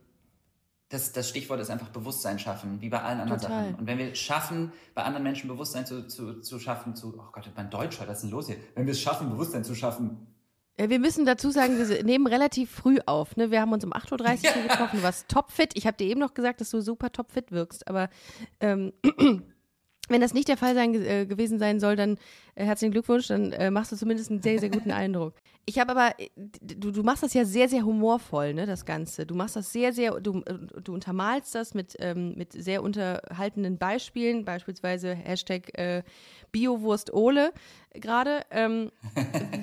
das, 0.88 1.12
das 1.12 1.28
Stichwort 1.28 1.60
ist 1.60 1.68
einfach 1.68 1.88
Bewusstsein 1.88 2.38
schaffen, 2.38 2.80
wie 2.80 2.88
bei 2.88 3.02
allen 3.02 3.20
anderen 3.20 3.40
Total. 3.40 3.64
Sachen. 3.64 3.74
Und 3.74 3.86
wenn 3.86 3.98
wir 3.98 4.12
es 4.12 4.18
schaffen, 4.18 4.72
bei 4.94 5.02
anderen 5.02 5.24
Menschen 5.24 5.48
Bewusstsein 5.48 5.84
zu, 5.84 6.06
zu, 6.06 6.40
zu 6.40 6.58
schaffen, 6.58 6.94
zu, 6.96 7.14
oh 7.18 7.28
Gott, 7.32 7.50
mein 7.56 7.68
Deutsch, 7.70 8.00
was 8.00 8.08
ist 8.08 8.22
denn 8.22 8.30
los 8.30 8.46
hier? 8.46 8.56
Wenn 8.74 8.86
wir 8.86 8.92
es 8.92 9.00
schaffen, 9.00 9.28
Bewusstsein 9.28 9.64
zu 9.64 9.74
schaffen, 9.74 10.28
Wir 10.78 11.00
müssen 11.00 11.26
dazu 11.26 11.50
sagen, 11.50 11.76
wir 11.76 12.04
nehmen 12.04 12.28
relativ 12.28 12.70
früh 12.70 12.98
auf. 13.04 13.36
Ne? 13.36 13.50
Wir 13.50 13.60
haben 13.60 13.72
uns 13.72 13.84
um 13.84 13.92
8.30 13.92 14.12
Uhr 14.12 14.52
hier 14.52 14.62
getroffen. 14.62 14.98
Du 14.98 15.02
warst 15.02 15.28
topfit. 15.28 15.72
Ich 15.74 15.86
habe 15.88 15.96
dir 15.96 16.06
eben 16.06 16.20
noch 16.20 16.34
gesagt, 16.34 16.60
dass 16.60 16.70
du 16.70 16.80
super 16.80 17.10
topfit 17.10 17.50
wirkst. 17.50 17.88
Aber 17.88 18.08
ähm, 18.60 18.92
wenn 20.08 20.20
das 20.20 20.34
nicht 20.34 20.46
der 20.46 20.56
Fall 20.56 20.76
sein, 20.76 20.94
äh, 20.94 21.26
gewesen 21.26 21.58
sein 21.58 21.80
soll, 21.80 21.96
dann 21.96 22.16
äh, 22.54 22.64
herzlichen 22.64 22.92
Glückwunsch. 22.92 23.26
Dann 23.26 23.52
äh, 23.52 23.72
machst 23.72 23.90
du 23.90 23.96
zumindest 23.96 24.30
einen 24.30 24.40
sehr, 24.40 24.60
sehr 24.60 24.70
guten 24.70 24.90
Eindruck. 24.92 25.34
Ich 25.68 25.78
habe 25.78 25.90
aber, 25.90 26.18
äh, 26.18 26.30
du, 26.62 26.90
du 26.90 27.02
machst 27.02 27.22
das 27.22 27.34
ja 27.34 27.44
sehr, 27.44 27.68
sehr 27.68 27.84
humorvoll, 27.84 28.54
ne, 28.54 28.64
das 28.64 28.86
Ganze. 28.86 29.26
Du 29.26 29.34
machst 29.34 29.54
das 29.54 29.70
sehr, 29.70 29.92
sehr, 29.92 30.18
du, 30.18 30.40
äh, 30.46 30.54
du 30.82 30.94
untermalst 30.94 31.54
das 31.54 31.74
mit, 31.74 31.94
ähm, 31.98 32.34
mit 32.36 32.54
sehr 32.54 32.82
unterhaltenden 32.82 33.76
Beispielen, 33.76 34.46
beispielsweise 34.46 35.14
Hashtag 35.14 35.78
äh, 35.78 36.04
Biowurst 36.52 37.12
Ole 37.12 37.52
gerade. 37.92 38.46
Ähm, 38.50 38.90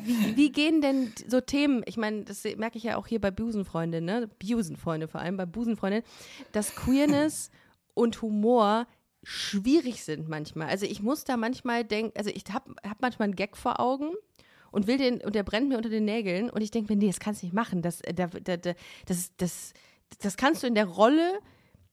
wie, 0.04 0.38
wie 0.38 0.52
gehen 0.52 0.80
denn 0.80 1.12
so 1.28 1.42
Themen, 1.42 1.82
ich 1.88 1.98
meine, 1.98 2.24
das 2.24 2.44
merke 2.56 2.78
ich 2.78 2.84
ja 2.84 2.98
auch 2.98 3.08
hier 3.08 3.20
bei 3.20 3.32
Busenfreundin, 3.32 4.06
ne? 4.06 4.30
Busenfreunde 4.38 5.08
vor 5.08 5.22
allem, 5.22 5.38
bei 5.38 5.48
Busenfreundin, 5.48 6.04
dass 6.52 6.76
Queerness 6.76 7.50
und 7.96 8.22
Humor 8.22 8.86
schwierig 9.24 10.04
sind 10.04 10.30
manchmal. 10.30 10.68
Also 10.68 10.86
ich 10.86 11.02
muss 11.02 11.24
da 11.24 11.36
manchmal 11.36 11.84
denken, 11.84 12.16
also 12.16 12.30
ich 12.30 12.44
habe 12.54 12.76
hab 12.88 13.02
manchmal 13.02 13.30
einen 13.30 13.36
Gag 13.36 13.58
vor 13.58 13.80
Augen 13.80 14.12
und 14.76 14.88
will 14.88 14.98
den, 14.98 15.22
und 15.22 15.36
der 15.36 15.44
brennt 15.44 15.70
mir 15.70 15.78
unter 15.78 15.90
den 15.90 16.04
Nägeln 16.04 16.50
und 16.50 16.62
ich 16.62 16.70
denke 16.70 16.92
mir, 16.92 17.00
nee, 17.00 17.08
das 17.08 17.22
kannst 17.22 17.42
du 17.42 17.46
nicht 17.46 17.56
machen. 17.56 17.82
Das, 17.82 18.02
äh, 18.02 18.14
da, 18.14 18.28
da, 18.28 18.58
da, 18.58 18.74
das, 19.06 19.32
das, 19.38 19.74
das 20.20 20.36
kannst 20.36 20.64
du 20.64 20.68
in 20.68 20.76
der 20.76 20.86
Rolle 20.86 21.40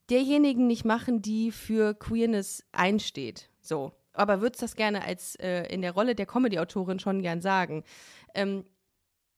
derjenigen 0.09 0.67
nicht 0.67 0.83
machen, 0.83 1.21
die 1.21 1.51
für 1.51 1.93
Queerness 1.93 2.65
einsteht. 2.73 3.49
So. 3.61 3.93
Aber 4.11 4.41
würdest 4.41 4.61
das 4.61 4.75
gerne 4.75 5.05
als 5.05 5.35
äh, 5.35 5.63
in 5.73 5.81
der 5.81 5.93
Rolle 5.93 6.13
der 6.13 6.25
Comedy-Autorin 6.25 6.99
schon 6.99 7.21
gern 7.21 7.41
sagen. 7.41 7.85
Ähm, 8.35 8.65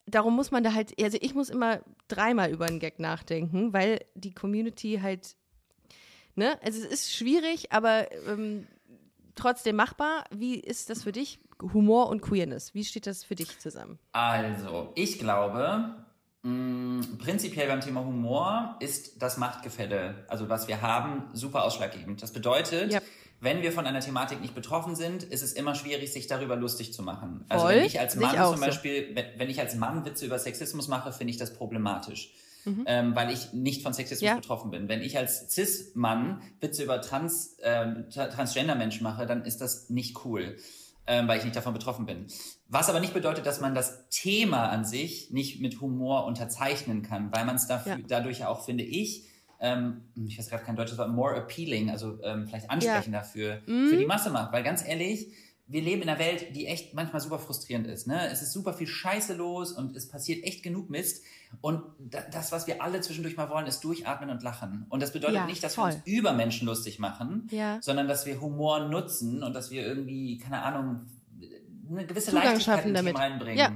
darum 0.06 0.34
muss 0.34 0.50
man 0.50 0.64
da 0.64 0.74
halt, 0.74 1.00
also 1.00 1.16
ich 1.20 1.34
muss 1.34 1.48
immer 1.48 1.82
dreimal 2.08 2.50
über 2.50 2.64
einen 2.64 2.80
Gag 2.80 2.98
nachdenken, 2.98 3.72
weil 3.72 4.00
die 4.14 4.34
Community 4.34 4.98
halt, 5.00 5.36
ne, 6.34 6.60
also 6.62 6.80
es 6.80 6.86
ist 6.86 7.14
schwierig, 7.14 7.70
aber 7.70 8.10
ähm, 8.26 8.66
trotzdem 9.36 9.76
machbar. 9.76 10.24
Wie 10.30 10.56
ist 10.56 10.90
das 10.90 11.02
für 11.04 11.12
dich? 11.12 11.38
Humor 11.72 12.08
und 12.08 12.20
Queerness. 12.20 12.74
Wie 12.74 12.84
steht 12.84 13.06
das 13.06 13.24
für 13.24 13.34
dich 13.34 13.58
zusammen? 13.58 13.98
Also, 14.12 14.92
ich 14.94 15.18
glaube, 15.18 15.94
mh, 16.42 17.06
prinzipiell 17.18 17.68
beim 17.68 17.80
Thema 17.80 18.04
Humor 18.04 18.76
ist 18.80 19.22
das 19.22 19.36
Machtgefälle, 19.36 20.24
also 20.28 20.48
was 20.48 20.68
wir 20.68 20.82
haben, 20.82 21.24
super 21.32 21.64
ausschlaggebend. 21.64 22.22
Das 22.22 22.32
bedeutet, 22.32 22.92
Ja. 22.92 23.00
wenn 23.40 23.62
wir 23.62 23.72
von 23.72 23.86
einer 23.86 24.00
Thematik 24.00 24.40
nicht 24.40 24.54
betroffen 24.54 24.94
sind, 24.96 25.22
ist 25.22 25.42
es 25.42 25.52
immer 25.52 25.74
schwierig, 25.74 26.12
sich 26.12 26.26
darüber 26.26 26.56
lustig 26.56 26.92
zu 26.92 27.02
machen. 27.02 27.44
Also 27.48 27.66
Voll. 27.66 27.76
wenn 27.76 27.84
ich 27.84 27.98
als 28.00 28.14
ich 28.16 28.20
Mann 28.20 28.38
auch 28.38 28.50
zum 28.52 28.60
so. 28.60 28.66
Beispiel, 28.66 29.10
wenn, 29.14 29.26
wenn 29.38 29.48
ich 29.50 29.60
als 29.60 29.74
Mann 29.76 30.04
Witze 30.04 30.26
über 30.26 30.38
Sexismus 30.38 30.88
mache, 30.88 31.12
finde 31.12 31.30
ich 31.30 31.36
das 31.38 31.54
problematisch. 31.54 32.34
Mhm. 32.66 32.84
Ähm, 32.86 33.14
weil 33.14 33.32
ich 33.32 33.52
nicht 33.52 33.82
von 33.82 33.92
Sexismus 33.94 34.26
Ja. 34.28 34.34
betroffen 34.34 34.70
bin. 34.72 34.88
Wenn 34.88 35.00
ich 35.00 35.16
als 35.16 35.48
Cis-Mann 35.54 36.42
Witze 36.60 36.82
über 36.82 37.00
Trans, 37.00 37.56
ähm, 37.62 38.06
Tra- 38.10 38.28
Transgender-Menschen 38.28 39.04
mache, 39.04 39.24
dann 39.24 39.44
ist 39.44 39.60
das 39.60 39.88
nicht 39.88 40.24
cool, 40.24 40.56
ähm, 41.06 41.28
weil 41.28 41.38
ich 41.38 41.44
nicht 41.44 41.54
davon 41.54 41.72
betroffen 41.72 42.06
bin. 42.06 42.26
Was 42.68 42.88
aber 42.90 42.98
nicht 42.98 43.14
bedeutet, 43.14 43.46
dass 43.46 43.60
man 43.60 43.76
das 43.76 44.08
Thema 44.10 44.68
an 44.70 44.84
sich 44.84 45.30
nicht 45.30 45.60
mit 45.60 45.80
Humor 45.80 46.24
unterzeichnen 46.26 47.02
kann, 47.02 47.30
weil 47.32 47.44
man 47.44 47.54
es 47.54 47.68
Ja. 47.68 47.82
dadurch 48.08 48.44
auch, 48.44 48.64
finde 48.64 48.82
ich, 48.82 49.24
ähm, 49.60 50.02
ich 50.26 50.36
weiß 50.38 50.50
gerade 50.50 50.64
kein 50.64 50.74
deutsches 50.76 50.98
Wort, 50.98 51.10
more 51.10 51.36
appealing, 51.36 51.88
also 51.90 52.18
ähm, 52.24 52.46
vielleicht 52.48 52.68
ansprechender 52.68 53.22
für, 53.22 53.62
Mhm. 53.66 53.88
für 53.90 53.96
die 53.96 54.06
Masse 54.06 54.30
macht. 54.30 54.52
Weil 54.52 54.64
ganz 54.64 54.84
ehrlich, 54.86 55.28
wir 55.68 55.82
leben 55.82 56.02
in 56.02 56.08
einer 56.08 56.18
Welt, 56.20 56.54
die 56.54 56.66
echt 56.66 56.94
manchmal 56.94 57.20
super 57.20 57.38
frustrierend 57.40 57.88
ist. 57.88 58.06
Ne? 58.06 58.28
Es 58.30 58.40
ist 58.40 58.52
super 58.52 58.72
viel 58.72 58.86
Scheiße 58.86 59.34
los 59.34 59.72
und 59.72 59.96
es 59.96 60.08
passiert 60.08 60.44
echt 60.44 60.62
genug 60.62 60.90
Mist. 60.90 61.24
Und 61.60 61.82
da, 61.98 62.20
das, 62.30 62.52
was 62.52 62.66
wir 62.68 62.82
alle 62.82 63.00
zwischendurch 63.00 63.36
mal 63.36 63.48
wollen, 63.50 63.66
ist 63.66 63.82
durchatmen 63.82 64.30
und 64.30 64.42
lachen. 64.42 64.86
Und 64.90 65.02
das 65.02 65.12
bedeutet 65.12 65.36
Ja, 65.36 65.46
nicht, 65.46 65.64
dass 65.64 65.74
voll. 65.74 65.90
wir 65.90 65.94
uns 65.96 66.06
über 66.06 66.32
Menschen 66.34 66.66
lustig 66.66 66.98
machen, 67.00 67.48
Ja. 67.50 67.78
sondern 67.82 68.06
dass 68.06 68.26
wir 68.26 68.40
Humor 68.40 68.88
nutzen 68.88 69.42
und 69.42 69.54
dass 69.54 69.70
wir 69.72 69.84
irgendwie, 69.84 70.38
keine 70.38 70.62
Ahnung, 70.62 71.06
eine 71.90 72.06
gewisse 72.06 72.30
Zugang 72.30 72.44
Leichtigkeit 72.44 72.78
in 72.78 72.82
Themen 72.84 72.94
damit. 72.94 73.18
reinbringen. 73.18 73.58
Ja. 73.58 73.72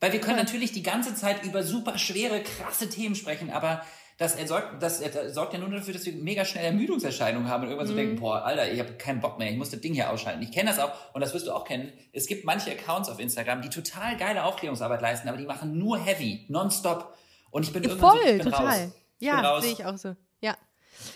Weil 0.00 0.12
wir 0.12 0.20
können 0.20 0.36
natürlich 0.36 0.72
die 0.72 0.82
ganze 0.82 1.14
Zeit 1.14 1.44
über 1.44 1.62
super 1.62 1.96
schwere, 1.96 2.42
krasse 2.42 2.90
Themen 2.90 3.14
sprechen, 3.14 3.50
aber 3.50 3.82
das, 4.16 4.36
sorgt, 4.46 4.82
das 4.82 5.02
sorgt 5.32 5.52
ja 5.54 5.58
nur 5.58 5.68
dafür, 5.70 5.92
dass 5.94 6.06
wir 6.06 6.12
mega 6.12 6.44
schnell 6.44 6.64
Ermüdungserscheinungen 6.66 7.48
haben 7.48 7.64
und 7.64 7.70
irgendwann 7.70 7.86
Mhm. 7.88 7.90
so 7.90 7.96
denken, 7.96 8.20
boah, 8.20 8.44
Alter, 8.44 8.70
ich 8.70 8.78
habe 8.78 8.92
keinen 8.94 9.20
Bock 9.20 9.38
mehr, 9.38 9.50
ich 9.50 9.56
muss 9.56 9.70
das 9.70 9.80
Ding 9.80 9.92
hier 9.94 10.10
ausschalten. 10.10 10.42
Ich 10.42 10.52
kenne 10.52 10.70
das 10.70 10.78
auch 10.78 10.92
und 11.14 11.20
das 11.20 11.34
wirst 11.34 11.46
du 11.46 11.52
auch 11.52 11.64
kennen. 11.64 11.92
Es 12.12 12.26
gibt 12.26 12.44
manche 12.44 12.70
Accounts 12.70 13.08
auf 13.08 13.18
Instagram, 13.18 13.62
die 13.62 13.70
total 13.70 14.16
geile 14.16 14.44
Aufklärungsarbeit 14.44 15.00
leisten, 15.02 15.28
aber 15.28 15.36
die 15.38 15.46
machen 15.46 15.78
nur 15.78 15.98
heavy, 15.98 16.44
nonstop. 16.48 17.16
Und 17.50 17.64
ich 17.64 17.72
bin 17.72 17.82
irgendwann 17.82 18.12
so, 18.12 18.16
Voll, 18.18 18.30
ich 18.30 18.42
bin 18.42 18.52
total. 18.52 18.66
raus. 18.66 18.92
Ja, 19.18 19.60
sehe 19.60 19.72
ich 19.72 19.84
auch 19.84 19.96
so. 19.96 20.14
Ja. 20.40 20.56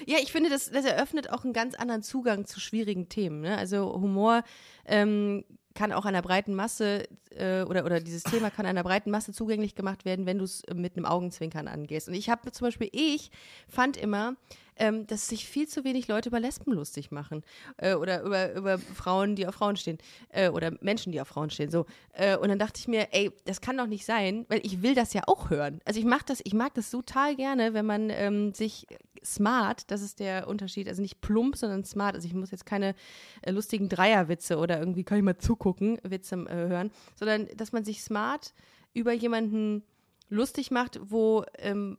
Ja, 0.06 0.18
ich 0.20 0.32
finde, 0.32 0.50
das, 0.50 0.70
das 0.70 0.84
eröffnet 0.84 1.30
auch 1.30 1.44
einen 1.44 1.52
ganz 1.52 1.74
anderen 1.76 2.02
Zugang 2.02 2.46
zu 2.46 2.58
schwierigen 2.58 3.08
Themen. 3.08 3.40
Ne? 3.42 3.56
Also 3.56 3.92
Humor 3.94 4.42
ähm, 4.84 5.44
kann 5.78 5.92
auch 5.92 6.06
einer 6.06 6.22
breiten 6.22 6.56
Masse 6.56 7.04
äh, 7.30 7.62
oder, 7.62 7.84
oder 7.84 8.00
dieses 8.00 8.24
Thema 8.24 8.50
kann 8.50 8.66
einer 8.66 8.82
breiten 8.82 9.12
Masse 9.12 9.32
zugänglich 9.32 9.76
gemacht 9.76 10.04
werden, 10.04 10.26
wenn 10.26 10.38
du 10.38 10.44
es 10.44 10.64
mit 10.74 10.96
einem 10.96 11.06
Augenzwinkern 11.06 11.68
angehst. 11.68 12.08
Und 12.08 12.14
ich 12.14 12.28
habe 12.28 12.50
zum 12.50 12.66
Beispiel, 12.66 12.88
ich 12.90 13.30
fand 13.68 13.96
immer, 13.96 14.34
ähm, 14.78 15.06
dass 15.06 15.28
sich 15.28 15.46
viel 15.48 15.68
zu 15.68 15.84
wenig 15.84 16.08
Leute 16.08 16.28
über 16.28 16.40
Lesben 16.40 16.72
lustig 16.72 17.10
machen 17.10 17.42
äh, 17.76 17.94
oder 17.94 18.22
über, 18.22 18.54
über 18.54 18.78
Frauen, 18.78 19.36
die 19.36 19.46
auf 19.46 19.56
Frauen 19.56 19.76
stehen 19.76 19.98
äh, 20.30 20.48
oder 20.48 20.72
Menschen, 20.80 21.12
die 21.12 21.20
auf 21.20 21.28
Frauen 21.28 21.50
stehen. 21.50 21.70
So. 21.70 21.86
Äh, 22.12 22.36
und 22.36 22.48
dann 22.48 22.58
dachte 22.58 22.80
ich 22.80 22.88
mir, 22.88 23.08
ey, 23.12 23.30
das 23.44 23.60
kann 23.60 23.76
doch 23.76 23.86
nicht 23.86 24.04
sein, 24.04 24.46
weil 24.48 24.60
ich 24.64 24.82
will 24.82 24.94
das 24.94 25.12
ja 25.12 25.22
auch 25.26 25.50
hören. 25.50 25.80
Also 25.84 26.00
ich 26.00 26.06
mach 26.06 26.22
das, 26.22 26.40
ich 26.44 26.54
mag 26.54 26.74
das 26.74 26.90
total 26.90 27.36
gerne, 27.36 27.74
wenn 27.74 27.86
man 27.86 28.10
ähm, 28.10 28.54
sich 28.54 28.86
smart, 29.24 29.90
das 29.90 30.02
ist 30.02 30.20
der 30.20 30.48
Unterschied, 30.48 30.88
also 30.88 31.02
nicht 31.02 31.20
plump, 31.20 31.56
sondern 31.56 31.84
smart. 31.84 32.14
Also 32.14 32.26
ich 32.26 32.34
muss 32.34 32.50
jetzt 32.50 32.66
keine 32.66 32.94
äh, 33.42 33.50
lustigen 33.50 33.88
Dreierwitze 33.88 34.58
oder 34.58 34.78
irgendwie 34.78 35.04
kann 35.04 35.18
ich 35.18 35.24
mal 35.24 35.38
zugucken, 35.38 35.98
Witze 36.02 36.36
äh, 36.36 36.68
hören, 36.68 36.90
sondern 37.16 37.48
dass 37.56 37.72
man 37.72 37.84
sich 37.84 38.02
smart 38.02 38.54
über 38.94 39.12
jemanden 39.12 39.82
lustig 40.28 40.70
macht, 40.70 40.98
wo 41.02 41.44
ähm, 41.58 41.98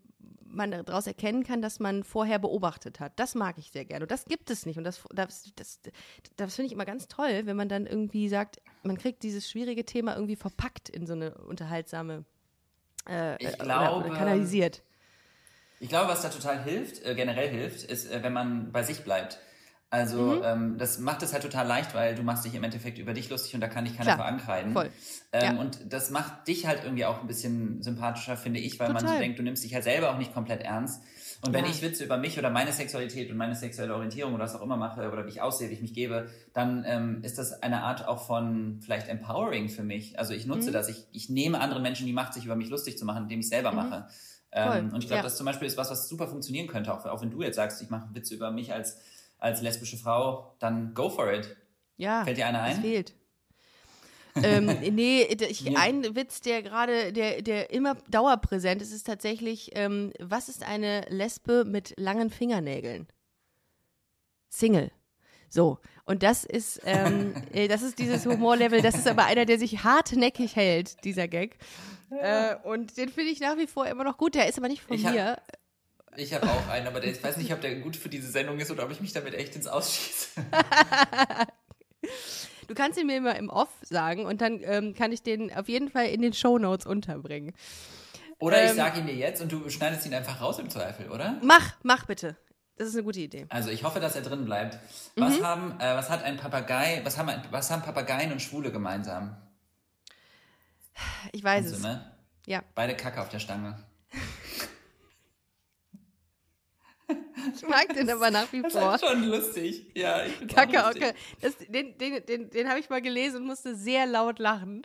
man 0.52 0.72
daraus 0.72 1.08
erkennen 1.08 1.44
kann, 1.44 1.62
dass 1.62 1.80
man 1.80 2.04
vorher 2.04 2.40
beobachtet 2.40 3.00
hat. 3.00 3.14
Das 3.18 3.36
mag 3.36 3.58
ich 3.58 3.72
sehr 3.72 3.86
gerne. 3.86 4.04
Und 4.06 4.12
das 4.12 4.26
gibt 4.26 4.50
es 4.50 4.66
nicht. 4.66 4.78
Und 4.78 4.84
das, 4.84 5.02
das, 5.14 5.52
das, 5.56 5.80
das 6.36 6.56
finde 6.56 6.68
ich 6.68 6.74
immer 6.74 6.86
ganz 6.86 7.08
toll, 7.08 7.42
wenn 7.46 7.56
man 7.56 7.70
dann 7.70 7.86
irgendwie 7.86 8.30
sagt, 8.30 8.62
man 8.84 8.98
kriegt 8.98 9.24
dieses 9.24 9.50
schwierige 9.50 9.86
Thema 9.86 10.16
irgendwie 10.16 10.36
verpackt 10.36 10.90
in 10.90 11.06
so 11.06 11.14
eine 11.14 11.36
unterhaltsame 11.36 12.26
äh, 13.08 13.36
Ich 13.42 13.54
oder, 13.56 13.64
glaube- 13.64 14.06
oder 14.06 14.16
kanalisiert. 14.16 14.84
Ich 15.80 15.90
glaube, 15.90 16.10
was 16.10 16.22
da 16.22 16.30
total 16.30 16.64
hilft, 16.64 17.06
äh, 17.06 17.16
generell 17.16 17.50
hilft, 17.50 17.84
ist, 17.84 18.12
äh, 18.12 18.22
wenn 18.24 18.34
man 18.34 18.72
bei 18.72 18.84
sich 18.84 19.04
bleibt. 19.04 19.40
Also 19.92 20.22
Mhm. 20.36 20.42
ähm, 20.44 20.78
das 20.78 21.00
macht 21.00 21.24
es 21.24 21.34
halt 21.34 21.42
total 21.42 21.66
leicht, 21.66 21.96
weil 21.96 22.14
du 22.14 22.22
machst 22.22 22.46
dich 22.46 22.54
im 22.54 22.64
Endeffekt 22.64 23.00
über 23.00 23.14
dich 23.14 23.28
lustig 23.32 23.56
und 23.56 23.62
da 23.62 23.68
kann 23.68 23.86
dich 23.86 23.94
keiner 23.98 24.14
Klar, 24.14 24.18
verankreiden. 24.18 24.74
voll. 24.74 24.90
Ähm, 25.32 25.56
Ja. 25.56 25.62
Und 25.62 25.80
das 25.92 26.12
macht 26.12 26.48
dich 26.48 26.68
halt 26.68 26.84
irgendwie 26.84 27.06
auch 27.06 27.22
ein 27.22 27.28
bisschen 27.28 27.82
sympathischer, 27.82 28.38
finde 28.38 28.60
ich, 28.60 28.80
weil 28.80 28.90
man 28.90 28.98
so 29.00 29.06
Total. 29.08 29.20
denkt, 29.20 29.40
du 29.40 29.44
nimmst 29.44 29.64
dich 29.64 29.74
halt 29.74 29.84
selber 29.84 30.12
auch 30.12 30.18
nicht 30.20 30.32
komplett 30.34 30.62
ernst. 30.62 31.02
Und 31.44 31.54
wenn 31.54 31.64
Ja. 31.66 31.72
ich 31.72 31.82
Witze 31.82 32.04
über 32.04 32.18
mich 32.18 32.38
oder 32.38 32.50
meine 32.52 32.72
Sexualität 32.72 33.32
und 33.32 33.38
meine 33.38 33.56
sexuelle 33.56 33.96
Orientierung 33.96 34.34
oder 34.36 34.44
was 34.44 34.56
auch 34.56 34.62
immer 34.62 34.78
mache 34.78 35.10
oder 35.12 35.26
wie 35.26 35.30
ich 35.30 35.42
aussehe, 35.42 35.70
wie 35.70 35.74
ich 35.74 35.82
mich 35.82 35.94
gebe, 35.94 36.30
dann 36.54 36.84
ähm, 36.86 37.24
ist 37.24 37.40
das 37.40 37.64
eine 37.64 37.82
Art 37.82 38.08
auch 38.08 38.28
von 38.28 38.80
vielleicht 38.84 39.08
empowering 39.08 39.70
für 39.70 39.84
mich. 39.84 40.20
Also 40.20 40.34
ich 40.36 40.46
Mhm. 40.46 40.52
nutze 40.56 40.72
das. 40.72 40.90
Ich, 40.90 41.08
ich 41.14 41.30
nehme 41.30 41.60
anderen 41.62 41.82
Menschen 41.82 42.06
die 42.06 42.14
Macht, 42.14 42.34
sich 42.36 42.46
über 42.46 42.56
mich 42.56 42.70
lustig 42.70 42.98
zu 42.98 43.06
machen, 43.06 43.24
indem 43.24 43.40
ich 43.40 43.50
selber 43.50 43.72
mache. 43.72 44.08
Ähm, 44.52 44.88
Mhm. 44.88 44.94
Und 44.94 45.00
ich 45.04 45.08
glaube, 45.08 45.18
ja. 45.20 45.24
das 45.24 45.38
zum 45.38 45.46
Beispiel 45.46 45.68
ist 45.68 45.78
was, 45.78 45.90
was 45.90 46.08
super 46.10 46.28
funktionieren 46.28 46.68
könnte, 46.68 46.94
auch, 46.94 47.06
auch 47.06 47.22
wenn 47.22 47.32
du 47.32 47.42
jetzt 47.42 47.56
sagst, 47.56 47.82
ich 47.82 47.90
mache 47.90 48.10
Witze 48.14 48.36
über 48.36 48.52
mich 48.52 48.74
als, 48.74 49.00
als 49.40 49.62
lesbische 49.62 49.98
Frau, 49.98 50.54
dann 50.60 50.94
go 50.94 51.10
for 51.10 51.32
it. 51.32 51.56
Ja, 51.98 52.24
Fällt 52.24 52.38
dir 52.38 52.48
einer 52.48 52.62
ein? 52.62 52.82
fehlt. 52.82 53.14
ähm, 54.36 54.66
nee, 54.96 55.24
ich, 55.24 55.62
Ja. 55.62 55.80
ein 55.80 56.16
Witz, 56.16 56.42
der 56.42 56.62
gerade, 56.64 57.12
der, 57.14 57.42
der 57.42 57.72
immer 57.72 57.96
dauerpräsent 58.10 58.82
ist, 58.82 58.92
ist 58.94 59.06
tatsächlich, 59.08 59.72
ähm, 59.76 60.14
was 60.20 60.50
ist 60.50 60.64
eine 60.64 61.02
Lesbe 61.10 61.66
mit 61.66 61.94
langen 61.98 62.30
Fingernägeln? 62.30 63.08
Single. 64.50 64.92
So, 65.50 65.80
und 66.06 66.22
das 66.24 66.44
ist, 66.46 66.82
ähm, 66.86 67.34
äh, 67.54 67.68
das 67.68 67.82
ist 67.82 67.98
dieses 68.00 68.26
Humorlevel, 68.26 68.82
das 68.82 68.96
ist 68.96 69.08
aber 69.08 69.26
einer, 69.26 69.46
der 69.46 69.58
sich 69.60 69.84
hartnäckig 69.84 70.56
hält, 70.56 71.04
dieser 71.04 71.28
Gag. 71.28 71.58
Äh, 72.12 72.56
und 72.64 72.98
den 72.98 73.10
finde 73.10 73.32
ich 73.32 73.40
nach 73.40 73.58
wie 73.58 73.68
vor 73.68 73.86
immer 73.88 74.04
noch 74.04 74.18
gut, 74.18 74.36
der 74.36 74.48
ist 74.48 74.58
aber 74.58 74.68
nicht 74.68 74.82
von 74.84 74.96
Ich 74.96 75.06
hab- 75.06 75.14
mir. 75.14 75.38
Ich 76.20 76.34
habe 76.34 76.48
auch 76.50 76.68
einen, 76.70 76.88
aber 76.88 77.00
der, 77.00 77.12
ich 77.12 77.24
weiß 77.24 77.38
nicht, 77.38 77.52
ob 77.54 77.62
der 77.62 77.76
gut 77.80 77.96
für 77.96 78.10
diese 78.10 78.30
Sendung 78.30 78.60
ist 78.60 78.70
oder 78.72 78.84
ob 78.86 78.92
ich 78.92 79.02
mich 79.02 79.14
damit 79.14 79.34
echt 79.34 79.56
ins 79.56 79.68
Ausschieße. 79.68 80.42
Du 82.68 82.76
kannst 82.76 83.00
ihn 83.00 83.08
mir 83.08 83.18
immer 83.18 83.36
im 83.36 83.50
Off 83.50 83.70
sagen 83.82 84.26
und 84.28 84.42
dann 84.42 84.60
ähm, 84.64 84.94
kann 84.94 85.12
ich 85.12 85.24
den 85.24 85.52
auf 85.52 85.68
jeden 85.68 85.90
Fall 85.90 86.06
in 86.06 86.22
den 86.22 86.34
Shownotes 86.34 86.86
unterbringen. 86.86 87.54
Oder 88.38 88.64
ich 88.64 88.70
Ähm. 88.70 88.76
sage 88.76 89.00
ihn 89.00 89.08
dir 89.08 89.16
jetzt 89.16 89.42
und 89.42 89.52
du 89.52 89.68
schneidest 89.72 90.06
ihn 90.06 90.14
einfach 90.14 90.40
raus 90.40 90.60
im 90.60 90.70
Zweifel, 90.70 91.10
oder? 91.10 91.40
Mach, 91.42 91.74
mach 91.82 92.06
bitte. 92.06 92.38
Das 92.78 92.88
ist 92.88 92.94
eine 92.94 93.04
gute 93.04 93.20
Idee. 93.22 93.48
Also 93.50 93.72
ich 93.72 93.84
hoffe, 93.84 94.00
dass 94.00 94.16
er 94.16 94.22
drin 94.22 94.46
bleibt. 94.46 94.76
Mhm. 95.16 95.22
Was 95.22 95.42
haben, 95.42 95.80
äh, 95.80 95.96
was 95.96 96.12
hat 96.12 96.24
ein 96.24 96.38
Papagei, 96.38 97.02
was 97.04 97.18
haben, 97.18 97.32
was 97.50 97.72
haben 97.72 97.82
Papageien 97.82 98.32
und 98.32 98.40
Schwule 98.42 98.72
gemeinsam? 98.72 99.36
Ich 101.32 101.44
weiß 101.44 101.66
Also, 101.66 101.78
es. 101.78 101.82
ne? 101.82 102.12
Ja. 102.46 102.62
Beide 102.76 102.96
Kacke 102.96 103.20
auf 103.20 103.30
der 103.30 103.40
Stange. 103.40 103.78
Ich 107.56 107.68
mag 107.68 107.94
den 107.94 108.10
aber 108.10 108.30
nach 108.32 108.52
wie 108.52 108.62
Das 108.62 108.74
vor. 108.74 108.96
ist 108.96 109.06
schon 109.06 109.24
lustig. 109.24 109.86
Ja, 109.96 110.24
ich 110.26 110.42
okay. 110.44 111.14
Das, 111.42 111.58
den 111.58 111.98
den, 111.98 112.26
den, 112.26 112.50
den 112.50 112.70
habe 112.70 112.80
ich 112.80 112.90
mal 112.90 113.02
gelesen 113.02 113.38
und 113.42 113.48
musste 113.48 113.76
sehr 113.76 114.06
laut 114.06 114.40
lachen. 114.40 114.82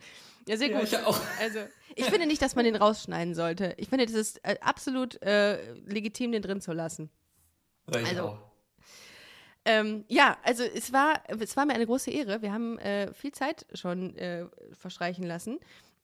Ja, 0.47 0.57
sehr 0.57 0.71
Ja, 0.71 0.79
gut. 0.81 0.89
ich 0.89 0.97
auch. 0.99 1.19
Also, 1.41 1.61
ich 1.97 2.05
finde 2.07 2.27
nicht, 2.27 2.41
dass 2.43 2.55
man 2.55 2.65
den 2.65 2.77
rausschneiden 2.77 3.35
sollte. 3.35 3.75
Ich 3.79 3.89
finde, 3.89 4.07
das 4.07 4.15
ist 4.15 4.41
äh, 4.45 4.57
absolut 4.61 5.21
äh, 5.23 5.73
legitim, 5.87 6.33
den 6.33 6.43
drin 6.43 6.61
zu 6.61 6.73
lassen. 6.73 7.11
Ja, 7.93 8.01
ich 8.01 8.09
Also, 8.09 8.23
auch. 8.29 8.39
Ähm, 9.67 10.05
ja, 10.09 10.37
also 10.43 10.63
es 10.63 10.93
war, 10.93 11.23
es 11.29 11.57
war 11.57 11.65
mir 11.65 11.73
eine 11.75 11.87
große 11.87 12.11
Ehre. 12.11 12.43
Wir 12.43 12.53
haben 12.53 12.79
äh, 12.79 13.13
viel 13.15 13.33
Zeit 13.33 13.65
schon 13.73 14.15
äh, 14.17 14.47
verstreichen 14.75 15.25
lassen. 15.25 15.59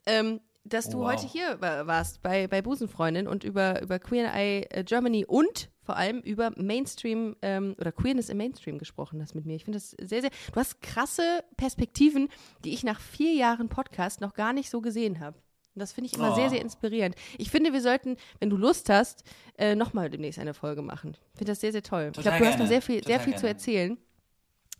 Ähm, 0.06 0.40
dass 0.64 0.88
du 0.88 0.98
Wow. 1.00 1.12
heute 1.12 1.26
hier 1.26 1.60
wa- 1.60 1.86
warst 1.86 2.22
bei, 2.22 2.46
bei 2.46 2.62
Busenfreundin 2.62 3.26
und 3.26 3.44
über, 3.44 3.80
über 3.82 3.98
Queer 3.98 4.32
Eye 4.34 4.66
äh, 4.70 4.84
Germany 4.84 5.24
und 5.26 5.70
vor 5.90 5.96
allem 5.96 6.20
über 6.20 6.52
Mainstream 6.56 7.34
ähm, 7.42 7.74
oder 7.80 7.90
Queerness 7.90 8.28
im 8.28 8.36
Mainstream 8.36 8.78
gesprochen 8.78 9.20
hast 9.20 9.34
mit 9.34 9.44
mir. 9.44 9.56
Ich 9.56 9.64
finde 9.64 9.78
das 9.78 9.90
sehr, 9.90 10.20
sehr. 10.20 10.30
Du 10.52 10.60
hast 10.60 10.80
krasse 10.82 11.42
Perspektiven, 11.56 12.28
die 12.64 12.72
ich 12.72 12.84
nach 12.84 13.00
vier 13.00 13.32
Jahren 13.34 13.68
Podcast 13.68 14.20
noch 14.20 14.34
gar 14.34 14.52
nicht 14.52 14.70
so 14.70 14.80
gesehen 14.80 15.18
habe. 15.18 15.36
Und 15.74 15.80
das 15.80 15.90
finde 15.90 16.06
ich 16.06 16.14
immer 16.16 16.30
Oh. 16.30 16.34
sehr, 16.36 16.48
sehr 16.48 16.60
inspirierend. 16.60 17.16
Ich 17.38 17.50
finde, 17.50 17.72
wir 17.72 17.80
sollten, 17.80 18.16
wenn 18.38 18.50
du 18.50 18.56
Lust 18.56 18.88
hast, 18.88 19.24
äh, 19.58 19.74
nochmal 19.74 20.10
demnächst 20.10 20.38
eine 20.38 20.54
Folge 20.54 20.80
machen. 20.82 21.16
Ich 21.32 21.38
finde 21.38 21.50
das 21.50 21.60
sehr, 21.60 21.72
sehr 21.72 21.82
toll. 21.82 22.10
ich 22.12 22.16
Total 22.16 22.38
glaube, 22.38 22.38
du 22.38 22.44
hast 22.46 22.52
noch 22.52 22.56
gerne. 22.58 22.68
sehr 22.68 22.82
viel, 22.82 23.02
sehr 23.04 23.18
Total 23.18 23.24
viel 23.24 23.34
zu 23.34 23.40
gerne. 23.40 23.54
erzählen. 23.54 23.98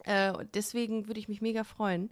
Äh, 0.05 0.45
deswegen 0.55 1.09
würde 1.09 1.19
ich 1.19 1.29
mich 1.29 1.41
mega 1.41 1.65
freuen. 1.65 2.11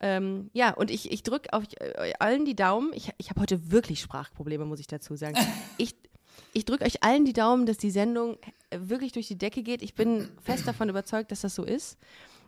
Ähm, 0.00 0.48
ja, 0.54 0.72
und 0.72 0.90
ich, 0.90 1.12
ich 1.12 1.22
drücke 1.22 1.52
euch 1.52 1.66
äh, 1.78 2.14
allen 2.18 2.46
die 2.46 2.56
Daumen. 2.56 2.90
Ich, 2.94 3.10
ich 3.18 3.28
habe 3.28 3.42
heute 3.42 3.70
wirklich 3.70 4.00
Sprachprobleme, 4.00 4.64
muss 4.64 4.80
ich 4.80 4.86
dazu 4.86 5.14
sagen. 5.14 5.36
Ich, 5.76 5.94
ich 6.54 6.64
drücke 6.64 6.84
euch 6.84 7.02
allen 7.02 7.24
die 7.24 7.32
Daumen, 7.32 7.66
dass 7.66 7.76
die 7.76 7.90
Sendung 7.90 8.38
äh, 8.70 8.78
wirklich 8.80 9.12
durch 9.12 9.28
die 9.28 9.36
Decke 9.36 9.62
geht. 9.62 9.82
Ich 9.82 9.94
bin 9.94 10.28
fest 10.42 10.66
davon 10.66 10.88
überzeugt, 10.88 11.30
dass 11.30 11.42
das 11.42 11.54
so 11.54 11.64
ist. 11.64 11.98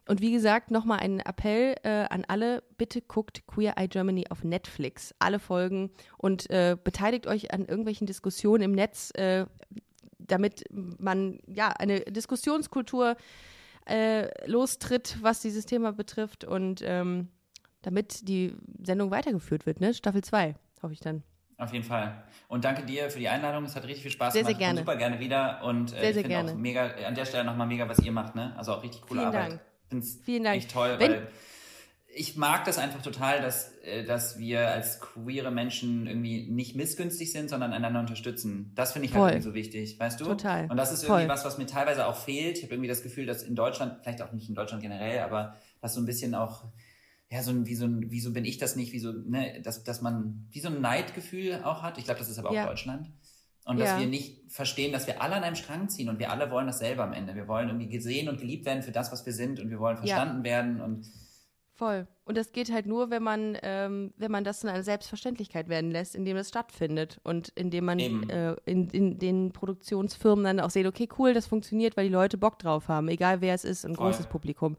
Und 0.08 0.20
wie 0.20 0.30
gesagt, 0.30 0.70
nochmal 0.70 1.00
ein 1.00 1.18
Appell 1.18 1.74
äh, 1.82 2.06
an 2.08 2.24
alle, 2.28 2.62
bitte 2.78 3.02
guckt 3.02 3.44
Queer 3.48 3.74
Eye 3.76 3.88
Germany 3.88 4.26
auf 4.30 4.44
Netflix, 4.44 5.12
alle 5.18 5.40
Folgen 5.40 5.90
und 6.16 6.48
äh, 6.48 6.76
beteiligt 6.82 7.26
euch 7.26 7.52
an 7.52 7.66
irgendwelchen 7.66 8.06
Diskussionen 8.06 8.62
im 8.62 8.72
Netz, 8.72 9.10
äh, 9.16 9.46
damit 10.18 10.62
man 10.70 11.40
ja 11.48 11.70
eine 11.70 12.00
Diskussionskultur 12.00 13.16
äh, 13.88 14.48
lostritt, 14.48 15.18
was 15.22 15.40
dieses 15.40 15.66
Thema 15.66 15.92
betrifft 15.92 16.44
und 16.44 16.82
ähm, 16.84 17.28
damit 17.82 18.28
die 18.28 18.54
Sendung 18.84 19.10
weitergeführt 19.10 19.66
wird, 19.66 19.80
ne? 19.80 19.92
Staffel 19.92 20.22
2, 20.22 20.54
hoffe 20.82 20.92
ich 20.92 21.00
dann. 21.00 21.24
Auf 21.58 21.72
jeden 21.72 21.84
Fall. 21.84 22.22
Und 22.48 22.64
danke 22.64 22.84
dir 22.84 23.10
für 23.10 23.18
die 23.18 23.28
Einladung. 23.28 23.64
Es 23.64 23.74
hat 23.74 23.84
richtig 23.84 24.02
viel 24.02 24.10
Spaß 24.10 24.34
sehr, 24.34 24.42
gemacht. 24.42 24.58
Sehr 24.58 24.66
gerne. 24.66 24.78
super 24.80 24.96
gerne 24.96 25.20
wieder. 25.20 25.62
Und 25.64 25.92
äh, 25.94 26.00
sehr, 26.00 26.10
ich 26.10 26.26
finde 26.26 26.52
auch 26.52 26.54
mega, 26.54 26.90
an 27.06 27.14
der 27.14 27.24
Stelle 27.24 27.44
nochmal 27.44 27.66
mega, 27.66 27.88
was 27.88 27.98
ihr 28.00 28.12
macht. 28.12 28.34
Ne? 28.34 28.54
Also 28.56 28.74
auch 28.74 28.82
richtig 28.82 29.02
coole 29.02 29.20
Vielen 29.20 29.34
Arbeit. 29.34 29.50
Dank. 29.52 29.60
Find's 29.88 30.18
Vielen 30.24 30.44
Dank. 30.44 30.56
Echt 30.58 30.70
toll, 30.70 30.96
Wenn, 30.98 31.12
weil 31.12 31.28
ich 32.18 32.34
mag 32.36 32.64
das 32.64 32.78
einfach 32.78 33.02
total, 33.02 33.42
dass, 33.42 33.76
äh, 33.84 34.02
dass 34.04 34.38
wir 34.38 34.68
als 34.68 35.00
queere 35.00 35.50
Menschen 35.50 36.06
irgendwie 36.06 36.46
nicht 36.50 36.74
missgünstig 36.74 37.30
sind, 37.30 37.50
sondern 37.50 37.74
einander 37.74 38.00
unterstützen. 38.00 38.72
Das 38.74 38.92
finde 38.92 39.08
ich 39.08 39.12
halt 39.12 39.20
Voll. 39.20 39.30
irgendwie 39.30 39.48
so 39.48 39.54
wichtig, 39.54 40.00
weißt 40.00 40.20
du? 40.20 40.24
Total. 40.24 40.66
Und 40.70 40.78
das 40.78 40.92
ist 40.92 41.02
irgendwie 41.02 41.22
Voll. 41.22 41.28
was, 41.28 41.44
was 41.44 41.58
mir 41.58 41.66
teilweise 41.66 42.06
auch 42.06 42.16
fehlt. 42.16 42.56
Ich 42.56 42.64
habe 42.64 42.74
irgendwie 42.74 42.88
das 42.88 43.02
Gefühl, 43.02 43.26
dass 43.26 43.42
in 43.42 43.54
Deutschland, 43.54 43.98
vielleicht 44.02 44.22
auch 44.22 44.32
nicht 44.32 44.48
in 44.48 44.54
Deutschland 44.54 44.82
generell, 44.82 45.20
aber 45.20 45.56
dass 45.82 45.92
so 45.92 46.00
ein 46.00 46.06
bisschen 46.06 46.34
auch 46.34 46.64
ja, 47.30 47.42
so 47.42 47.50
ein, 47.50 47.66
wie 47.66 47.74
so 47.74 47.86
ein, 47.86 48.10
wieso 48.10 48.32
bin 48.32 48.44
ich 48.44 48.58
das 48.58 48.76
nicht, 48.76 48.92
wieso, 48.92 49.12
ne, 49.12 49.60
dass, 49.62 49.82
dass 49.84 50.00
man 50.00 50.46
wie 50.50 50.60
so 50.60 50.68
ein 50.68 50.80
Neidgefühl 50.80 51.62
auch 51.64 51.82
hat. 51.82 51.98
Ich 51.98 52.04
glaube, 52.04 52.18
das 52.20 52.28
ist 52.28 52.38
aber 52.38 52.50
auch 52.50 52.54
Ja. 52.54 52.66
Deutschland. 52.66 53.10
Und 53.64 53.78
Ja. 53.78 53.84
dass 53.84 53.98
wir 54.00 54.06
nicht 54.06 54.52
verstehen, 54.52 54.92
dass 54.92 55.08
wir 55.08 55.20
alle 55.20 55.34
an 55.34 55.42
einem 55.42 55.56
Strang 55.56 55.88
ziehen 55.88 56.08
und 56.08 56.20
wir 56.20 56.30
alle 56.30 56.50
wollen 56.52 56.68
dasselbe 56.68 57.02
am 57.02 57.12
Ende. 57.12 57.34
Wir 57.34 57.48
wollen 57.48 57.68
irgendwie 57.68 57.88
gesehen 57.88 58.28
und 58.28 58.38
geliebt 58.40 58.64
werden 58.64 58.82
für 58.84 58.92
das, 58.92 59.10
was 59.10 59.26
wir 59.26 59.32
sind 59.32 59.58
und 59.58 59.70
wir 59.70 59.80
wollen 59.80 59.96
verstanden 59.96 60.44
werden 60.44 60.80
und 60.80 61.06
Voll. 61.76 62.06
Und 62.24 62.38
das 62.38 62.52
geht 62.52 62.72
halt 62.72 62.86
nur, 62.86 63.10
wenn 63.10 63.22
man, 63.22 63.58
ähm, 63.62 64.14
wenn 64.16 64.30
man 64.30 64.44
das 64.44 64.64
in 64.64 64.70
eine 64.70 64.82
Selbstverständlichkeit 64.82 65.68
werden 65.68 65.90
lässt, 65.90 66.14
indem 66.14 66.38
es 66.38 66.48
stattfindet 66.48 67.20
und 67.22 67.50
indem 67.54 67.84
man 67.84 67.98
äh, 67.98 68.56
in, 68.64 68.88
in 68.88 69.18
den 69.18 69.52
Produktionsfirmen 69.52 70.42
dann 70.42 70.60
auch 70.60 70.70
sieht, 70.70 70.86
okay, 70.86 71.06
cool, 71.18 71.34
das 71.34 71.46
funktioniert, 71.46 71.98
weil 71.98 72.06
die 72.06 72.12
Leute 72.14 72.38
Bock 72.38 72.58
drauf 72.58 72.88
haben, 72.88 73.08
egal 73.08 73.42
wer 73.42 73.52
es 73.54 73.64
ist, 73.64 73.84
ein 73.84 73.94
Voll. 73.94 74.06
großes 74.06 74.26
Publikum. 74.28 74.78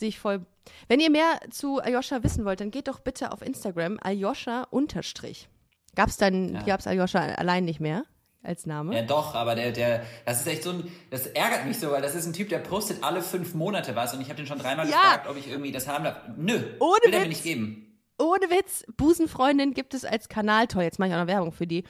Sehe 0.00 0.08
ich 0.08 0.18
voll. 0.18 0.46
Wenn 0.88 0.98
ihr 0.98 1.10
mehr 1.10 1.40
zu 1.50 1.78
Aljoscha 1.78 2.22
wissen 2.22 2.46
wollt, 2.46 2.60
dann 2.60 2.70
geht 2.70 2.88
doch 2.88 3.00
bitte 3.00 3.32
auf 3.32 3.42
Instagram 3.42 3.98
Aljoscha 4.00 4.62
unterstrich. 4.70 5.50
Gab's 5.94 6.16
dann, 6.16 6.54
Ja. 6.54 6.62
gab's 6.62 6.86
Aljoscha 6.86 7.18
allein 7.20 7.66
nicht 7.66 7.80
mehr 7.80 8.04
als 8.42 8.64
Name? 8.64 8.94
Ja, 8.96 9.02
doch, 9.02 9.34
aber 9.34 9.54
der, 9.54 9.72
der, 9.72 10.02
das 10.24 10.40
ist 10.40 10.46
echt 10.46 10.62
so 10.62 10.70
ein, 10.70 10.90
das 11.10 11.26
ärgert 11.26 11.66
mich 11.66 11.78
so, 11.78 11.90
weil 11.90 12.00
das 12.00 12.14
ist 12.14 12.24
ein 12.24 12.32
Typ, 12.32 12.48
der 12.48 12.60
postet 12.60 13.04
alle 13.04 13.20
fünf 13.20 13.52
Monate 13.52 13.94
was 13.94 14.14
und 14.14 14.22
ich 14.22 14.28
habe 14.28 14.36
den 14.38 14.46
schon 14.46 14.58
dreimal 14.58 14.88
Ja. 14.88 14.96
gefragt, 15.02 15.28
ob 15.28 15.36
ich 15.36 15.48
irgendwie 15.50 15.70
das 15.70 15.86
haben 15.86 16.04
darf. 16.04 16.16
Nö, 16.38 16.54
Ohne 16.78 16.96
will 17.04 17.12
er 17.12 17.18
mir 17.18 17.24
Witz. 17.26 17.28
nicht 17.28 17.42
geben. 17.42 17.89
Ohne 18.20 18.50
Witz, 18.50 18.84
Busenfreundin 18.96 19.74
gibt 19.74 19.94
es 19.94 20.04
als 20.04 20.28
Kanal, 20.28 20.66
toll, 20.66 20.82
jetzt 20.84 20.98
mache 20.98 21.08
ich 21.08 21.14
auch 21.14 21.20
noch 21.20 21.26
Werbung 21.26 21.52
für 21.52 21.66
die. 21.66 21.84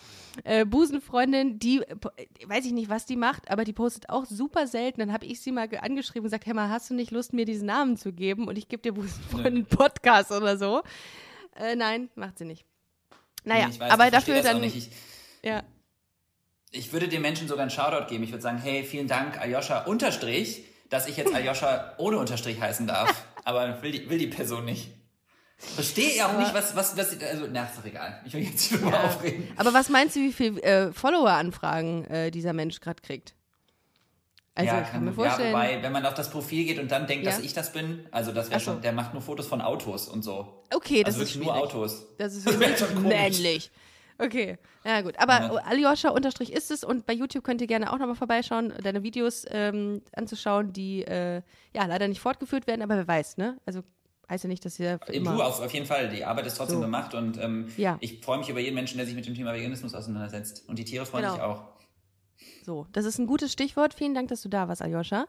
Äh, 0.45 0.65
Busenfreundin, 0.65 1.59
die, 1.59 1.79
äh, 1.83 1.97
weiß 2.47 2.65
ich 2.65 2.73
nicht, 2.73 2.89
was 2.89 3.05
die 3.07 3.17
macht, 3.17 3.51
aber 3.51 3.65
die 3.65 3.73
postet 3.73 4.09
auch 4.09 4.25
super 4.25 4.67
selten. 4.67 5.01
Dann 5.01 5.13
habe 5.13 5.27
ich 5.27 5.41
sie 5.41 5.53
mal 5.53 5.69
ge- 5.69 5.81
angeschrieben 5.81 6.21
und 6.21 6.25
gesagt, 6.27 6.47
hey 6.47 6.55
mal, 6.55 6.69
hast 6.71 6.89
du 6.91 6.95
nicht 6.95 7.11
Lust, 7.11 7.33
mir 7.33 7.45
diesen 7.45 7.67
Namen 7.67 7.97
zu 7.97 8.13
geben? 8.13 8.49
Und 8.49 8.57
ich 8.57 8.69
gebe 8.69 8.83
dir 8.83 8.93
Busenfreundin 8.93 9.67
Podcast 9.67 10.31
oder 10.33 10.57
so. 10.57 10.83
Äh, 11.57 11.77
nein, 11.77 12.09
macht 12.15 12.39
sie 12.39 12.45
nicht. 12.45 12.65
Naja, 13.45 13.67
Nee, 13.67 13.73
ich 13.75 13.81
weiß, 13.81 13.91
aber 13.93 14.11
dafür 14.11 14.43
dann, 14.43 14.61
Nicht. 14.61 14.77
Ich, 14.77 14.91
ja, 15.43 15.63
ich 16.71 16.93
würde 16.93 17.09
den 17.09 17.23
Menschen 17.23 17.49
sogar 17.49 17.63
einen 17.63 17.71
Shoutout 17.71 18.07
geben. 18.09 18.23
Ich 18.23 18.31
würde 18.31 18.43
sagen, 18.43 18.59
hey, 18.59 18.85
vielen 18.85 19.09
Dank, 19.09 19.41
Aljoscha 19.41 19.85
Unterstrich, 19.85 20.65
dass 20.89 21.09
ich 21.09 21.17
jetzt 21.17 21.35
Aljoscha 21.35 21.95
ohne 21.99 22.19
Unterstrich 22.19 22.61
heißen 22.61 22.87
darf. 22.87 23.27
Aber 23.45 23.83
will 23.83 23.91
die, 23.93 24.09
will 24.11 24.19
die 24.19 24.27
Person 24.29 24.65
nicht. 24.65 24.91
Verstehe 25.61 26.09
ich 26.09 26.23
auch 26.23 26.39
nicht, 26.39 26.55
was, 26.55 26.75
was, 26.75 26.97
was, 26.97 27.21
also, 27.23 27.47
na, 27.53 27.65
ist 27.65 27.77
doch 27.79 27.85
egal. 27.85 28.21
Ich 28.25 28.33
will 28.33 28.43
jetzt 28.43 28.71
nicht 28.73 28.83
drüber 28.83 28.97
ja. 28.97 29.05
aufregen. 29.05 29.49
Aber 29.57 29.75
was 29.75 29.89
meinst 29.91 30.17
du, 30.17 30.21
wie 30.21 30.33
viel 30.33 30.59
äh, 30.61 30.91
Follower-Anfragen 30.93 32.05
äh, 32.07 32.31
dieser 32.31 32.53
Mensch 32.55 32.81
gerade 32.81 33.01
kriegt? 33.03 33.35
Also, 34.55 34.73
ja, 34.75 34.81
kann 34.83 35.05
mir 35.05 35.13
vorstellen. 35.13 35.53
Ja, 35.53 35.59
wobei, 35.59 35.83
wenn 35.83 35.93
man 35.93 36.05
auf 36.07 36.15
das 36.15 36.31
Profil 36.31 36.65
geht 36.65 36.79
und 36.79 36.91
dann 36.91 37.07
denkt, 37.07 37.25
Ja. 37.25 37.31
dass 37.31 37.41
ich 37.41 37.53
das 37.55 37.73
bin, 37.73 38.07
also 38.11 38.33
das 38.33 38.51
wäre 38.51 38.59
so. 38.61 38.73
schon, 38.73 38.83
der 38.83 38.93
macht 38.93 39.13
nur 39.13 39.23
Fotos 39.23 39.47
von 39.47 39.61
Autos 39.61 40.09
und 40.09 40.23
so. 40.23 40.65
okay, 40.75 41.03
das 41.05 41.15
also 41.15 41.25
ist 41.25 41.35
wirklich 41.35 41.47
nur 41.47 41.55
schwierig. 41.55 41.75
Autos. 41.75 42.07
Das 42.19 42.35
ist 42.35 42.47
Das 42.47 42.59
wirklich 42.61 42.79
schon 42.79 43.03
männlich. 43.03 43.71
Okay, 44.19 44.59
ja 44.85 45.01
gut. 45.03 45.19
Aber 45.19 45.41
Ja. 45.41 45.51
Aljoscha 45.65 46.11
unterstrich 46.11 46.53
ist 46.53 46.71
es 46.71 46.85
und 46.85 47.07
bei 47.07 47.13
YouTube 47.15 47.43
könnt 47.45 47.61
ihr 47.63 47.67
gerne 47.67 47.91
auch 47.93 47.99
nochmal 47.99 48.17
vorbeischauen, 48.17 48.73
deine 48.83 49.03
Videos 49.03 49.47
ähm, 49.51 50.03
anzuschauen, 50.15 50.73
die 50.75 51.03
äh, 51.05 51.41
ja 51.75 51.87
leider 51.87 52.07
nicht 52.09 52.21
fortgeführt 52.21 52.67
werden, 52.67 52.83
aber 52.83 52.97
wer 52.97 53.09
weiß, 53.09 53.39
ne? 53.39 53.57
Also 53.65 53.81
heißt 54.31 54.45
ja 54.45 54.49
nicht, 54.49 54.65
dass 54.65 54.79
ihr 54.79 54.99
für 55.05 55.13
immer... 55.13 55.35
Du 55.37 55.43
auf, 55.43 55.61
auf 55.61 55.73
jeden 55.75 55.87
Fall, 55.87 56.09
die 56.09 56.25
Arbeit 56.25 56.47
ist 56.47 56.57
trotzdem 56.57 56.77
So. 56.79 56.83
gemacht 56.83 57.15
und 57.15 57.37
ähm, 57.39 57.69
Ja. 57.77 57.99
ich 58.01 58.21
freue 58.25 58.39
mich 58.39 58.49
über 58.49 58.61
jeden 58.61 58.75
Menschen, 58.77 58.97
der 58.97 59.05
sich 59.07 59.15
mit 59.17 59.27
dem 59.27 59.35
Thema 59.35 59.53
Veganismus 59.53 59.95
auseinandersetzt. 59.95 60.65
Und 60.69 60.79
die 60.79 60.85
Tiere 60.85 61.05
freuen 61.05 61.25
Genau. 61.25 61.35
sich 61.35 61.43
auch. 61.43 61.63
So, 62.65 62.87
das 62.93 63.05
ist 63.05 63.19
ein 63.19 63.27
gutes 63.27 63.53
Stichwort. 63.53 63.93
Vielen 63.95 64.15
Dank, 64.15 64.29
dass 64.29 64.43
du 64.43 64.49
da 64.49 64.69
warst, 64.69 64.81
Aljoscha. 64.83 65.27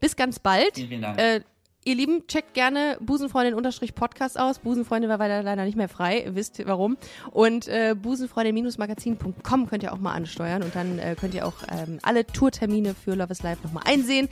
Bis 0.00 0.14
ganz 0.16 0.38
bald. 0.38 0.74
Vielen, 0.74 0.88
vielen 0.88 1.02
Dank. 1.02 1.18
Äh, 1.20 1.40
ihr 1.84 1.94
Lieben, 1.94 2.26
checkt 2.28 2.54
gerne 2.54 2.96
Busenfreundin-Podcast 3.00 4.38
aus. 4.38 4.58
Busenfreundin 4.60 5.08
war 5.10 5.18
leider, 5.18 5.42
leider 5.42 5.64
nicht 5.64 5.76
mehr 5.76 5.88
frei. 5.88 6.22
Ihr 6.24 6.34
wisst 6.34 6.64
warum. 6.66 6.96
Und 7.32 7.66
äh, 7.68 7.94
busenfreundin-magazin.com 8.00 9.66
könnt 9.68 9.82
ihr 9.82 9.92
auch 9.92 9.98
mal 9.98 10.12
ansteuern. 10.14 10.62
Und 10.62 10.74
dann 10.76 10.98
äh, 10.98 11.16
könnt 11.18 11.34
ihr 11.34 11.46
auch 11.46 11.54
ähm, 11.70 11.98
alle 12.02 12.26
Tourtermine 12.26 12.94
für 12.94 13.14
Love 13.14 13.32
is 13.32 13.42
Life 13.42 13.62
nochmal 13.64 13.84
einsehen. 13.86 14.28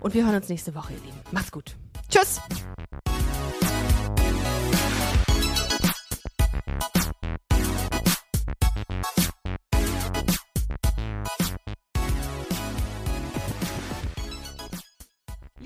Und 0.00 0.14
wir 0.14 0.24
hören 0.24 0.36
uns 0.36 0.48
nächste 0.48 0.74
Woche, 0.74 0.92
ihr 0.94 1.00
Lieben. 1.04 1.18
Macht's 1.32 1.50
gut. 1.52 1.74
Tschüss. 2.08 2.40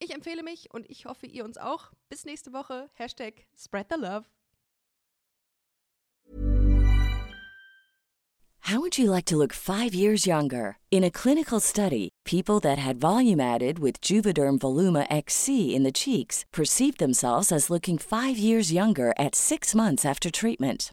Ich 0.00 0.14
empfehle 0.14 0.42
mich 0.42 0.72
und 0.72 0.88
ich 0.88 1.06
hoffe, 1.06 1.26
ihr 1.26 1.44
uns 1.44 1.58
auch. 1.58 1.90
Bis 2.08 2.24
nächste 2.24 2.52
Woche. 2.52 2.88
Hashtag 2.94 3.46
Spread 3.56 3.86
the 3.90 4.00
Love. 4.00 4.26
How 8.68 8.80
would 8.80 8.98
you 8.98 9.10
like 9.10 9.24
to 9.24 9.36
look 9.38 9.54
five 9.54 9.94
years 9.94 10.26
younger? 10.26 10.76
In 10.90 11.02
a 11.02 11.10
clinical 11.10 11.58
study, 11.58 12.10
people 12.26 12.60
that 12.60 12.76
had 12.76 13.00
volume 13.00 13.40
added 13.40 13.78
with 13.78 14.02
Juvederm 14.02 14.58
Voluma 14.58 15.06
XC 15.10 15.74
in 15.74 15.84
the 15.84 15.92
cheeks 15.92 16.44
perceived 16.52 16.98
themselves 16.98 17.50
as 17.50 17.70
looking 17.70 17.96
five 17.96 18.36
years 18.36 18.70
younger 18.70 19.14
at 19.18 19.34
six 19.34 19.74
months 19.74 20.04
after 20.04 20.30
treatment. 20.30 20.92